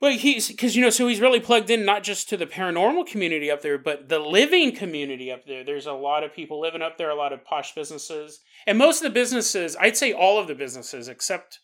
But 0.00 0.14
he's 0.16 0.48
because 0.48 0.76
you 0.76 0.82
know, 0.82 0.90
so 0.90 1.08
he's 1.08 1.20
really 1.20 1.40
plugged 1.40 1.70
in 1.70 1.84
not 1.84 2.04
just 2.04 2.28
to 2.28 2.36
the 2.36 2.46
paranormal 2.46 3.06
community 3.06 3.50
up 3.50 3.62
there, 3.62 3.78
but 3.78 4.08
the 4.08 4.20
living 4.20 4.74
community 4.74 5.32
up 5.32 5.44
there. 5.44 5.64
There's 5.64 5.86
a 5.86 5.92
lot 5.92 6.22
of 6.22 6.32
people 6.32 6.60
living 6.60 6.82
up 6.82 6.98
there, 6.98 7.10
a 7.10 7.16
lot 7.16 7.32
of 7.32 7.44
posh 7.44 7.74
businesses, 7.74 8.40
and 8.66 8.78
most 8.78 8.98
of 8.98 9.04
the 9.04 9.14
businesses, 9.14 9.76
I'd 9.80 9.96
say 9.96 10.12
all 10.12 10.38
of 10.38 10.46
the 10.46 10.54
businesses, 10.54 11.08
except 11.08 11.58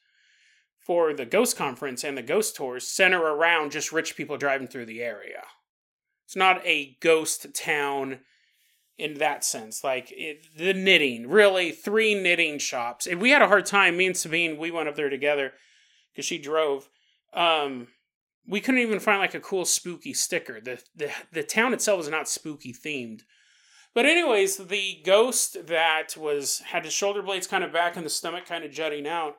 for 0.85 1.15
the 1.15 1.25
ghost 1.25 1.57
conference 1.57 2.05
and 2.05 2.19
the 2.19 2.23
ghost 2.23 2.57
tours 2.57 2.87
center 2.87 3.21
around 3.21 3.73
just 3.73 3.93
rich 3.93 4.17
people 4.17 4.37
driving 4.37 4.67
through 4.67 4.87
the 4.87 5.03
area. 5.03 5.45
It's 6.27 6.37
not 6.37 6.65
a 6.67 6.97
ghost 7.01 7.47
town 7.55 8.21
in 8.99 9.15
that 9.15 9.45
sense. 9.45 9.83
Like 9.83 10.13
it, 10.13 10.47
the 10.57 10.75
knitting, 10.75 11.29
really, 11.29 11.71
three 11.73 12.15
knitting 12.15 12.59
shops. 12.59 13.07
And 13.07 13.21
we 13.21 13.31
had 13.31 13.43
a 13.43 13.49
hard 13.49 13.67
time. 13.67 13.97
Me 13.97 14.07
and 14.07 14.17
Sabine, 14.17 14.59
we 14.59 14.71
went 14.71 14.89
up 14.89 14.97
there 14.97 15.11
together 15.11 15.53
because 16.13 16.27
she 16.27 16.39
drove. 16.39 16.89
Um, 17.33 17.89
we 18.47 18.61
couldn't 18.61 18.81
even 18.81 19.01
find 19.01 19.19
like 19.19 19.35
a 19.35 19.41
cool 19.41 19.65
spooky 19.65 20.13
sticker. 20.13 20.61
The, 20.61 20.83
the 20.95 21.11
the 21.33 21.43
town 21.43 21.73
itself 21.73 22.01
is 22.01 22.09
not 22.09 22.29
spooky 22.29 22.73
themed. 22.73 23.23
But 23.95 24.07
anyways, 24.07 24.57
the 24.57 25.01
ghost 25.05 25.69
that 25.69 26.17
was 26.17 26.59
had 26.67 26.85
his 26.85 26.93
shoulder 26.93 27.23
blades 27.23 27.47
kind 27.47 27.63
of 27.63 27.73
back 27.73 27.97
and 27.97 28.05
the 28.05 28.11
stomach 28.11 28.45
kind 28.45 28.65
of 28.65 28.73
jutting 28.73 29.07
out 29.07 29.37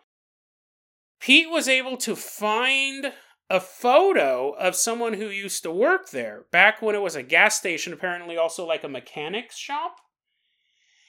Pete 1.19 1.49
was 1.49 1.67
able 1.67 1.97
to 1.97 2.15
find 2.15 3.13
a 3.49 3.59
photo 3.59 4.51
of 4.51 4.75
someone 4.75 5.13
who 5.13 5.27
used 5.27 5.63
to 5.63 5.71
work 5.71 6.09
there 6.09 6.45
back 6.51 6.81
when 6.81 6.95
it 6.95 7.01
was 7.01 7.15
a 7.15 7.23
gas 7.23 7.55
station, 7.55 7.93
apparently 7.93 8.37
also 8.37 8.65
like 8.65 8.83
a 8.83 8.89
mechanic's 8.89 9.57
shop. 9.57 9.97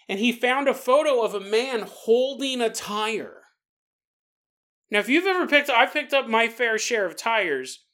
And 0.09 0.19
he 0.19 0.33
found 0.33 0.69
a 0.69 0.75
photo 0.75 1.23
of 1.23 1.35
a 1.35 1.41
man 1.41 1.85
holding 1.87 2.61
a 2.61 2.71
tire. 2.71 3.43
Now, 4.91 5.01
if 5.01 5.09
you've 5.09 5.27
ever 5.27 5.47
picked 5.47 5.69
I've 5.69 5.93
picked 5.93 6.15
up 6.15 6.29
my 6.29 6.49
fair 6.49 6.79
share 6.79 7.07
of 7.07 7.17
tires 7.17 7.85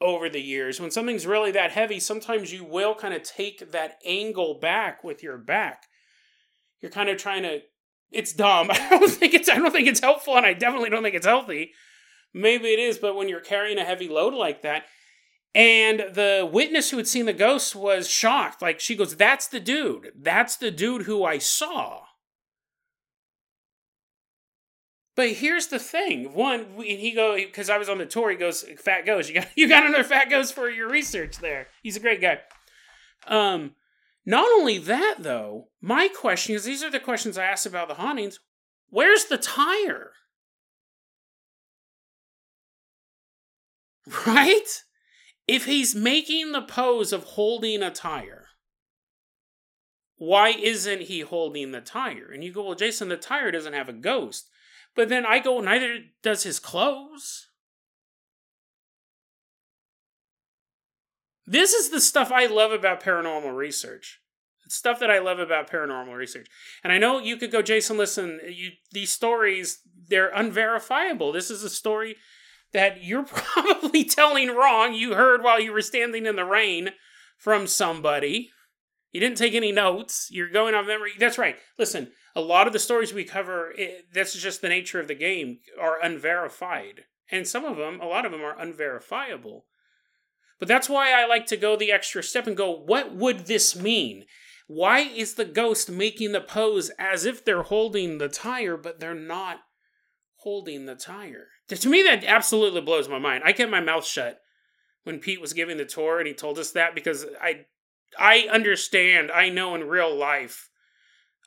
over 0.00 0.28
the 0.28 0.40
years. 0.40 0.80
When 0.80 0.90
something's 0.90 1.26
really 1.26 1.50
that 1.52 1.72
heavy, 1.72 2.00
sometimes 2.00 2.52
you 2.52 2.64
will 2.64 2.94
kind 2.94 3.14
of 3.14 3.22
take 3.22 3.72
that 3.72 3.98
angle 4.04 4.58
back 4.60 5.02
with 5.04 5.22
your 5.22 5.38
back. 5.38 5.84
You're 6.80 6.90
kind 6.90 7.08
of 7.08 7.16
trying 7.16 7.42
to 7.44 7.60
it's 8.10 8.32
dumb. 8.32 8.68
I 8.72 8.88
don't 8.90 9.10
think 9.10 9.34
it's 9.34 9.48
I 9.48 9.56
don't 9.56 9.72
think 9.72 9.88
it's 9.88 10.00
helpful 10.00 10.36
and 10.36 10.46
I 10.46 10.54
definitely 10.54 10.90
don't 10.90 11.02
think 11.02 11.16
it's 11.16 11.26
healthy. 11.26 11.72
Maybe 12.32 12.66
it 12.68 12.78
is, 12.78 12.98
but 12.98 13.14
when 13.14 13.28
you're 13.28 13.40
carrying 13.40 13.78
a 13.78 13.84
heavy 13.84 14.08
load 14.08 14.34
like 14.34 14.62
that, 14.62 14.84
and 15.54 16.00
the 16.12 16.48
witness 16.50 16.90
who 16.90 16.96
had 16.96 17.06
seen 17.06 17.26
the 17.26 17.32
ghost 17.32 17.76
was 17.76 18.08
shocked. 18.08 18.60
Like 18.60 18.80
she 18.80 18.96
goes, 18.96 19.16
"That's 19.16 19.46
the 19.46 19.60
dude. 19.60 20.10
That's 20.16 20.56
the 20.56 20.72
dude 20.72 21.02
who 21.02 21.24
I 21.24 21.38
saw." 21.38 22.02
But 25.16 25.30
here's 25.32 25.68
the 25.68 25.78
thing. 25.78 26.32
One, 26.34 26.66
and 26.76 26.84
he 26.84 27.12
go 27.12 27.36
because 27.36 27.70
I 27.70 27.78
was 27.78 27.88
on 27.88 27.98
the 27.98 28.06
tour. 28.06 28.30
He 28.30 28.36
goes, 28.36 28.64
"Fat 28.78 29.06
Ghost, 29.06 29.28
you 29.28 29.36
got 29.36 29.48
you 29.56 29.68
got 29.68 29.86
another 29.86 30.04
Fat 30.04 30.30
Ghost 30.30 30.54
for 30.54 30.68
your 30.68 30.88
research 30.88 31.38
there." 31.38 31.68
He's 31.82 31.96
a 31.96 32.00
great 32.00 32.20
guy. 32.20 32.40
Um, 33.26 33.74
not 34.26 34.50
only 34.52 34.78
that, 34.78 35.16
though, 35.20 35.68
my 35.80 36.08
question 36.08 36.54
is 36.54 36.64
these 36.64 36.82
are 36.82 36.90
the 36.90 37.00
questions 37.00 37.38
I 37.38 37.44
asked 37.44 37.66
about 37.66 37.88
the 37.88 37.94
hauntings. 37.94 38.40
Where's 38.88 39.26
the 39.26 39.38
tire? 39.38 40.12
Right? 44.26 44.82
If 45.46 45.64
he's 45.64 45.94
making 45.94 46.52
the 46.52 46.60
pose 46.60 47.10
of 47.10 47.24
holding 47.24 47.82
a 47.82 47.90
tire, 47.90 48.48
why 50.16 50.50
isn't 50.50 51.02
he 51.02 51.20
holding 51.20 51.72
the 51.72 51.80
tire? 51.80 52.30
And 52.32 52.44
you 52.44 52.52
go, 52.52 52.64
well, 52.64 52.74
Jason, 52.74 53.08
the 53.08 53.16
tire 53.16 53.50
doesn't 53.50 53.72
have 53.72 53.88
a 53.88 53.94
ghost. 53.94 54.48
But 54.94 55.08
then 55.08 55.26
I 55.26 55.38
go, 55.38 55.60
neither 55.60 55.98
does 56.22 56.44
his 56.44 56.58
clothes. 56.58 57.48
This 61.46 61.72
is 61.72 61.90
the 61.90 62.00
stuff 62.00 62.32
I 62.32 62.46
love 62.46 62.72
about 62.72 63.02
paranormal 63.02 63.54
research. 63.54 64.20
It's 64.64 64.76
stuff 64.76 64.98
that 65.00 65.10
I 65.10 65.18
love 65.18 65.38
about 65.38 65.70
paranormal 65.70 66.16
research. 66.16 66.46
And 66.82 66.92
I 66.92 66.98
know 66.98 67.18
you 67.18 67.36
could 67.36 67.50
go, 67.50 67.60
Jason, 67.60 67.98
listen, 67.98 68.40
you 68.48 68.70
these 68.92 69.12
stories, 69.12 69.80
they're 70.08 70.30
unverifiable. 70.30 71.32
This 71.32 71.50
is 71.50 71.62
a 71.62 71.68
story 71.70 72.16
that 72.72 73.04
you're 73.04 73.24
probably 73.26 74.04
telling 74.04 74.48
wrong. 74.48 74.94
You 74.94 75.14
heard 75.14 75.42
while 75.42 75.60
you 75.60 75.72
were 75.72 75.82
standing 75.82 76.24
in 76.24 76.36
the 76.36 76.44
rain 76.44 76.90
from 77.36 77.66
somebody. 77.66 78.50
You 79.14 79.20
didn't 79.20 79.38
take 79.38 79.54
any 79.54 79.70
notes. 79.70 80.28
You're 80.32 80.50
going 80.50 80.74
off 80.74 80.88
memory. 80.88 81.12
That's 81.16 81.38
right. 81.38 81.56
Listen, 81.78 82.10
a 82.34 82.40
lot 82.40 82.66
of 82.66 82.72
the 82.72 82.80
stories 82.80 83.14
we 83.14 83.22
cover, 83.22 83.72
it, 83.78 84.12
that's 84.12 84.34
just 84.34 84.60
the 84.60 84.68
nature 84.68 84.98
of 84.98 85.06
the 85.06 85.14
game, 85.14 85.60
are 85.80 86.02
unverified. 86.02 87.04
And 87.30 87.46
some 87.46 87.64
of 87.64 87.76
them, 87.76 88.00
a 88.00 88.06
lot 88.06 88.26
of 88.26 88.32
them 88.32 88.42
are 88.42 88.58
unverifiable. 88.58 89.66
But 90.58 90.66
that's 90.66 90.88
why 90.88 91.12
I 91.12 91.26
like 91.26 91.46
to 91.46 91.56
go 91.56 91.76
the 91.76 91.92
extra 91.92 92.24
step 92.24 92.48
and 92.48 92.56
go, 92.56 92.72
what 92.72 93.14
would 93.14 93.46
this 93.46 93.76
mean? 93.76 94.24
Why 94.66 95.00
is 95.00 95.34
the 95.34 95.44
ghost 95.44 95.88
making 95.88 96.32
the 96.32 96.40
pose 96.40 96.90
as 96.98 97.24
if 97.24 97.44
they're 97.44 97.62
holding 97.62 98.18
the 98.18 98.28
tire, 98.28 98.76
but 98.76 98.98
they're 98.98 99.14
not 99.14 99.60
holding 100.38 100.86
the 100.86 100.96
tire? 100.96 101.46
To 101.68 101.88
me, 101.88 102.02
that 102.02 102.24
absolutely 102.24 102.80
blows 102.80 103.08
my 103.08 103.20
mind. 103.20 103.44
I 103.46 103.52
kept 103.52 103.70
my 103.70 103.80
mouth 103.80 104.04
shut 104.04 104.40
when 105.04 105.20
Pete 105.20 105.40
was 105.40 105.52
giving 105.52 105.76
the 105.76 105.84
tour 105.84 106.18
and 106.18 106.26
he 106.26 106.34
told 106.34 106.58
us 106.58 106.72
that 106.72 106.96
because 106.96 107.26
I, 107.40 107.66
I 108.18 108.48
understand. 108.50 109.30
I 109.30 109.48
know 109.48 109.74
in 109.74 109.88
real 109.88 110.14
life, 110.14 110.70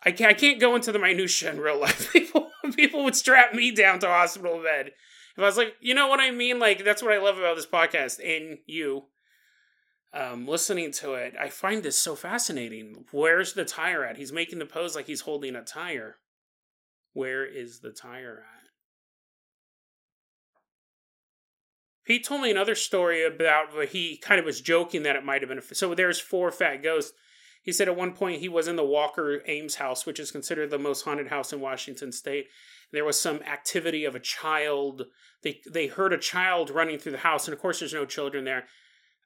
I 0.04 0.12
can't, 0.12 0.32
I 0.32 0.34
can't 0.34 0.60
go 0.60 0.76
into 0.76 0.92
the 0.92 1.00
minutia 1.00 1.52
in 1.52 1.60
real 1.60 1.80
life. 1.80 2.12
People, 2.14 2.52
people 2.76 3.04
would 3.04 3.16
strap 3.16 3.54
me 3.54 3.72
down 3.72 4.00
to 4.00 4.08
a 4.08 4.12
hospital 4.12 4.62
bed 4.62 4.92
if 5.38 5.44
I 5.44 5.46
was 5.46 5.58
like, 5.58 5.76
you 5.80 5.94
know 5.94 6.08
what 6.08 6.20
I 6.20 6.32
mean? 6.32 6.58
Like 6.58 6.84
that's 6.84 7.04
what 7.04 7.14
I 7.14 7.20
love 7.20 7.38
about 7.38 7.56
this 7.56 7.68
podcast 7.68 8.20
and 8.24 8.58
you 8.66 9.04
um, 10.14 10.48
listening 10.48 10.92
to 10.94 11.14
it, 11.14 11.36
I 11.40 11.50
find 11.50 11.84
this 11.84 12.00
so 12.00 12.16
fascinating. 12.16 13.06
Where's 13.12 13.54
the 13.54 13.66
tire 13.66 14.04
at? 14.04 14.18
He's 14.18 14.32
making 14.32 14.58
the 14.58 14.66
pose 14.66 14.96
like 14.96 15.06
he's 15.06 15.22
holding 15.22 15.56
a 15.56 15.64
tire. 15.64 16.16
Where 17.14 17.46
is 17.46 17.82
the 17.82 17.92
tire 17.92 18.44
at? 18.56 18.57
He 22.08 22.22
told 22.22 22.40
me 22.40 22.50
another 22.50 22.74
story 22.74 23.26
about 23.26 23.76
where 23.76 23.86
he 23.86 24.16
kind 24.16 24.40
of 24.40 24.46
was 24.46 24.62
joking 24.62 25.04
that 25.04 25.18
it 25.18 25.26
might 25.26 25.42
have 25.42 25.50
been. 25.50 25.58
A, 25.58 25.76
so 25.76 25.94
there's 25.94 26.22
four 26.22 26.52
fat 26.52 26.82
ghosts. 26.82 27.12
He 27.62 27.74
said 27.74 27.90
at 27.90 27.98
one 27.98 28.14
point 28.14 28.40
he 28.40 28.48
was 28.48 28.70
in 28.70 28.78
the 28.78 28.86
Walker 28.86 29.42
Ames 29.46 29.76
house, 29.76 30.06
which 30.06 30.18
is 30.18 30.32
considered 30.32 30.70
the 30.70 30.80
most 30.80 31.02
haunted 31.02 31.28
house 31.28 31.52
in 31.52 31.60
Washington 31.60 32.14
state. 32.14 32.48
There 32.94 33.04
was 33.04 33.20
some 33.20 33.42
activity 33.42 34.06
of 34.06 34.16
a 34.16 34.22
child. 34.22 35.08
They 35.44 35.60
they 35.70 35.88
heard 35.88 36.14
a 36.14 36.18
child 36.18 36.70
running 36.70 36.98
through 36.98 37.12
the 37.12 37.18
house, 37.18 37.46
and 37.46 37.54
of 37.54 37.60
course 37.60 37.80
there's 37.80 37.94
no 37.94 38.06
children 38.06 38.46
there. 38.46 38.68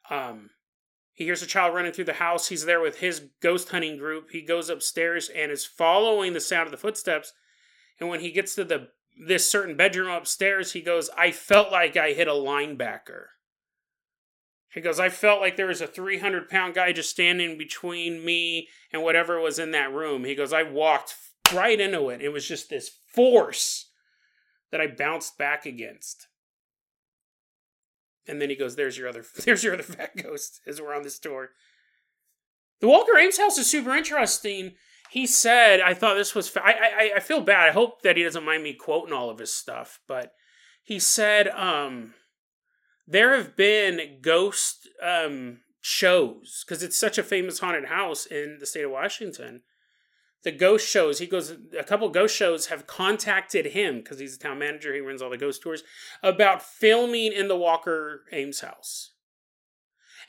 Um, 0.09 0.49
he 1.13 1.25
hears 1.25 1.43
a 1.43 1.47
child 1.47 1.75
running 1.75 1.91
through 1.91 2.05
the 2.05 2.13
house. 2.13 2.47
He's 2.47 2.65
there 2.65 2.81
with 2.81 2.97
his 2.97 3.27
ghost 3.43 3.69
hunting 3.69 3.97
group. 3.97 4.31
He 4.31 4.41
goes 4.41 4.71
upstairs 4.71 5.29
and 5.29 5.51
is 5.51 5.67
following 5.67 6.33
the 6.33 6.39
sound 6.39 6.65
of 6.65 6.71
the 6.71 6.77
footsteps. 6.77 7.31
And 7.99 8.09
when 8.09 8.21
he 8.21 8.31
gets 8.31 8.55
to 8.55 8.63
the 8.63 8.87
this 9.17 9.49
certain 9.49 9.75
bedroom 9.75 10.09
upstairs, 10.09 10.73
he 10.73 10.81
goes, 10.81 11.09
"I 11.17 11.31
felt 11.31 11.71
like 11.71 11.97
I 11.97 12.13
hit 12.13 12.27
a 12.27 12.31
linebacker." 12.31 13.27
He 14.73 14.79
goes, 14.79 15.01
I 15.01 15.09
felt 15.09 15.41
like 15.41 15.57
there 15.57 15.67
was 15.67 15.81
a 15.81 15.87
300 15.87 16.47
pound 16.47 16.75
guy 16.75 16.93
just 16.93 17.09
standing 17.09 17.57
between 17.57 18.23
me 18.23 18.69
and 18.93 19.03
whatever 19.03 19.37
was 19.37 19.59
in 19.59 19.71
that 19.71 19.91
room. 19.91 20.23
He 20.23 20.33
goes, 20.33 20.53
I 20.53 20.63
walked 20.63 21.13
right 21.53 21.79
into 21.79 22.07
it. 22.07 22.21
It 22.21 22.29
was 22.29 22.47
just 22.47 22.69
this 22.69 22.89
force 23.13 23.89
that 24.71 24.79
I 24.79 24.87
bounced 24.87 25.37
back 25.37 25.65
against. 25.65 26.27
And 28.27 28.41
then 28.41 28.49
he 28.49 28.55
goes, 28.55 28.75
"There's 28.75 28.97
your 28.97 29.09
other, 29.09 29.25
there's 29.45 29.63
your 29.63 29.73
other 29.73 29.83
fat 29.83 30.15
ghost." 30.15 30.61
As 30.65 30.79
we're 30.79 30.95
on 30.95 31.03
this 31.03 31.19
tour, 31.19 31.49
the 32.79 32.87
Walker 32.87 33.17
Ames 33.17 33.37
house 33.37 33.57
is 33.57 33.69
super 33.69 33.95
interesting. 33.95 34.73
He 35.11 35.27
said, 35.27 35.81
"I 35.81 35.93
thought 35.93 36.15
this 36.15 36.33
was. 36.33 36.47
Fa- 36.47 36.65
I, 36.65 36.71
I 36.71 37.11
I 37.17 37.19
feel 37.19 37.41
bad. 37.41 37.67
I 37.67 37.73
hope 37.73 38.01
that 38.01 38.15
he 38.15 38.23
doesn't 38.23 38.45
mind 38.45 38.63
me 38.63 38.73
quoting 38.73 39.13
all 39.13 39.29
of 39.29 39.39
his 39.39 39.53
stuff, 39.53 39.99
but 40.07 40.31
he 40.81 40.99
said, 40.99 41.49
um, 41.49 42.13
there 43.05 43.35
have 43.35 43.57
been 43.57 44.19
ghost 44.21 44.87
um 45.03 45.59
shows 45.81 46.63
because 46.65 46.81
it's 46.81 46.97
such 46.97 47.17
a 47.17 47.23
famous 47.23 47.59
haunted 47.59 47.85
house 47.85 48.25
in 48.25 48.57
the 48.59 48.65
state 48.65 48.85
of 48.85 48.91
Washington 48.91 49.63
the 50.43 50.51
ghost 50.51 50.87
shows 50.87 51.19
he 51.19 51.27
goes 51.27 51.55
a 51.77 51.83
couple 51.83 52.07
ghost 52.09 52.35
shows 52.35 52.67
have 52.67 52.87
contacted 52.87 53.67
him 53.67 53.97
because 53.97 54.19
he's 54.19 54.35
a 54.35 54.39
town 54.39 54.59
manager 54.59 54.93
he 54.93 54.99
runs 54.99 55.21
all 55.21 55.29
the 55.29 55.37
ghost 55.37 55.61
tours 55.61 55.83
about 56.23 56.61
filming 56.61 57.33
in 57.33 57.47
the 57.47 57.57
walker 57.57 58.21
ames 58.31 58.61
house 58.61 59.11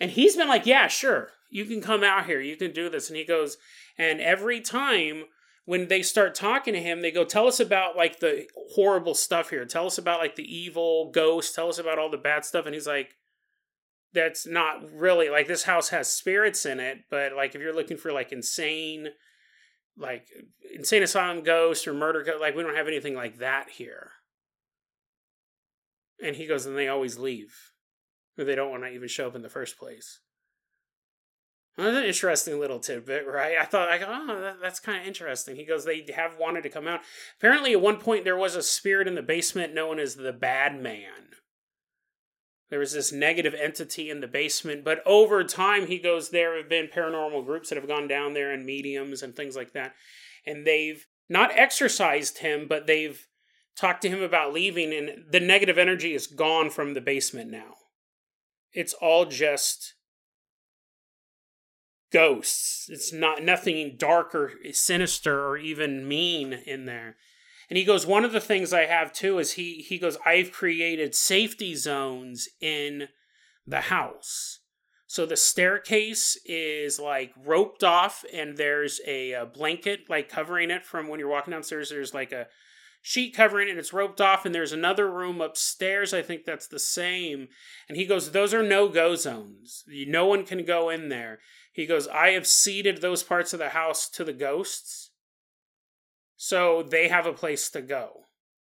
and 0.01 0.12
he's 0.12 0.37
been 0.37 0.49
like 0.49 0.66
yeah 0.66 0.89
sure 0.89 1.28
you 1.51 1.64
can 1.64 1.80
come 1.80 2.03
out 2.03 2.26
here 2.26 2.41
you 2.41 2.57
can 2.57 2.72
do 2.72 2.89
this 2.89 3.09
and 3.09 3.16
he 3.16 3.24
goes 3.24 3.57
and 3.99 4.20
every 4.20 4.61
time 4.61 5.24
when 5.64 5.88
they 5.88 6.03
start 6.03 6.34
talking 6.34 6.74
to 6.74 6.80
him 6.80 7.03
they 7.03 7.11
go 7.11 7.24
tell 7.24 7.47
us 7.47 7.61
about 7.61 7.97
like 7.97 8.20
the 8.20 8.47
horrible 8.74 9.14
stuff 9.14 9.51
here 9.51 9.64
tell 9.64 9.86
us 9.86 9.99
about 9.99 10.20
like 10.20 10.36
the 10.36 10.57
evil 10.57 11.11
ghost 11.11 11.55
tell 11.55 11.68
us 11.68 11.78
about 11.78 11.99
all 11.99 12.11
the 12.11 12.16
bad 12.16 12.45
stuff 12.45 12.66
and 12.66 12.74
he's 12.74 12.86
like 12.86 13.16
that's 14.14 14.47
not 14.47 14.82
really 14.93 15.30
like 15.30 15.47
this 15.47 15.62
house 15.64 15.88
has 15.88 16.12
spirits 16.12 16.66
in 16.66 16.80
it 16.80 16.99
but 17.11 17.32
like 17.34 17.55
if 17.55 17.61
you're 17.61 17.74
looking 17.74 17.97
for 17.97 18.12
like 18.12 18.32
insane 18.32 19.09
like 19.97 20.28
insane 20.74 21.03
asylum 21.03 21.43
ghosts 21.43 21.86
or 21.86 21.95
murder. 21.95 22.24
Like 22.40 22.55
we 22.57 22.62
don't 22.62 22.76
have 22.76 22.88
anything 22.88 23.14
like 23.14 23.38
that 23.38 23.70
here. 23.70 24.11
And 26.22 26.36
he 26.36 26.47
goes, 26.47 26.66
and 26.66 26.76
they 26.76 26.88
always 26.88 27.18
leave, 27.18 27.72
or 28.38 28.45
they 28.45 28.55
don't 28.55 28.70
want 28.70 28.84
to 28.84 28.90
even 28.90 29.09
show 29.09 29.26
up 29.26 29.34
in 29.34 29.43
the 29.43 29.49
first 29.49 29.76
place. 29.76 30.20
That's 31.83 31.97
an 31.97 32.05
interesting 32.05 32.61
little 32.61 32.78
tidbit, 32.78 33.26
right? 33.26 33.57
I 33.61 33.64
thought, 33.64 33.89
like, 33.89 34.03
oh, 34.07 34.41
that, 34.41 34.57
that's 34.62 34.78
kind 34.80 35.01
of 35.01 35.07
interesting. 35.07 35.57
He 35.57 35.64
goes, 35.64 35.85
they 35.85 36.07
have 36.14 36.39
wanted 36.39 36.62
to 36.62 36.68
come 36.68 36.87
out. 36.87 37.01
Apparently, 37.39 37.72
at 37.72 37.80
one 37.80 37.99
point, 37.99 38.24
there 38.24 38.37
was 38.37 38.55
a 38.55 38.62
spirit 38.62 39.09
in 39.09 39.16
the 39.16 39.22
basement 39.22 39.74
known 39.74 39.99
as 39.99 40.14
the 40.14 40.33
Bad 40.33 40.80
Man. 40.80 41.30
There 42.70 42.78
was 42.78 42.93
this 42.93 43.12
negative 43.12 43.55
entity 43.55 44.09
in 44.09 44.20
the 44.20 44.28
basement, 44.28 44.85
but 44.85 45.03
over 45.05 45.45
time, 45.45 45.89
he 45.89 45.99
goes, 45.99 46.30
there 46.30 46.57
have 46.57 46.68
been 46.68 46.87
paranormal 46.87 47.45
groups 47.45 47.68
that 47.68 47.76
have 47.76 47.89
gone 47.89 48.09
down 48.09 48.33
there 48.33 48.53
and 48.53 48.64
mediums 48.64 49.22
and 49.22 49.35
things 49.35 49.57
like 49.57 49.72
that. 49.72 49.95
And 50.47 50.66
they've 50.66 51.05
not 51.28 51.51
exorcised 51.55 52.39
him, 52.39 52.66
but 52.68 52.87
they've 52.87 53.26
talked 53.76 54.03
to 54.03 54.09
him 54.09 54.22
about 54.22 54.53
leaving, 54.53 54.93
and 54.93 55.24
the 55.30 55.41
negative 55.41 55.78
energy 55.78 56.14
is 56.14 56.26
gone 56.26 56.70
from 56.70 56.95
the 56.95 57.01
basement 57.01 57.51
now. 57.51 57.74
It's 58.72 58.95
all 58.95 59.26
just 59.26 59.95
ghosts. 62.13 62.89
It's 62.89 63.13
not 63.13 63.43
nothing 63.43 63.97
dark 63.97 64.35
or 64.35 64.53
sinister 64.73 65.47
or 65.47 65.57
even 65.57 66.07
mean 66.07 66.53
in 66.53 66.87
there. 66.87 67.17
And 67.71 67.79
he 67.79 67.85
goes, 67.85 68.07
one 68.07 68.25
of 68.25 68.33
the 68.33 68.41
things 68.41 68.73
I 68.73 68.87
have 68.87 69.13
too 69.13 69.39
is 69.39 69.53
he 69.53 69.85
he 69.89 69.99
goes, 69.99 70.19
I've 70.27 70.53
created 70.53 71.15
safety 71.15 71.75
zones 71.75 72.49
in 72.61 73.09
the 73.67 73.83
house. 73.83 74.61
So 75.07 75.27
the 75.27 75.37
staircase 75.37 76.39
is 76.45 76.99
like 76.99 77.33
roped 77.37 77.85
off, 77.85 78.25
and 78.33 78.57
there's 78.57 79.01
a, 79.07 79.33
a 79.33 79.47
blanket 79.47 80.01
like 80.09 80.29
covering 80.29 80.71
it 80.71 80.85
from 80.85 81.09
when 81.09 81.19
you're 81.19 81.29
walking 81.29 81.53
downstairs. 81.53 81.91
There's 81.91 82.15
like 82.15 82.33
a 82.33 82.47
sheet 83.03 83.35
covering 83.35 83.67
it 83.67 83.73
and 83.73 83.81
it's 83.81 83.93
roped 83.93 84.21
off 84.21 84.47
and 84.47 84.55
there's 84.55 84.73
another 84.73 85.11
room 85.11 85.41
upstairs 85.41 86.15
i 86.15 86.23
think 86.23 86.45
that's 86.45 86.69
the 86.69 86.79
same 86.79 87.49
and 87.89 87.99
he 87.99 88.07
goes 88.07 88.31
those 88.31 88.55
are 88.55 88.63
no 88.63 88.89
go 88.89 89.17
zones 89.17 89.83
no 89.89 90.25
one 90.25 90.47
can 90.47 90.65
go 90.65 90.89
in 90.89 91.09
there 91.09 91.41
he 91.73 91.87
goes 91.87 92.07
i 92.09 92.29
have 92.29 92.47
ceded 92.47 93.01
those 93.01 93.25
parts 93.25 93.53
of 93.53 93.59
the 93.59 93.70
house 93.70 94.09
to 94.09 94.23
the 94.23 94.33
ghosts 94.33 95.12
so 96.45 96.83
they 96.83 97.07
have 97.07 97.25
a 97.25 97.33
place 97.33 97.70
to 97.70 97.81
go. 97.81 98.25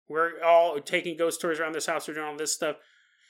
We're 0.08 0.40
all 0.44 0.80
taking 0.80 1.18
ghost 1.18 1.42
tours 1.42 1.60
around 1.60 1.74
this 1.74 1.88
house 1.88 2.08
we're 2.08 2.14
doing 2.14 2.28
all 2.28 2.38
this 2.38 2.54
stuff. 2.54 2.76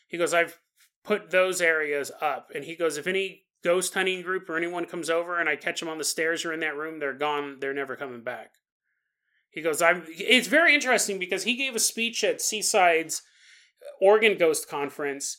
He 0.10 0.18
goes 0.18 0.34
i've 0.34 0.60
put 1.06 1.32
those 1.32 1.62
areas 1.62 2.12
up. 2.20 2.52
And 2.54 2.66
he 2.66 2.76
goes 2.76 2.98
if 2.98 3.08
any 3.08 3.46
ghost 3.64 3.94
hunting 3.94 4.22
group 4.22 4.50
or 4.50 4.58
anyone 4.58 4.84
comes 4.84 5.10
over 5.10 5.40
and 5.40 5.48
i 5.48 5.56
catch 5.56 5.80
them 5.80 5.88
on 5.88 5.98
the 5.98 6.04
stairs 6.04 6.44
or 6.44 6.52
in 6.52 6.60
that 6.60 6.76
room 6.76 7.00
they're 7.00 7.14
gone 7.14 7.60
they're 7.62 7.74
never 7.74 7.96
coming 7.96 8.22
back. 8.22 8.52
He 9.50 9.62
goes, 9.62 9.82
I'm 9.82 10.04
it's 10.10 10.50
very 10.50 10.76
interesting 10.76 11.20
because 11.20 11.46
he 11.46 11.56
gave 11.56 11.74
a 11.74 11.80
speech 11.80 12.22
at 12.26 12.42
Seaside's 12.42 13.22
Oregon 14.02 14.38
Ghost 14.38 14.68
Conference, 14.68 15.38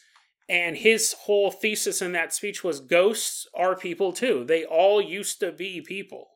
and 0.49 0.77
his 0.77 1.15
whole 1.21 1.51
thesis 1.51 2.03
in 2.03 2.13
that 2.13 2.35
speech 2.35 2.63
was 2.63 2.81
ghosts 2.81 3.47
are 3.55 3.77
people 3.77 4.13
too. 4.13 4.45
They 4.45 4.65
all 4.65 5.01
used 5.01 5.41
to 5.41 5.53
be 5.53 5.81
people. 5.81 6.29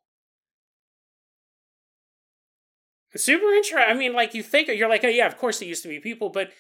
super 3.17 3.53
interesting. 3.53 3.91
I 3.91 3.95
mean, 3.95 4.13
like 4.13 4.35
you 4.35 4.43
think 4.43 4.69
you're 4.69 4.89
like, 4.89 5.05
oh 5.05 5.09
yeah, 5.09 5.27
of 5.27 5.37
course 5.37 5.59
they 5.59 5.67
used 5.67 5.83
to 5.83 5.89
be 5.89 5.99
people, 5.99 6.31
but 6.31 6.51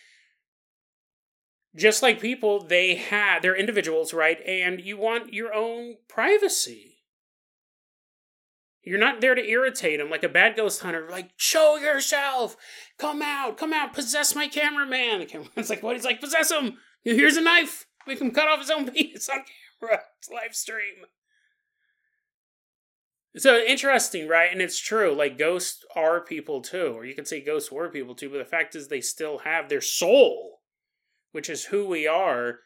just 1.76 2.03
like 2.03 2.20
people, 2.20 2.64
they 2.64 2.96
had 2.96 3.40
they're 3.40 3.57
individuals, 3.57 4.12
right? 4.12 4.38
And 4.46 4.80
you 4.80 4.96
want 4.96 5.32
your 5.32 5.55
own 5.55 5.96
privacy. 6.09 6.96
You're 8.82 8.99
not 8.99 9.20
there 9.20 9.34
to 9.34 9.46
irritate 9.46 9.99
them 9.99 10.09
like 10.09 10.22
a 10.22 10.28
bad 10.30 10.57
ghost 10.57 10.80
hunter. 10.80 11.09
Like, 11.11 11.30
show 11.36 11.76
yourself, 11.76 12.57
come 12.99 13.20
out, 13.20 13.59
come 13.59 13.72
out, 13.72 13.92
possess 13.92 14.34
my 14.34 14.49
cameraman. 14.49 15.20
The 15.20 15.26
cameraman's 15.26 15.68
like, 15.68 15.82
what? 15.82 15.96
He's 15.96 16.07
like, 16.07 16.20
possess 16.20 16.51
him. 16.51 16.78
Here's 17.05 17.36
a 17.36 17.40
knife. 17.40 17.86
Make 18.07 18.20
him 18.20 18.30
cut 18.30 18.49
off 18.49 18.61
his 18.61 18.70
own 18.70 18.90
penis 18.90 19.28
on 19.28 19.44
camera. 19.80 20.03
It's 20.18 20.30
live 20.30 20.55
stream. 20.55 21.07
So 23.36 23.59
interesting, 23.59 24.26
right? 24.26 24.51
And 24.51 24.61
it's 24.61 24.80
true. 24.80 25.14
Like 25.14 25.38
ghosts 25.38 25.84
are 25.94 26.20
people 26.20 26.61
too, 26.61 26.94
or 26.96 27.05
you 27.05 27.14
could 27.14 27.28
say 27.28 27.40
ghosts 27.40 27.70
were 27.70 27.88
people 27.88 28.14
too. 28.14 28.30
But 28.30 28.38
the 28.38 28.44
fact 28.44 28.74
is, 28.74 28.88
they 28.88 29.01
still 29.01 29.38
have 29.38 29.68
their 29.68 29.80
soul, 29.80 30.61
which 31.32 31.49
is 31.49 31.66
who 31.66 31.86
we 31.86 32.07
are 32.07 32.61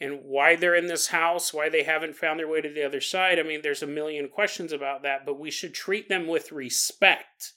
and 0.00 0.20
why 0.24 0.56
they're 0.56 0.74
in 0.74 0.86
this 0.86 1.08
house, 1.08 1.54
why 1.54 1.68
they 1.68 1.84
haven't 1.84 2.16
found 2.16 2.38
their 2.38 2.48
way 2.48 2.60
to 2.60 2.68
the 2.68 2.84
other 2.84 3.00
side. 3.00 3.38
I 3.38 3.42
mean, 3.42 3.60
there's 3.62 3.82
a 3.82 3.86
million 3.86 4.28
questions 4.28 4.72
about 4.72 5.02
that, 5.02 5.24
but 5.24 5.38
we 5.38 5.50
should 5.50 5.74
treat 5.74 6.08
them 6.08 6.26
with 6.26 6.52
respect. 6.52 7.52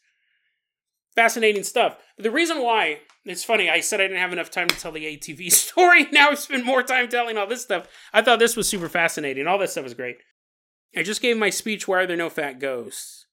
Fascinating 1.15 1.63
stuff. 1.63 1.97
The 2.17 2.31
reason 2.31 2.61
why, 2.61 2.99
it's 3.23 3.43
funny, 3.43 3.69
I 3.69 3.79
said 3.79 4.01
I 4.01 4.03
didn't 4.03 4.19
have 4.19 4.33
enough 4.33 4.51
time 4.51 4.67
to 4.67 4.75
tell 4.75 4.91
the 4.91 5.05
ATV 5.05 5.51
story. 5.51 6.07
Now 6.11 6.29
I've 6.29 6.39
spent 6.39 6.65
more 6.65 6.83
time 6.83 7.07
telling 7.07 7.37
all 7.37 7.47
this 7.47 7.61
stuff. 7.61 7.87
I 8.13 8.21
thought 8.21 8.39
this 8.39 8.57
was 8.57 8.67
super 8.67 8.89
fascinating. 8.89 9.47
All 9.47 9.57
this 9.57 9.71
stuff 9.71 9.85
is 9.85 9.93
great. 9.93 10.17
I 10.95 11.03
just 11.03 11.21
gave 11.21 11.37
my 11.37 11.49
speech, 11.49 11.87
Why 11.87 12.01
Are 12.01 12.07
There 12.07 12.17
No 12.17 12.29
Fat 12.29 12.59
Ghosts? 12.59 13.25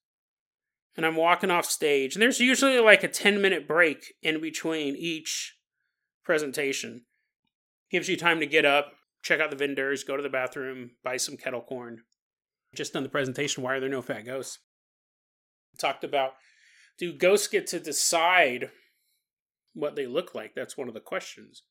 And 0.95 1.05
I'm 1.05 1.15
walking 1.15 1.49
off 1.49 1.65
stage, 1.65 2.15
and 2.15 2.21
there's 2.21 2.39
usually 2.39 2.79
like 2.79 3.03
a 3.03 3.07
10 3.07 3.41
minute 3.41 3.67
break 3.67 4.13
in 4.21 4.39
between 4.39 4.95
each 4.95 5.57
presentation. 6.23 7.03
Gives 7.89 8.09
you 8.09 8.15
time 8.15 8.39
to 8.39 8.45
get 8.45 8.65
up, 8.65 8.93
check 9.23 9.39
out 9.39 9.49
the 9.49 9.55
vendors, 9.55 10.03
go 10.03 10.15
to 10.15 10.23
the 10.23 10.29
bathroom, 10.29 10.91
buy 11.03 11.17
some 11.17 11.35
kettle 11.37 11.61
corn. 11.61 12.01
Just 12.75 12.93
done 12.93 13.03
the 13.03 13.09
presentation, 13.09 13.63
why 13.63 13.75
are 13.75 13.79
there 13.79 13.89
no 13.89 14.01
fat 14.01 14.25
ghosts? 14.25 14.59
Talked 15.79 16.03
about 16.03 16.33
do 16.97 17.13
ghosts 17.13 17.47
get 17.47 17.67
to 17.67 17.79
decide 17.79 18.69
what 19.73 19.95
they 19.95 20.05
look 20.05 20.35
like? 20.35 20.53
That's 20.55 20.77
one 20.77 20.87
of 20.87 20.93
the 20.93 20.99
questions. 20.99 21.63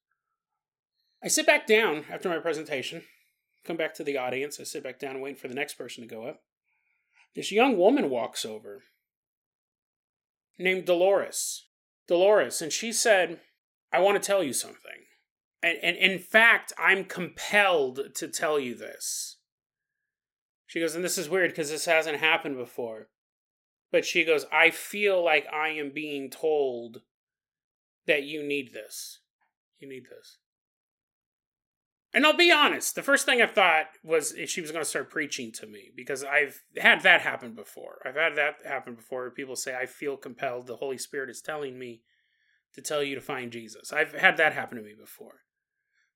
I 1.22 1.28
sit 1.28 1.46
back 1.46 1.66
down 1.66 2.04
after 2.10 2.28
my 2.28 2.38
presentation, 2.38 3.02
come 3.64 3.76
back 3.76 3.94
to 3.94 4.04
the 4.04 4.16
audience. 4.16 4.58
I 4.58 4.64
sit 4.64 4.82
back 4.82 4.98
down 4.98 5.12
and 5.12 5.22
wait 5.22 5.38
for 5.38 5.48
the 5.48 5.54
next 5.54 5.74
person 5.74 6.02
to 6.02 6.12
go 6.12 6.26
up. 6.26 6.42
This 7.34 7.52
young 7.52 7.78
woman 7.78 8.10
walks 8.10 8.44
over 8.44 8.82
named 10.58 10.84
Dolores. 10.84 11.66
Dolores, 12.08 12.60
and 12.60 12.72
she 12.72 12.92
said, 12.92 13.40
I 13.92 14.00
want 14.00 14.20
to 14.20 14.26
tell 14.26 14.42
you 14.42 14.52
something 14.52 15.02
and, 15.62 15.78
and 15.82 15.96
in 15.96 16.18
fact, 16.18 16.72
I'm 16.76 17.04
compelled 17.04 18.00
to 18.16 18.28
tell 18.28 18.58
you 18.58 18.74
this. 18.74 19.36
She 20.66 20.80
goes, 20.80 20.94
and 20.94 21.04
this 21.04 21.18
is 21.18 21.28
weird 21.28 21.50
because 21.50 21.70
this 21.70 21.84
hasn't 21.84 22.18
happened 22.18 22.56
before. 22.56 23.08
But 23.92 24.06
she 24.06 24.24
goes, 24.24 24.46
I 24.50 24.70
feel 24.70 25.22
like 25.22 25.46
I 25.52 25.68
am 25.68 25.90
being 25.90 26.30
told 26.30 27.02
that 28.06 28.24
you 28.24 28.42
need 28.42 28.72
this. 28.72 29.20
You 29.78 29.88
need 29.88 30.06
this. 30.10 30.38
And 32.14 32.26
I'll 32.26 32.36
be 32.36 32.52
honest, 32.52 32.94
the 32.94 33.02
first 33.02 33.24
thing 33.24 33.40
I 33.40 33.46
thought 33.46 33.86
was 34.02 34.32
if 34.32 34.50
she 34.50 34.60
was 34.60 34.70
going 34.70 34.84
to 34.84 34.88
start 34.88 35.10
preaching 35.10 35.50
to 35.52 35.66
me 35.66 35.90
because 35.94 36.24
I've 36.24 36.62
had 36.76 37.02
that 37.02 37.22
happen 37.22 37.54
before. 37.54 38.00
I've 38.04 38.16
had 38.16 38.36
that 38.36 38.56
happen 38.66 38.94
before 38.94 39.30
people 39.30 39.56
say, 39.56 39.74
I 39.74 39.86
feel 39.86 40.16
compelled, 40.16 40.66
the 40.66 40.76
Holy 40.76 40.98
Spirit 40.98 41.30
is 41.30 41.40
telling 41.40 41.78
me 41.78 42.02
to 42.74 42.82
tell 42.82 43.02
you 43.02 43.14
to 43.14 43.20
find 43.20 43.52
Jesus. 43.52 43.92
I've 43.92 44.12
had 44.12 44.36
that 44.38 44.52
happen 44.52 44.76
to 44.76 44.84
me 44.84 44.94
before. 44.98 45.40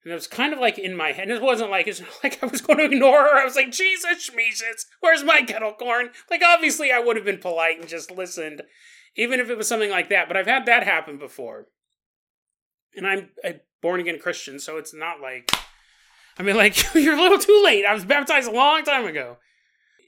And 0.07 0.13
it 0.13 0.15
was 0.15 0.29
kind 0.29 0.53
of 0.53 0.61
like 0.61 0.79
in 0.79 0.95
my 0.95 1.11
head. 1.11 1.27
And 1.27 1.37
it 1.37 1.43
wasn't 1.43 1.73
like 1.73 1.89
it's 1.89 2.01
like 2.23 2.41
I 2.41 2.47
was 2.47 2.61
going 2.61 2.79
to 2.79 2.85
ignore 2.85 3.23
her. 3.23 3.37
I 3.37 3.45
was 3.45 3.57
like, 3.57 3.73
Jesus, 3.73 4.31
Schmeezus, 4.31 4.85
where's 5.01 5.25
my 5.25 5.43
kettle 5.43 5.73
corn? 5.73 6.11
Like, 6.31 6.43
obviously, 6.47 6.93
I 6.93 7.01
would 7.01 7.17
have 7.17 7.25
been 7.25 7.39
polite 7.39 7.81
and 7.81 7.89
just 7.89 8.13
listened, 8.13 8.63
even 9.17 9.41
if 9.41 9.51
it 9.51 9.59
was 9.59 9.67
something 9.67 9.91
like 9.91 10.09
that. 10.11 10.29
But 10.29 10.37
I've 10.37 10.47
had 10.47 10.65
that 10.67 10.85
happen 10.85 11.19
before. 11.19 11.67
And 12.95 13.05
I'm 13.05 13.31
a 13.45 13.57
born 13.83 13.99
again 13.99 14.21
Christian, 14.21 14.61
so 14.61 14.77
it's 14.77 14.95
not 14.95 15.21
like. 15.21 15.51
I 16.39 16.45
mean, 16.45 16.55
like, 16.55 16.77
you're 16.95 17.19
a 17.19 17.21
little 17.21 17.41
too 17.41 17.61
late. 17.65 17.85
I 17.85 17.93
was 17.93 18.05
baptized 18.05 18.49
a 18.49 18.53
long 18.53 18.85
time 18.85 19.07
ago. 19.07 19.39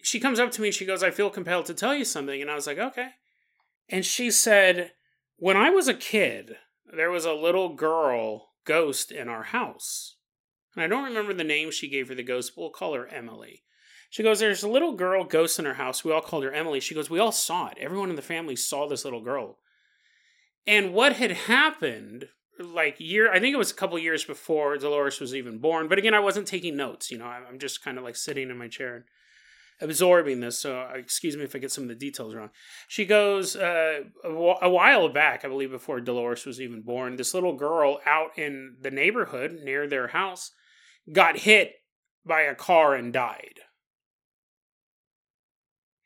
She 0.05 0.21
comes 0.21 0.39
up 0.39 0.53
to 0.53 0.61
me 0.61 0.69
and 0.69 0.75
she 0.77 0.87
goes, 0.87 1.03
I 1.03 1.11
feel 1.11 1.29
compelled 1.29 1.67
to 1.67 1.75
tell 1.75 1.97
you 1.97 2.05
something. 2.05 2.41
And 2.41 2.49
I 2.49 2.55
was 2.55 2.69
like, 2.69 2.79
okay. 2.79 3.09
And 3.89 4.07
she 4.07 4.31
said, 4.31 4.93
When 5.39 5.57
I 5.57 5.71
was 5.71 5.89
a 5.89 5.95
kid, 5.95 6.55
there 6.97 7.11
was 7.11 7.25
a 7.25 7.33
little 7.33 7.75
girl 7.75 8.48
ghost 8.69 9.11
in 9.11 9.29
our 9.29 9.45
house. 9.45 10.17
And 10.77 10.85
I 10.85 10.87
don't 10.87 11.05
remember 11.05 11.33
the 11.33 11.43
name 11.43 11.71
she 11.71 11.89
gave 11.89 12.07
for 12.07 12.15
the 12.15 12.23
ghost, 12.23 12.53
but 12.55 12.61
we'll 12.61 12.71
call 12.71 12.95
her 12.95 13.09
Emily. 13.09 13.65
She 14.11 14.23
goes, 14.23 14.39
There's 14.39 14.63
a 14.63 14.69
little 14.69 14.93
girl 14.93 15.25
ghost 15.25 15.59
in 15.59 15.67
our 15.67 15.75
house. 15.75 16.05
We 16.05 16.13
all 16.13 16.21
called 16.21 16.45
her 16.45 16.53
Emily. 16.53 16.79
She 16.79 16.95
goes, 16.95 17.11
We 17.11 17.19
all 17.19 17.33
saw 17.33 17.69
it. 17.69 17.79
Everyone 17.81 18.11
in 18.11 18.17
the 18.17 18.23
family 18.23 18.55
saw 18.55 18.87
this 18.87 19.05
little 19.05 19.23
girl. 19.23 19.59
And 20.67 20.93
what 20.93 21.15
had 21.15 21.33
happened, 21.33 22.29
like 22.61 23.01
year, 23.01 23.33
I 23.33 23.41
think 23.41 23.55
it 23.55 23.59
was 23.59 23.71
a 23.71 23.75
couple 23.75 23.99
years 23.99 24.25
before 24.25 24.77
Dolores 24.77 25.19
was 25.19 25.35
even 25.35 25.59
born. 25.59 25.89
But 25.89 25.99
again, 25.99 26.15
I 26.15 26.21
wasn't 26.21 26.47
taking 26.47 26.77
notes. 26.77 27.11
You 27.11 27.19
know, 27.19 27.27
I'm 27.27 27.59
just 27.59 27.83
kind 27.83 27.97
of 27.97 28.05
like 28.05 28.17
sitting 28.17 28.51
in 28.51 28.59
my 28.59 28.69
chair 28.69 29.07
absorbing 29.81 30.41
this, 30.41 30.59
so 30.59 30.81
uh, 30.81 30.93
excuse 30.95 31.37
me 31.37 31.45
if 31.45 31.55
I 31.55 31.59
get 31.59 31.73
some 31.73 31.85
of 31.85 31.89
the 31.89 31.95
details 31.95 32.35
wrong. 32.35 32.51
She 32.89 33.05
goes 33.05 33.57
uh, 33.57 34.01
while 34.25 35.09
back, 35.09 35.45
I 35.45 35.49
believe, 35.49 35.71
before 35.71 36.01
Dolores 36.01 36.47
was 36.47 36.61
even 36.61 36.83
born. 36.83 37.17
This 37.17 37.35
little 37.35 37.57
girl 37.57 38.01
out 38.07 38.37
in 38.37 38.77
the 38.81 38.91
neighborhood 38.91 39.59
near 39.63 39.87
their 39.87 40.09
house 40.09 40.53
got 41.13 41.39
hit 41.39 41.75
by 42.27 42.43
a 42.43 42.55
car 42.55 42.95
and 42.95 43.13
died. 43.13 43.61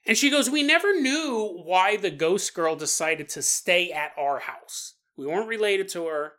And 0.06 0.16
she 0.16 0.30
goes, 0.30 0.50
We 0.50 0.62
never 0.62 0.98
knew 1.00 1.62
why 1.64 1.96
the 1.96 2.10
ghost 2.10 2.54
girl 2.54 2.76
decided 2.76 3.28
to 3.30 3.42
stay 3.42 3.90
at 3.90 4.12
our 4.18 4.40
house. 4.40 4.94
We 5.16 5.26
weren't 5.26 5.48
related 5.48 5.88
to 5.90 6.06
her. 6.06 6.32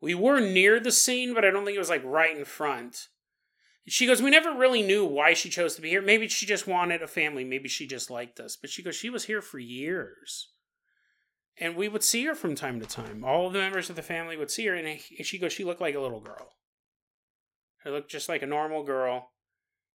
We 0.00 0.14
were 0.14 0.40
near 0.40 0.80
the 0.80 0.92
scene, 0.92 1.34
but 1.34 1.44
I 1.44 1.50
don't 1.50 1.64
think 1.64 1.76
it 1.76 1.80
was 1.80 1.90
like 1.90 2.04
right 2.04 2.36
in 2.36 2.44
front. 2.44 3.08
She 3.86 4.06
goes, 4.06 4.22
We 4.22 4.30
never 4.30 4.52
really 4.52 4.82
knew 4.82 5.04
why 5.04 5.34
she 5.34 5.50
chose 5.50 5.74
to 5.74 5.82
be 5.82 5.90
here. 5.90 6.02
Maybe 6.02 6.28
she 6.28 6.46
just 6.46 6.66
wanted 6.66 7.02
a 7.02 7.06
family. 7.06 7.44
Maybe 7.44 7.68
she 7.68 7.86
just 7.86 8.10
liked 8.10 8.40
us. 8.40 8.56
But 8.56 8.70
she 8.70 8.82
goes, 8.82 8.96
She 8.96 9.10
was 9.10 9.24
here 9.24 9.42
for 9.42 9.58
years. 9.58 10.50
And 11.58 11.76
we 11.76 11.88
would 11.88 12.02
see 12.02 12.24
her 12.24 12.34
from 12.34 12.54
time 12.54 12.80
to 12.80 12.86
time. 12.86 13.24
All 13.24 13.46
of 13.46 13.52
the 13.52 13.60
members 13.60 13.90
of 13.90 13.96
the 13.96 14.02
family 14.02 14.36
would 14.36 14.50
see 14.50 14.66
her. 14.66 14.74
And 14.74 14.98
she 15.00 15.38
goes, 15.38 15.52
She 15.52 15.64
looked 15.64 15.82
like 15.82 15.94
a 15.94 16.00
little 16.00 16.20
girl. 16.20 16.50
She 17.82 17.90
looked 17.90 18.10
just 18.10 18.28
like 18.28 18.42
a 18.42 18.46
normal 18.46 18.82
girl, 18.82 19.30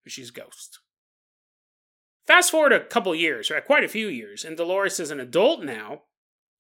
but 0.05 0.13
she's 0.13 0.31
ghost. 0.31 0.81
Fast 2.27 2.51
forward 2.51 2.75
a 2.75 2.85
couple 2.85 3.15
years, 3.15 3.51
right? 3.51 3.65
Quite 3.65 3.85
a 3.85 3.89
few 3.89 4.09
years. 4.09 4.45
And 4.45 4.55
Dolores 4.55 5.01
is 5.01 5.11
an 5.11 5.19
adult 5.19 5.63
now. 5.63 6.03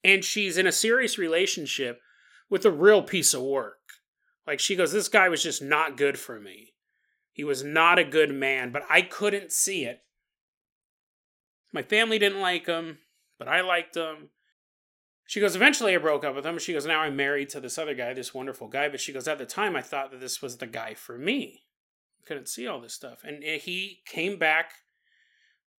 And 0.02 0.24
she's 0.24 0.56
in 0.56 0.66
a 0.66 0.72
serious 0.72 1.18
relationship 1.18 2.00
with 2.48 2.64
a 2.64 2.70
real 2.70 3.02
piece 3.02 3.34
of 3.34 3.42
work. 3.42 3.76
Like 4.46 4.60
she 4.60 4.76
goes, 4.76 4.92
This 4.92 5.08
guy 5.08 5.28
was 5.28 5.42
just 5.42 5.60
not 5.60 5.98
good 5.98 6.18
for 6.18 6.40
me. 6.40 6.72
He 7.38 7.44
was 7.44 7.62
not 7.62 8.00
a 8.00 8.04
good 8.04 8.34
man, 8.34 8.72
but 8.72 8.82
I 8.90 9.00
couldn't 9.00 9.52
see 9.52 9.84
it. 9.84 10.00
My 11.72 11.82
family 11.82 12.18
didn't 12.18 12.40
like 12.40 12.66
him, 12.66 12.98
but 13.38 13.46
I 13.46 13.60
liked 13.60 13.96
him. 13.96 14.30
She 15.24 15.38
goes, 15.38 15.54
eventually 15.54 15.94
I 15.94 15.98
broke 15.98 16.24
up 16.24 16.34
with 16.34 16.44
him. 16.44 16.58
She 16.58 16.72
goes, 16.72 16.84
now 16.84 17.02
I'm 17.02 17.14
married 17.14 17.50
to 17.50 17.60
this 17.60 17.78
other 17.78 17.94
guy, 17.94 18.12
this 18.12 18.34
wonderful 18.34 18.66
guy. 18.66 18.88
But 18.88 19.00
she 19.00 19.12
goes, 19.12 19.28
at 19.28 19.38
the 19.38 19.46
time 19.46 19.76
I 19.76 19.82
thought 19.82 20.10
that 20.10 20.18
this 20.18 20.42
was 20.42 20.56
the 20.56 20.66
guy 20.66 20.94
for 20.94 21.16
me. 21.16 21.62
I 22.20 22.26
couldn't 22.26 22.48
see 22.48 22.66
all 22.66 22.80
this 22.80 22.94
stuff. 22.94 23.22
And 23.22 23.44
he 23.44 24.00
came 24.04 24.36
back 24.36 24.72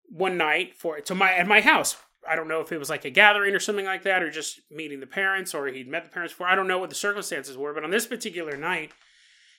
one 0.05 0.37
night 0.37 0.77
for 0.77 1.01
to 1.01 1.15
my 1.17 1.33
at 1.33 1.49
my 1.49 1.61
house. 1.61 1.97
I 2.29 2.37
don't 2.37 2.47
know 2.47 2.61
if 2.61 2.71
it 2.71 2.79
was 2.79 2.89
like 2.91 3.05
a 3.05 3.11
gathering 3.11 3.57
or 3.57 3.59
something 3.59 3.85
like 3.85 4.05
that, 4.05 4.23
or 4.23 4.31
just 4.31 4.61
meeting 4.71 5.01
the 5.01 5.09
parents, 5.09 5.57
or 5.57 5.67
he'd 5.67 5.89
met 5.89 6.05
the 6.05 6.11
parents 6.13 6.35
before. 6.35 6.47
I 6.47 6.55
don't 6.55 6.69
know 6.69 6.79
what 6.79 6.91
the 6.91 6.95
circumstances 6.95 7.59
were, 7.59 7.75
but 7.75 7.83
on 7.83 7.91
this 7.91 8.07
particular 8.07 8.57
night, 8.57 8.93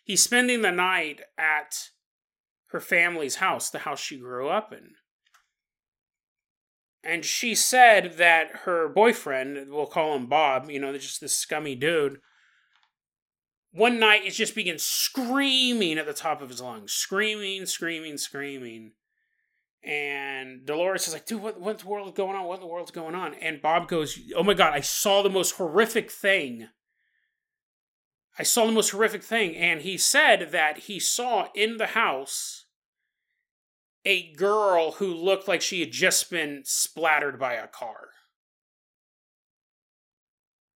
he's 0.09 0.23
spending 0.23 0.63
the 0.63 0.71
night 0.71 1.21
at 1.37 1.91
her 2.69 2.79
family's 2.79 3.35
house, 3.35 3.69
the 3.69 3.77
house 3.77 3.99
she 3.99 4.17
grew 4.17 4.49
up 4.49 4.73
in. 4.73 4.93
And 7.03 7.23
she 7.23 7.53
said 7.53 8.13
that 8.17 8.61
her 8.63 8.89
boyfriend, 8.89 9.71
we'll 9.71 9.85
call 9.85 10.15
him 10.15 10.25
Bob, 10.25 10.67
you 10.67 10.79
know, 10.79 10.97
just 10.97 11.21
this 11.21 11.35
scummy 11.35 11.75
dude, 11.75 12.17
one 13.71 13.99
night 13.99 14.25
is 14.25 14.35
just 14.35 14.55
begins 14.55 14.81
screaming 14.81 15.99
at 15.99 16.07
the 16.07 16.13
top 16.13 16.41
of 16.41 16.49
his 16.49 16.59
lungs, 16.59 16.91
screaming, 16.91 17.67
screaming, 17.67 18.17
screaming. 18.17 18.93
And 19.83 20.65
Dolores 20.65 21.07
is 21.07 21.13
like, 21.13 21.27
dude, 21.27 21.43
what, 21.43 21.61
what 21.61 21.77
the 21.77 21.87
world 21.87 22.07
is 22.07 22.15
going 22.15 22.35
on? 22.35 22.45
What 22.45 22.55
in 22.55 22.61
the 22.61 22.67
world's 22.67 22.89
going 22.89 23.13
on? 23.13 23.35
And 23.35 23.61
Bob 23.61 23.87
goes, 23.87 24.19
oh 24.35 24.43
my 24.43 24.55
God, 24.55 24.73
I 24.73 24.81
saw 24.81 25.21
the 25.21 25.29
most 25.29 25.57
horrific 25.57 26.09
thing 26.09 26.69
I 28.39 28.43
saw 28.43 28.65
the 28.65 28.71
most 28.71 28.91
horrific 28.91 29.21
thing. 29.21 29.57
And 29.57 29.81
he 29.81 29.97
said 29.97 30.51
that 30.53 30.79
he 30.79 30.97
saw 30.97 31.49
in 31.53 31.75
the 31.75 31.87
house 31.87 32.65
a 34.05 34.31
girl 34.31 34.93
who 34.93 35.13
looked 35.13 35.49
like 35.49 35.61
she 35.61 35.81
had 35.81 35.91
just 35.91 36.31
been 36.31 36.61
splattered 36.63 37.37
by 37.37 37.55
a 37.55 37.67
car. 37.67 38.11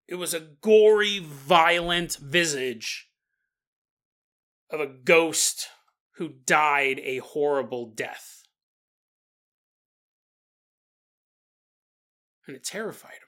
It 0.08 0.16
was 0.16 0.34
a 0.34 0.40
gory, 0.40 1.20
violent 1.20 2.16
visage 2.16 3.10
of 4.72 4.80
a 4.80 4.88
ghost 4.88 5.68
who 6.16 6.30
died 6.30 7.00
a 7.04 7.20
horrible 7.20 7.86
death. 7.86 8.44
And 12.48 12.56
it 12.56 12.64
terrified 12.64 13.21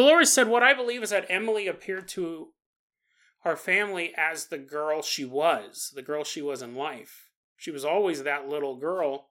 Dolores 0.00 0.32
said, 0.32 0.48
What 0.48 0.62
I 0.62 0.72
believe 0.72 1.02
is 1.02 1.10
that 1.10 1.26
Emily 1.28 1.66
appeared 1.66 2.08
to 2.08 2.54
our 3.44 3.54
family 3.54 4.14
as 4.16 4.46
the 4.46 4.56
girl 4.56 5.02
she 5.02 5.26
was, 5.26 5.92
the 5.94 6.00
girl 6.00 6.24
she 6.24 6.40
was 6.40 6.62
in 6.62 6.74
life. 6.74 7.28
She 7.58 7.70
was 7.70 7.84
always 7.84 8.22
that 8.22 8.48
little 8.48 8.76
girl. 8.76 9.28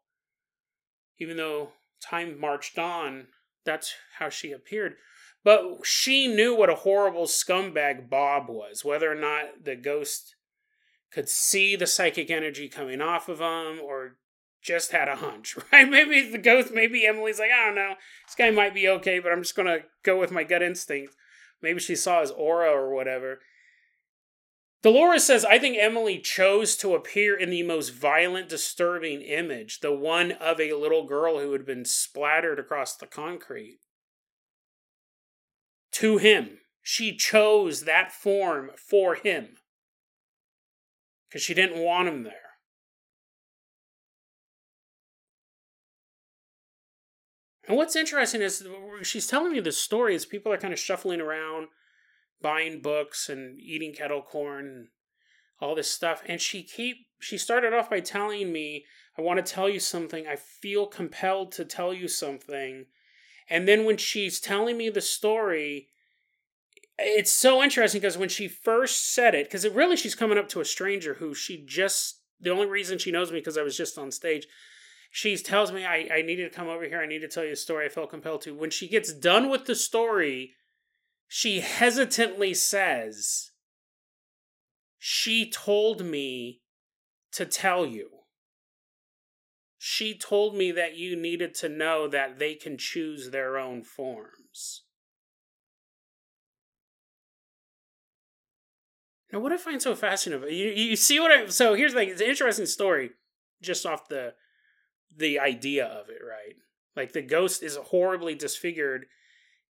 Even 1.18 1.38
though 1.38 1.72
time 2.00 2.40
marched 2.40 2.78
on, 2.78 3.30
that's 3.66 3.96
how 4.20 4.30
she 4.30 4.52
appeared. 4.52 4.98
But 5.44 5.80
she 5.86 6.28
knew 6.28 6.56
what 6.56 6.70
a 6.70 6.76
horrible 6.76 7.26
scumbag 7.26 8.08
Bob 8.08 8.48
was, 8.48 8.86
whether 8.86 9.12
or 9.12 9.16
not 9.16 9.64
the 9.64 9.76
ghost 9.76 10.36
could 11.12 11.30
see 11.30 11.76
the 11.76 11.88
psychic 11.88 12.30
energy 12.30 12.70
coming 12.70 13.02
off 13.02 13.28
of 13.28 13.40
him 13.40 13.84
or 13.84 14.18
just 14.62 14.91
had 14.91 15.07
a 15.07 15.16
hunch, 15.16 15.55
right? 15.72 15.89
Maybe 15.89 16.30
the 16.30 16.38
ghost, 16.38 16.74
maybe 16.74 17.05
Emily's 17.05 17.39
like, 17.39 17.51
I 17.51 17.66
don't 17.66 17.76
know, 17.76 17.93
this 18.26 18.36
guy 18.36 18.51
might 18.51 18.74
be 18.74 18.88
okay, 18.89 19.20
but 19.20 19.32
I'm 19.32 19.41
just 19.41 19.55
gonna 19.55 19.80
go 20.03 20.20
with 20.20 20.32
my 20.32 20.43
gut 20.43 20.62
instinct. 20.62 21.16
Maybe 21.62 21.80
she 21.80 21.95
saw 21.95 22.22
his 22.22 22.32
aura 22.32 22.72
or 22.72 22.93
whatever. 22.93 23.39
Dolores 24.82 25.26
says, 25.26 25.43
I 25.43 25.60
think 25.60 25.78
Emily 25.78 26.20
chose 26.20 26.78
to 26.78 26.95
appear 26.95 27.38
in 27.38 27.49
the 27.49 27.64
most 27.64 27.89
violent, 27.89 28.47
disturbing 28.47 29.22
image, 29.22 29.82
the 29.82 29.93
one 29.93 30.32
of 30.32 30.62
a 30.62 30.74
little 30.74 31.05
girl 31.05 31.39
who 31.39 31.51
had 31.51 31.66
been 31.66 31.84
splattered 31.84 32.60
across 32.60 32.95
the 32.95 33.07
concrete. 33.07 33.80
To 35.93 36.18
him. 36.18 36.60
She 36.82 37.16
chose 37.16 37.84
that 37.84 38.12
form 38.12 38.72
for 38.78 39.16
him. 39.16 39.57
Because 41.28 41.43
she 41.43 41.53
didn't 41.53 41.84
want 41.84 42.07
him 42.07 42.24
there. 42.24 42.49
And 47.70 47.78
what's 47.78 47.96
interesting 47.96 48.42
is 48.42 48.68
she's 49.04 49.28
telling 49.28 49.52
me 49.52 49.60
this 49.60 49.78
story 49.78 50.16
as 50.16 50.26
people 50.26 50.52
are 50.52 50.58
kind 50.58 50.74
of 50.74 50.80
shuffling 50.80 51.22
around, 51.22 51.68
buying 52.42 52.82
books 52.82 53.30
and 53.30 53.62
eating 53.62 53.94
kettle 53.94 54.24
corn 54.24 54.66
and 54.66 54.88
all 55.62 55.76
this 55.76 55.90
stuff. 55.90 56.24
And 56.26 56.42
she 56.42 56.64
keep 56.64 57.06
she 57.20 57.38
started 57.38 57.72
off 57.72 57.92
by 57.92 58.00
telling 58.00 58.52
me, 58.52 58.86
I 59.18 59.22
want 59.22 59.46
to 59.46 59.54
tell 59.54 59.70
you 59.70 59.80
something. 59.80 60.26
I 60.26 60.36
feel 60.36 60.88
compelled 60.88 61.52
to 61.54 61.66
tell 61.66 61.94
you 61.94 62.08
something. 62.08 62.88
And 63.48 63.68
then 63.68 63.86
when 63.86 63.98
she's 63.98 64.40
telling 64.40 64.76
me 64.76 64.90
the 64.90 65.02
story, 65.02 65.90
it's 66.98 67.32
so 67.32 67.62
interesting 67.62 68.02
because 68.02 68.18
when 68.18 68.30
she 68.30 68.48
first 68.48 69.14
said 69.14 69.36
it, 69.36 69.46
because 69.46 69.64
it 69.64 69.76
really 69.76 69.96
she's 69.96 70.16
coming 70.16 70.40
up 70.40 70.50
to 70.50 70.62
a 70.62 70.66
stranger 70.66 71.16
who 71.16 71.36
she 71.36 71.64
just 71.68 72.22
the 72.42 72.50
only 72.50 72.66
reason 72.66 72.98
she 72.98 73.12
knows 73.12 73.32
me 73.32 73.40
because 73.40 73.60
I 73.60 73.64
was 73.64 73.78
just 73.78 74.00
on 74.00 74.12
stage 74.12 74.48
she 75.10 75.36
tells 75.38 75.72
me 75.72 75.86
I, 75.86 76.07
I 76.14 76.22
needed 76.22 76.51
to 76.51 76.55
come 76.55 76.68
over 76.68 76.86
here. 76.86 77.01
I 77.01 77.07
need 77.07 77.20
to 77.20 77.28
tell 77.28 77.43
you 77.43 77.53
a 77.53 77.55
story. 77.55 77.86
I 77.86 77.89
felt 77.89 78.12
compelled 78.12 78.41
to. 78.43 78.53
When 78.53 78.70
she 78.70 78.88
gets 78.88 79.12
done 79.12 79.49
with 79.49 79.66
the 79.66 79.76
story, 79.76 80.53
she 81.28 81.62
hesitantly 81.62 82.53
says, 82.53 83.51
She 84.97 85.49
told 85.49 86.05
me 86.05 86.62
to 87.32 87.45
tell 87.45 87.86
you. 87.86 88.10
She 89.78 90.18
told 90.18 90.55
me 90.55 90.72
that 90.74 90.97
you 90.97 91.16
needed 91.16 91.55
to 91.55 91.70
know 91.70 92.07
that 92.07 92.38
they 92.38 92.53
can 92.53 92.78
choose 92.78 93.30
their 93.30 93.57
own 93.57 93.82
forms. 93.84 94.84
Now, 99.32 99.39
what 99.39 99.53
I 99.53 99.57
find 99.57 99.82
so 99.82 99.95
fascinating, 99.95 100.49
you, 100.49 100.70
you 100.70 100.95
see 100.95 101.20
what 101.20 101.32
I. 101.32 101.47
So 101.47 101.76
here's 101.76 101.93
the 101.93 101.99
thing 101.99 102.10
it's 102.10 102.22
an 102.22 102.28
interesting 102.28 102.66
story 102.66 103.12
just 103.62 103.86
off 103.86 104.07
the 104.10 104.34
the 105.16 105.39
idea 105.39 105.86
of 105.86 106.10
it, 106.10 106.22
right? 106.28 106.55
Like 106.95 107.14
the 107.14 107.22
ghost 107.22 107.64
is 107.64 107.76
horribly 107.76 108.36
disfigured, 108.36 109.05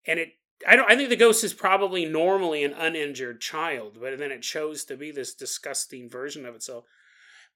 and 0.07 0.19
it. 0.19 0.29
I 0.67 0.75
don't. 0.75 0.91
I 0.91 0.97
think 0.97 1.09
the 1.09 1.17
ghost 1.17 1.45
is 1.45 1.55
probably 1.55 2.05
normally 2.05 2.65
an 2.65 2.73
uninjured 2.73 3.41
child, 3.41 3.99
but 4.01 4.19
then 4.19 4.33
it 4.33 4.43
chose 4.43 4.85
to 4.87 4.97
be 4.97 5.11
this 5.11 5.35
disgusting 5.35 6.09
version 6.11 6.45
of 6.45 6.55
itself. 6.55 6.85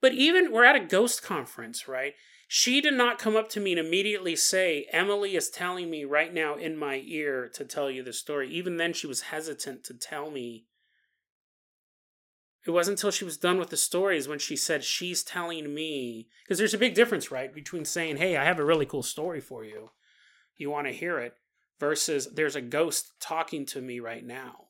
But 0.00 0.14
even 0.14 0.52
we're 0.52 0.64
at 0.64 0.76
a 0.76 0.84
ghost 0.84 1.22
conference, 1.22 1.88
right? 1.88 2.14
She 2.48 2.82
did 2.82 2.94
not 2.94 3.18
come 3.18 3.34
up 3.34 3.48
to 3.50 3.60
me 3.60 3.72
and 3.72 3.80
immediately 3.80 4.36
say, 4.36 4.86
Emily 4.92 5.36
is 5.36 5.48
telling 5.48 5.88
me 5.88 6.04
right 6.04 6.34
now 6.34 6.56
in 6.56 6.76
my 6.76 7.02
ear 7.06 7.48
to 7.54 7.64
tell 7.64 7.90
you 7.90 8.02
the 8.02 8.12
story. 8.12 8.50
Even 8.50 8.76
then, 8.76 8.92
she 8.92 9.06
was 9.06 9.22
hesitant 9.22 9.84
to 9.84 9.94
tell 9.94 10.30
me 10.30 10.66
it 12.64 12.70
wasn't 12.70 12.98
until 12.98 13.10
she 13.10 13.24
was 13.24 13.36
done 13.36 13.58
with 13.58 13.70
the 13.70 13.76
stories 13.76 14.28
when 14.28 14.38
she 14.38 14.56
said 14.56 14.84
she's 14.84 15.22
telling 15.22 15.74
me 15.74 16.28
because 16.44 16.58
there's 16.58 16.74
a 16.74 16.78
big 16.78 16.94
difference 16.94 17.30
right 17.30 17.52
between 17.54 17.84
saying 17.84 18.16
hey 18.16 18.36
i 18.36 18.44
have 18.44 18.58
a 18.58 18.64
really 18.64 18.86
cool 18.86 19.02
story 19.02 19.40
for 19.40 19.64
you. 19.64 19.90
You 20.56 20.70
want 20.70 20.86
to 20.86 20.92
hear 20.92 21.18
it 21.18 21.34
versus 21.80 22.28
there's 22.34 22.56
a 22.56 22.60
ghost 22.60 23.14
talking 23.20 23.66
to 23.66 23.80
me 23.80 23.98
right 23.98 24.24
now. 24.24 24.68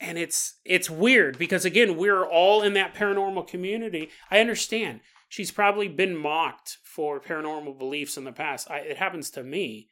And 0.00 0.18
it's 0.18 0.60
it's 0.64 0.90
weird 0.90 1.38
because 1.38 1.64
again 1.64 1.96
we're 1.96 2.24
all 2.24 2.62
in 2.62 2.74
that 2.74 2.94
paranormal 2.94 3.48
community. 3.48 4.10
I 4.30 4.40
understand. 4.40 5.00
She's 5.28 5.50
probably 5.50 5.88
been 5.88 6.16
mocked 6.16 6.78
for 6.84 7.20
paranormal 7.20 7.78
beliefs 7.78 8.16
in 8.16 8.24
the 8.24 8.32
past. 8.32 8.70
I, 8.70 8.78
it 8.78 8.96
happens 8.96 9.30
to 9.30 9.42
me 9.42 9.88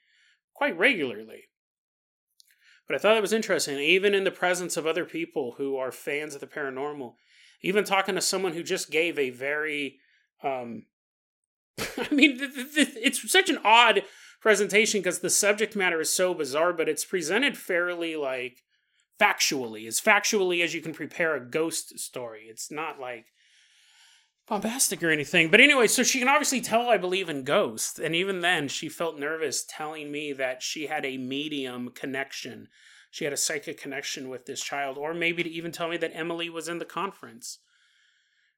quite 0.55 0.79
regularly 0.79 1.45
but 2.87 2.95
I 2.95 2.99
thought 2.99 3.17
it 3.17 3.23
was 3.23 3.33
interesting, 3.33 3.79
even 3.79 4.15
in 4.15 4.25
the 4.25 4.31
presence 4.31 4.77
of 4.77 4.87
other 4.87 5.05
people 5.05 5.55
who 5.59 5.77
are 5.77 5.93
fans 5.93 6.35
of 6.35 6.41
the 6.41 6.47
paranormal, 6.47 7.15
even 7.63 7.85
talking 7.85 8.15
to 8.15 8.21
someone 8.21 8.53
who 8.53 8.63
just 8.63 8.91
gave 8.91 9.19
a 9.19 9.31
very, 9.31 9.99
um, 10.43 10.87
I 11.79 12.13
mean, 12.13 12.39
th- 12.39 12.55
th- 12.55 12.75
th- 12.75 12.97
it's 12.97 13.31
such 13.31 13.51
an 13.51 13.59
odd 13.65 14.03
presentation 14.41 15.01
because 15.01 15.19
the 15.19 15.31
subject 15.31 15.75
matter 15.75 16.01
is 16.01 16.11
so 16.11 16.33
bizarre, 16.35 16.73
but 16.73 16.89
it's 16.89 17.05
presented 17.05 17.57
fairly 17.57 18.15
like 18.15 18.63
factually, 19.21 19.87
as 19.87 20.01
factually 20.01 20.63
as 20.63 20.75
you 20.75 20.81
can 20.81 20.93
prepare 20.93 21.35
a 21.35 21.45
ghost 21.45 21.99
story. 21.99 22.47
It's 22.49 22.71
not 22.71 23.01
like 23.01 23.27
bombastic 24.47 25.03
or 25.03 25.11
anything. 25.11 25.51
But 25.51 25.61
anyway, 25.61 25.87
so 25.87 26.03
she 26.03 26.19
can 26.19 26.29
obviously 26.29 26.61
tell 26.61 26.89
I 26.89 26.97
believe 26.97 27.29
in 27.29 27.43
ghosts. 27.43 27.99
And 27.99 28.15
even 28.15 28.41
then, 28.41 28.69
she 28.69 28.89
felt 28.89 29.19
nervous 29.19 29.65
telling 29.69 30.11
me 30.13 30.33
that 30.33 30.63
she 30.63 30.87
had 30.87 31.05
a 31.05 31.17
medium 31.17 31.91
connection. 31.91 32.69
She 33.11 33.25
had 33.25 33.33
a 33.33 33.39
psychic 33.39 33.81
connection 33.81 34.29
with 34.29 34.47
this 34.47 34.63
child, 34.63 34.99
or 34.99 35.15
maybe 35.15 35.43
to 35.43 35.51
even 35.51 35.73
tell 35.73 35.89
me 35.89 35.97
that 35.97 36.15
Emily 36.15 36.51
was 36.51 36.69
in 36.69 36.79
the 36.79 36.85
conference 36.85 37.59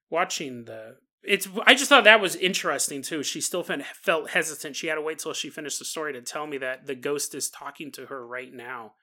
watching 0.09 0.65
the. 0.65 0.97
It's. 1.23 1.47
I 1.65 1.75
just 1.75 1.89
thought 1.89 2.03
that 2.05 2.21
was 2.21 2.35
interesting 2.35 3.01
too. 3.01 3.23
She 3.23 3.41
still 3.41 3.63
felt 3.63 4.29
hesitant. 4.29 4.75
She 4.75 4.87
had 4.87 4.95
to 4.95 5.01
wait 5.01 5.19
till 5.19 5.33
she 5.33 5.49
finished 5.49 5.79
the 5.79 5.85
story 5.85 6.13
to 6.13 6.21
tell 6.21 6.47
me 6.47 6.57
that 6.59 6.87
the 6.87 6.95
ghost 6.95 7.35
is 7.35 7.49
talking 7.49 7.91
to 7.93 8.05
her 8.07 8.25
right 8.25 8.53
now, 8.53 8.93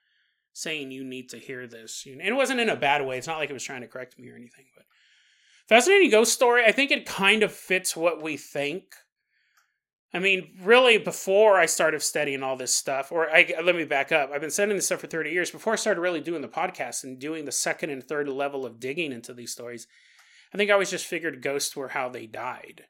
saying 0.53 0.91
you 0.91 1.03
need 1.03 1.29
to 1.29 1.37
hear 1.37 1.67
this. 1.67 2.05
And 2.05 2.21
it 2.21 2.33
wasn't 2.33 2.59
in 2.59 2.69
a 2.69 2.75
bad 2.75 3.05
way. 3.05 3.17
It's 3.17 3.27
not 3.27 3.37
like 3.37 3.49
it 3.49 3.53
was 3.53 3.63
trying 3.63 3.81
to 3.81 3.87
correct 3.87 4.17
me 4.17 4.29
or 4.29 4.35
anything, 4.35 4.65
but 4.75 4.85
Fascinating 5.67 6.09
ghost 6.09 6.33
story. 6.33 6.63
I 6.65 6.71
think 6.71 6.91
it 6.91 7.05
kind 7.05 7.43
of 7.43 7.51
fits 7.51 7.95
what 7.95 8.21
we 8.21 8.37
think. 8.37 8.95
I 10.13 10.19
mean, 10.19 10.55
really, 10.63 10.97
before 10.97 11.57
I 11.57 11.65
started 11.65 12.01
studying 12.01 12.41
all 12.41 12.55
this 12.55 12.73
stuff, 12.73 13.11
or 13.11 13.29
I, 13.29 13.53
let 13.61 13.75
me 13.75 13.83
back 13.83 14.13
up. 14.13 14.31
I've 14.31 14.39
been 14.39 14.49
studying 14.49 14.77
this 14.77 14.85
stuff 14.85 15.01
for 15.01 15.07
30 15.07 15.31
years. 15.31 15.51
Before 15.51 15.73
I 15.73 15.75
started 15.75 15.99
really 15.99 16.21
doing 16.21 16.41
the 16.41 16.47
podcast 16.47 17.03
and 17.03 17.19
doing 17.19 17.43
the 17.43 17.51
second 17.51 17.89
and 17.89 18.01
third 18.01 18.29
level 18.29 18.65
of 18.65 18.79
digging 18.79 19.11
into 19.11 19.33
these 19.33 19.51
stories, 19.51 19.87
I 20.53 20.57
think 20.57 20.69
I 20.69 20.73
always 20.73 20.89
just 20.89 21.05
figured 21.05 21.41
ghosts 21.41 21.75
were 21.75 21.89
how 21.89 22.07
they 22.07 22.25
died. 22.25 22.85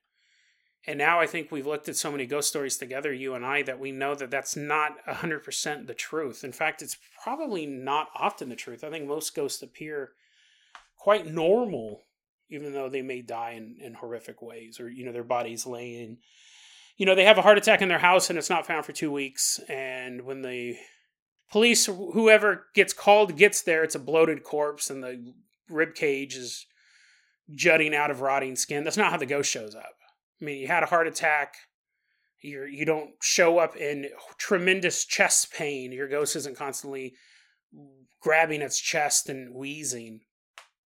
And 0.85 0.99
now 0.99 1.19
I 1.19 1.25
think 1.25 1.51
we've 1.51 1.65
looked 1.65 1.89
at 1.89 1.97
so 1.97 2.11
many 2.11 2.27
ghost 2.27 2.47
stories 2.47 2.77
together, 2.77 3.11
you 3.11 3.33
and 3.33 3.43
I, 3.43 3.63
that 3.63 3.79
we 3.79 3.91
know 3.91 4.13
that 4.13 4.29
that's 4.29 4.55
not 4.55 5.03
100% 5.05 5.87
the 5.87 5.93
truth. 5.95 6.43
In 6.43 6.51
fact, 6.51 6.83
it's 6.83 6.97
probably 7.23 7.65
not 7.65 8.07
often 8.15 8.49
the 8.49 8.55
truth. 8.55 8.83
I 8.83 8.91
think 8.91 9.07
most 9.07 9.35
ghosts 9.35 9.63
appear 9.63 10.11
quite 10.95 11.25
normal 11.25 12.03
even 12.49 12.73
though 12.73 12.89
they 12.89 13.01
may 13.01 13.21
die 13.21 13.51
in, 13.51 13.77
in 13.81 13.93
horrific 13.93 14.41
ways 14.41 14.79
or 14.79 14.89
you 14.89 15.05
know 15.05 15.11
their 15.11 15.23
bodies 15.23 15.65
laying. 15.65 16.17
You 16.97 17.05
know 17.05 17.15
they 17.15 17.25
have 17.25 17.37
a 17.37 17.43
heart 17.43 17.57
attack 17.57 17.81
in 17.81 17.89
their 17.89 17.99
house 17.99 18.29
and 18.29 18.39
it's 18.39 18.49
not 18.49 18.65
found 18.65 18.85
for 18.85 18.93
two 18.93 19.11
weeks. 19.11 19.59
And 19.69 20.23
when 20.23 20.41
the 20.41 20.75
police 21.51 21.85
whoever 21.85 22.65
gets 22.73 22.93
called 22.93 23.37
gets 23.37 23.61
there 23.61 23.83
it's 23.83 23.95
a 23.95 23.99
bloated 23.99 24.43
corpse 24.43 24.89
and 24.89 25.03
the 25.03 25.33
rib 25.69 25.95
cage 25.95 26.35
is 26.35 26.65
jutting 27.53 27.95
out 27.95 28.11
of 28.11 28.21
rotting 28.21 28.55
skin. 28.55 28.83
That's 28.83 28.97
not 28.97 29.11
how 29.11 29.17
the 29.17 29.25
ghost 29.25 29.51
shows 29.51 29.75
up. 29.75 29.95
I 30.41 30.45
mean 30.45 30.59
you 30.59 30.67
had 30.67 30.83
a 30.83 30.87
heart 30.87 31.07
attack. 31.07 31.55
You're 32.41 32.67
you 32.67 32.85
don't 32.85 33.11
show 33.21 33.57
up 33.57 33.75
in 33.75 34.09
tremendous 34.37 35.05
chest 35.05 35.51
pain. 35.53 35.91
Your 35.91 36.07
ghost 36.07 36.35
isn't 36.35 36.57
constantly 36.57 37.15
grabbing 38.21 38.61
its 38.61 38.79
chest 38.79 39.29
and 39.29 39.53
wheezing 39.53 40.21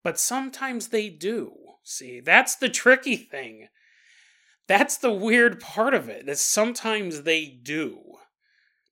but 0.04 0.20
sometimes 0.20 0.90
they 0.90 1.10
do. 1.10 1.54
See, 1.84 2.20
that's 2.20 2.56
the 2.56 2.70
tricky 2.70 3.16
thing. 3.16 3.68
That's 4.68 4.98
the 4.98 5.12
weird 5.12 5.60
part 5.60 5.94
of 5.94 6.08
it. 6.10 6.26
That 6.26 6.38
sometimes 6.38 7.24
they 7.24 7.46
do. 7.46 8.00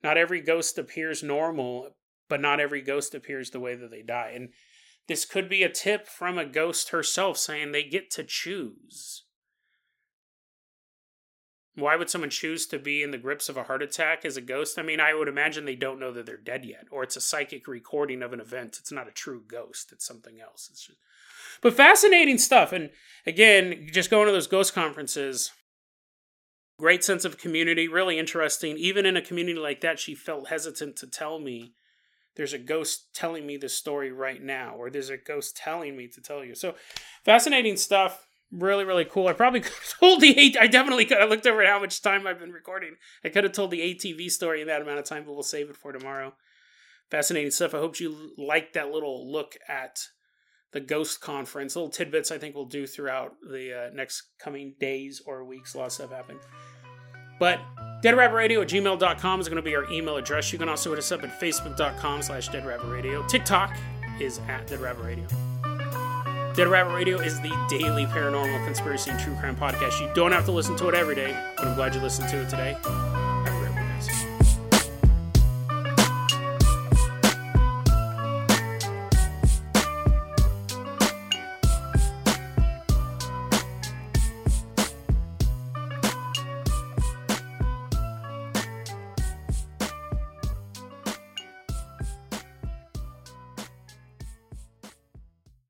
Not 0.03 0.17
every 0.17 0.41
ghost 0.41 0.77
appears 0.77 1.21
normal, 1.23 1.95
but 2.27 2.41
not 2.41 2.59
every 2.59 2.81
ghost 2.81 3.13
appears 3.13 3.51
the 3.51 3.59
way 3.59 3.75
that 3.75 3.91
they 3.91 4.01
die. 4.01 4.33
And 4.35 4.49
this 5.07 5.25
could 5.25 5.47
be 5.47 5.63
a 5.63 5.69
tip 5.69 6.07
from 6.07 6.37
a 6.37 6.45
ghost 6.45 6.89
herself 6.89 7.37
saying 7.37 7.71
they 7.71 7.83
get 7.83 8.09
to 8.11 8.23
choose. 8.23 9.23
Why 11.75 11.95
would 11.95 12.09
someone 12.09 12.29
choose 12.29 12.65
to 12.67 12.79
be 12.79 13.01
in 13.01 13.11
the 13.11 13.17
grips 13.17 13.47
of 13.47 13.55
a 13.55 13.63
heart 13.63 13.81
attack 13.81 14.25
as 14.25 14.35
a 14.35 14.41
ghost? 14.41 14.77
I 14.77 14.81
mean, 14.81 14.99
I 14.99 15.13
would 15.13 15.29
imagine 15.29 15.63
they 15.63 15.75
don't 15.75 15.99
know 15.99 16.11
that 16.11 16.25
they're 16.25 16.35
dead 16.35 16.65
yet, 16.65 16.87
or 16.91 17.03
it's 17.03 17.15
a 17.15 17.21
psychic 17.21 17.67
recording 17.67 18.21
of 18.21 18.33
an 18.33 18.41
event. 18.41 18.77
It's 18.79 18.91
not 18.91 19.07
a 19.07 19.11
true 19.11 19.41
ghost, 19.47 19.91
it's 19.91 20.05
something 20.05 20.41
else. 20.41 20.67
It's 20.69 20.85
just... 20.85 20.99
But 21.61 21.73
fascinating 21.73 22.37
stuff. 22.39 22.73
And 22.73 22.89
again, 23.25 23.87
just 23.91 24.09
going 24.09 24.25
to 24.25 24.33
those 24.33 24.47
ghost 24.47 24.73
conferences, 24.73 25.51
great 26.77 27.03
sense 27.03 27.23
of 27.23 27.37
community, 27.37 27.87
really 27.87 28.19
interesting. 28.19 28.77
Even 28.77 29.05
in 29.05 29.15
a 29.15 29.21
community 29.21 29.57
like 29.57 29.81
that, 29.81 29.99
she 29.99 30.15
felt 30.15 30.49
hesitant 30.49 30.97
to 30.97 31.07
tell 31.07 31.39
me 31.39 31.73
there's 32.35 32.53
a 32.53 32.57
ghost 32.57 33.13
telling 33.13 33.45
me 33.45 33.57
this 33.57 33.75
story 33.75 34.11
right 34.11 34.41
now, 34.41 34.73
or 34.75 34.89
there's 34.89 35.09
a 35.09 35.17
ghost 35.17 35.55
telling 35.55 35.95
me 35.95 36.07
to 36.07 36.21
tell 36.21 36.43
you. 36.43 36.55
So 36.55 36.75
fascinating 37.23 37.77
stuff 37.77 38.25
really 38.51 38.83
really 38.83 39.05
cool. 39.05 39.27
I 39.27 39.33
probably 39.33 39.59
could 39.61 39.73
have 39.73 39.99
told 39.99 40.21
the 40.21 40.37
eight 40.37 40.57
i 40.59 40.67
definitely 40.67 41.05
could 41.05 41.17
i 41.17 41.25
looked 41.25 41.47
over 41.47 41.65
how 41.65 41.79
much 41.79 42.01
time 42.01 42.27
i've 42.27 42.39
been 42.39 42.51
recording. 42.51 42.95
I 43.23 43.29
could 43.29 43.43
have 43.43 43.53
told 43.53 43.71
the 43.71 43.79
atv 43.81 44.29
story 44.31 44.61
in 44.61 44.67
that 44.67 44.81
amount 44.81 44.99
of 44.99 45.05
time 45.05 45.23
but 45.25 45.33
we'll 45.33 45.43
save 45.43 45.69
it 45.69 45.77
for 45.77 45.91
tomorrow. 45.91 46.33
Fascinating 47.09 47.51
stuff. 47.51 47.73
I 47.73 47.79
hope 47.79 47.99
you 47.99 48.31
liked 48.37 48.73
that 48.75 48.91
little 48.91 49.29
look 49.29 49.57
at 49.67 49.99
the 50.71 50.79
ghost 50.79 51.19
conference. 51.19 51.75
Little 51.75 51.89
tidbits 51.89 52.31
i 52.31 52.37
think 52.37 52.55
we'll 52.55 52.65
do 52.65 52.87
throughout 52.87 53.35
the 53.41 53.87
uh, 53.87 53.93
next 53.93 54.23
coming 54.39 54.75
days 54.79 55.21
or 55.25 55.43
weeks. 55.43 55.73
A 55.73 55.77
lot 55.77 55.85
of 55.87 55.91
stuff 55.93 56.11
happened 56.11 56.39
but 57.41 57.59
deadrabbitradio 58.03 58.61
at 58.61 58.67
gmail.com 58.69 59.41
is 59.41 59.49
going 59.49 59.55
to 59.55 59.63
be 59.63 59.75
our 59.75 59.91
email 59.91 60.15
address. 60.15 60.53
You 60.53 60.59
can 60.59 60.69
also 60.69 60.91
hit 60.91 60.99
us 60.99 61.11
up 61.11 61.23
at 61.23 61.39
facebook.com 61.41 62.21
slash 62.21 62.49
deadrabbitradio 62.49 63.27
tiktok 63.27 63.75
is 64.19 64.39
at 64.47 64.67
deadrabbitradio 64.67 65.50
Dead 66.53 66.67
Rabbit 66.67 66.93
Radio 66.93 67.17
is 67.17 67.39
the 67.39 67.49
daily 67.69 68.05
paranormal 68.05 68.65
conspiracy 68.65 69.09
and 69.09 69.19
true 69.19 69.35
crime 69.35 69.55
podcast. 69.55 70.01
You 70.01 70.13
don't 70.13 70.33
have 70.33 70.43
to 70.45 70.51
listen 70.51 70.75
to 70.77 70.89
it 70.89 70.95
every 70.95 71.15
day, 71.15 71.33
but 71.55 71.67
I'm 71.67 71.75
glad 71.75 71.95
you 71.95 72.01
listened 72.01 72.27
to 72.29 72.41
it 72.41 72.49
today. 72.49 72.75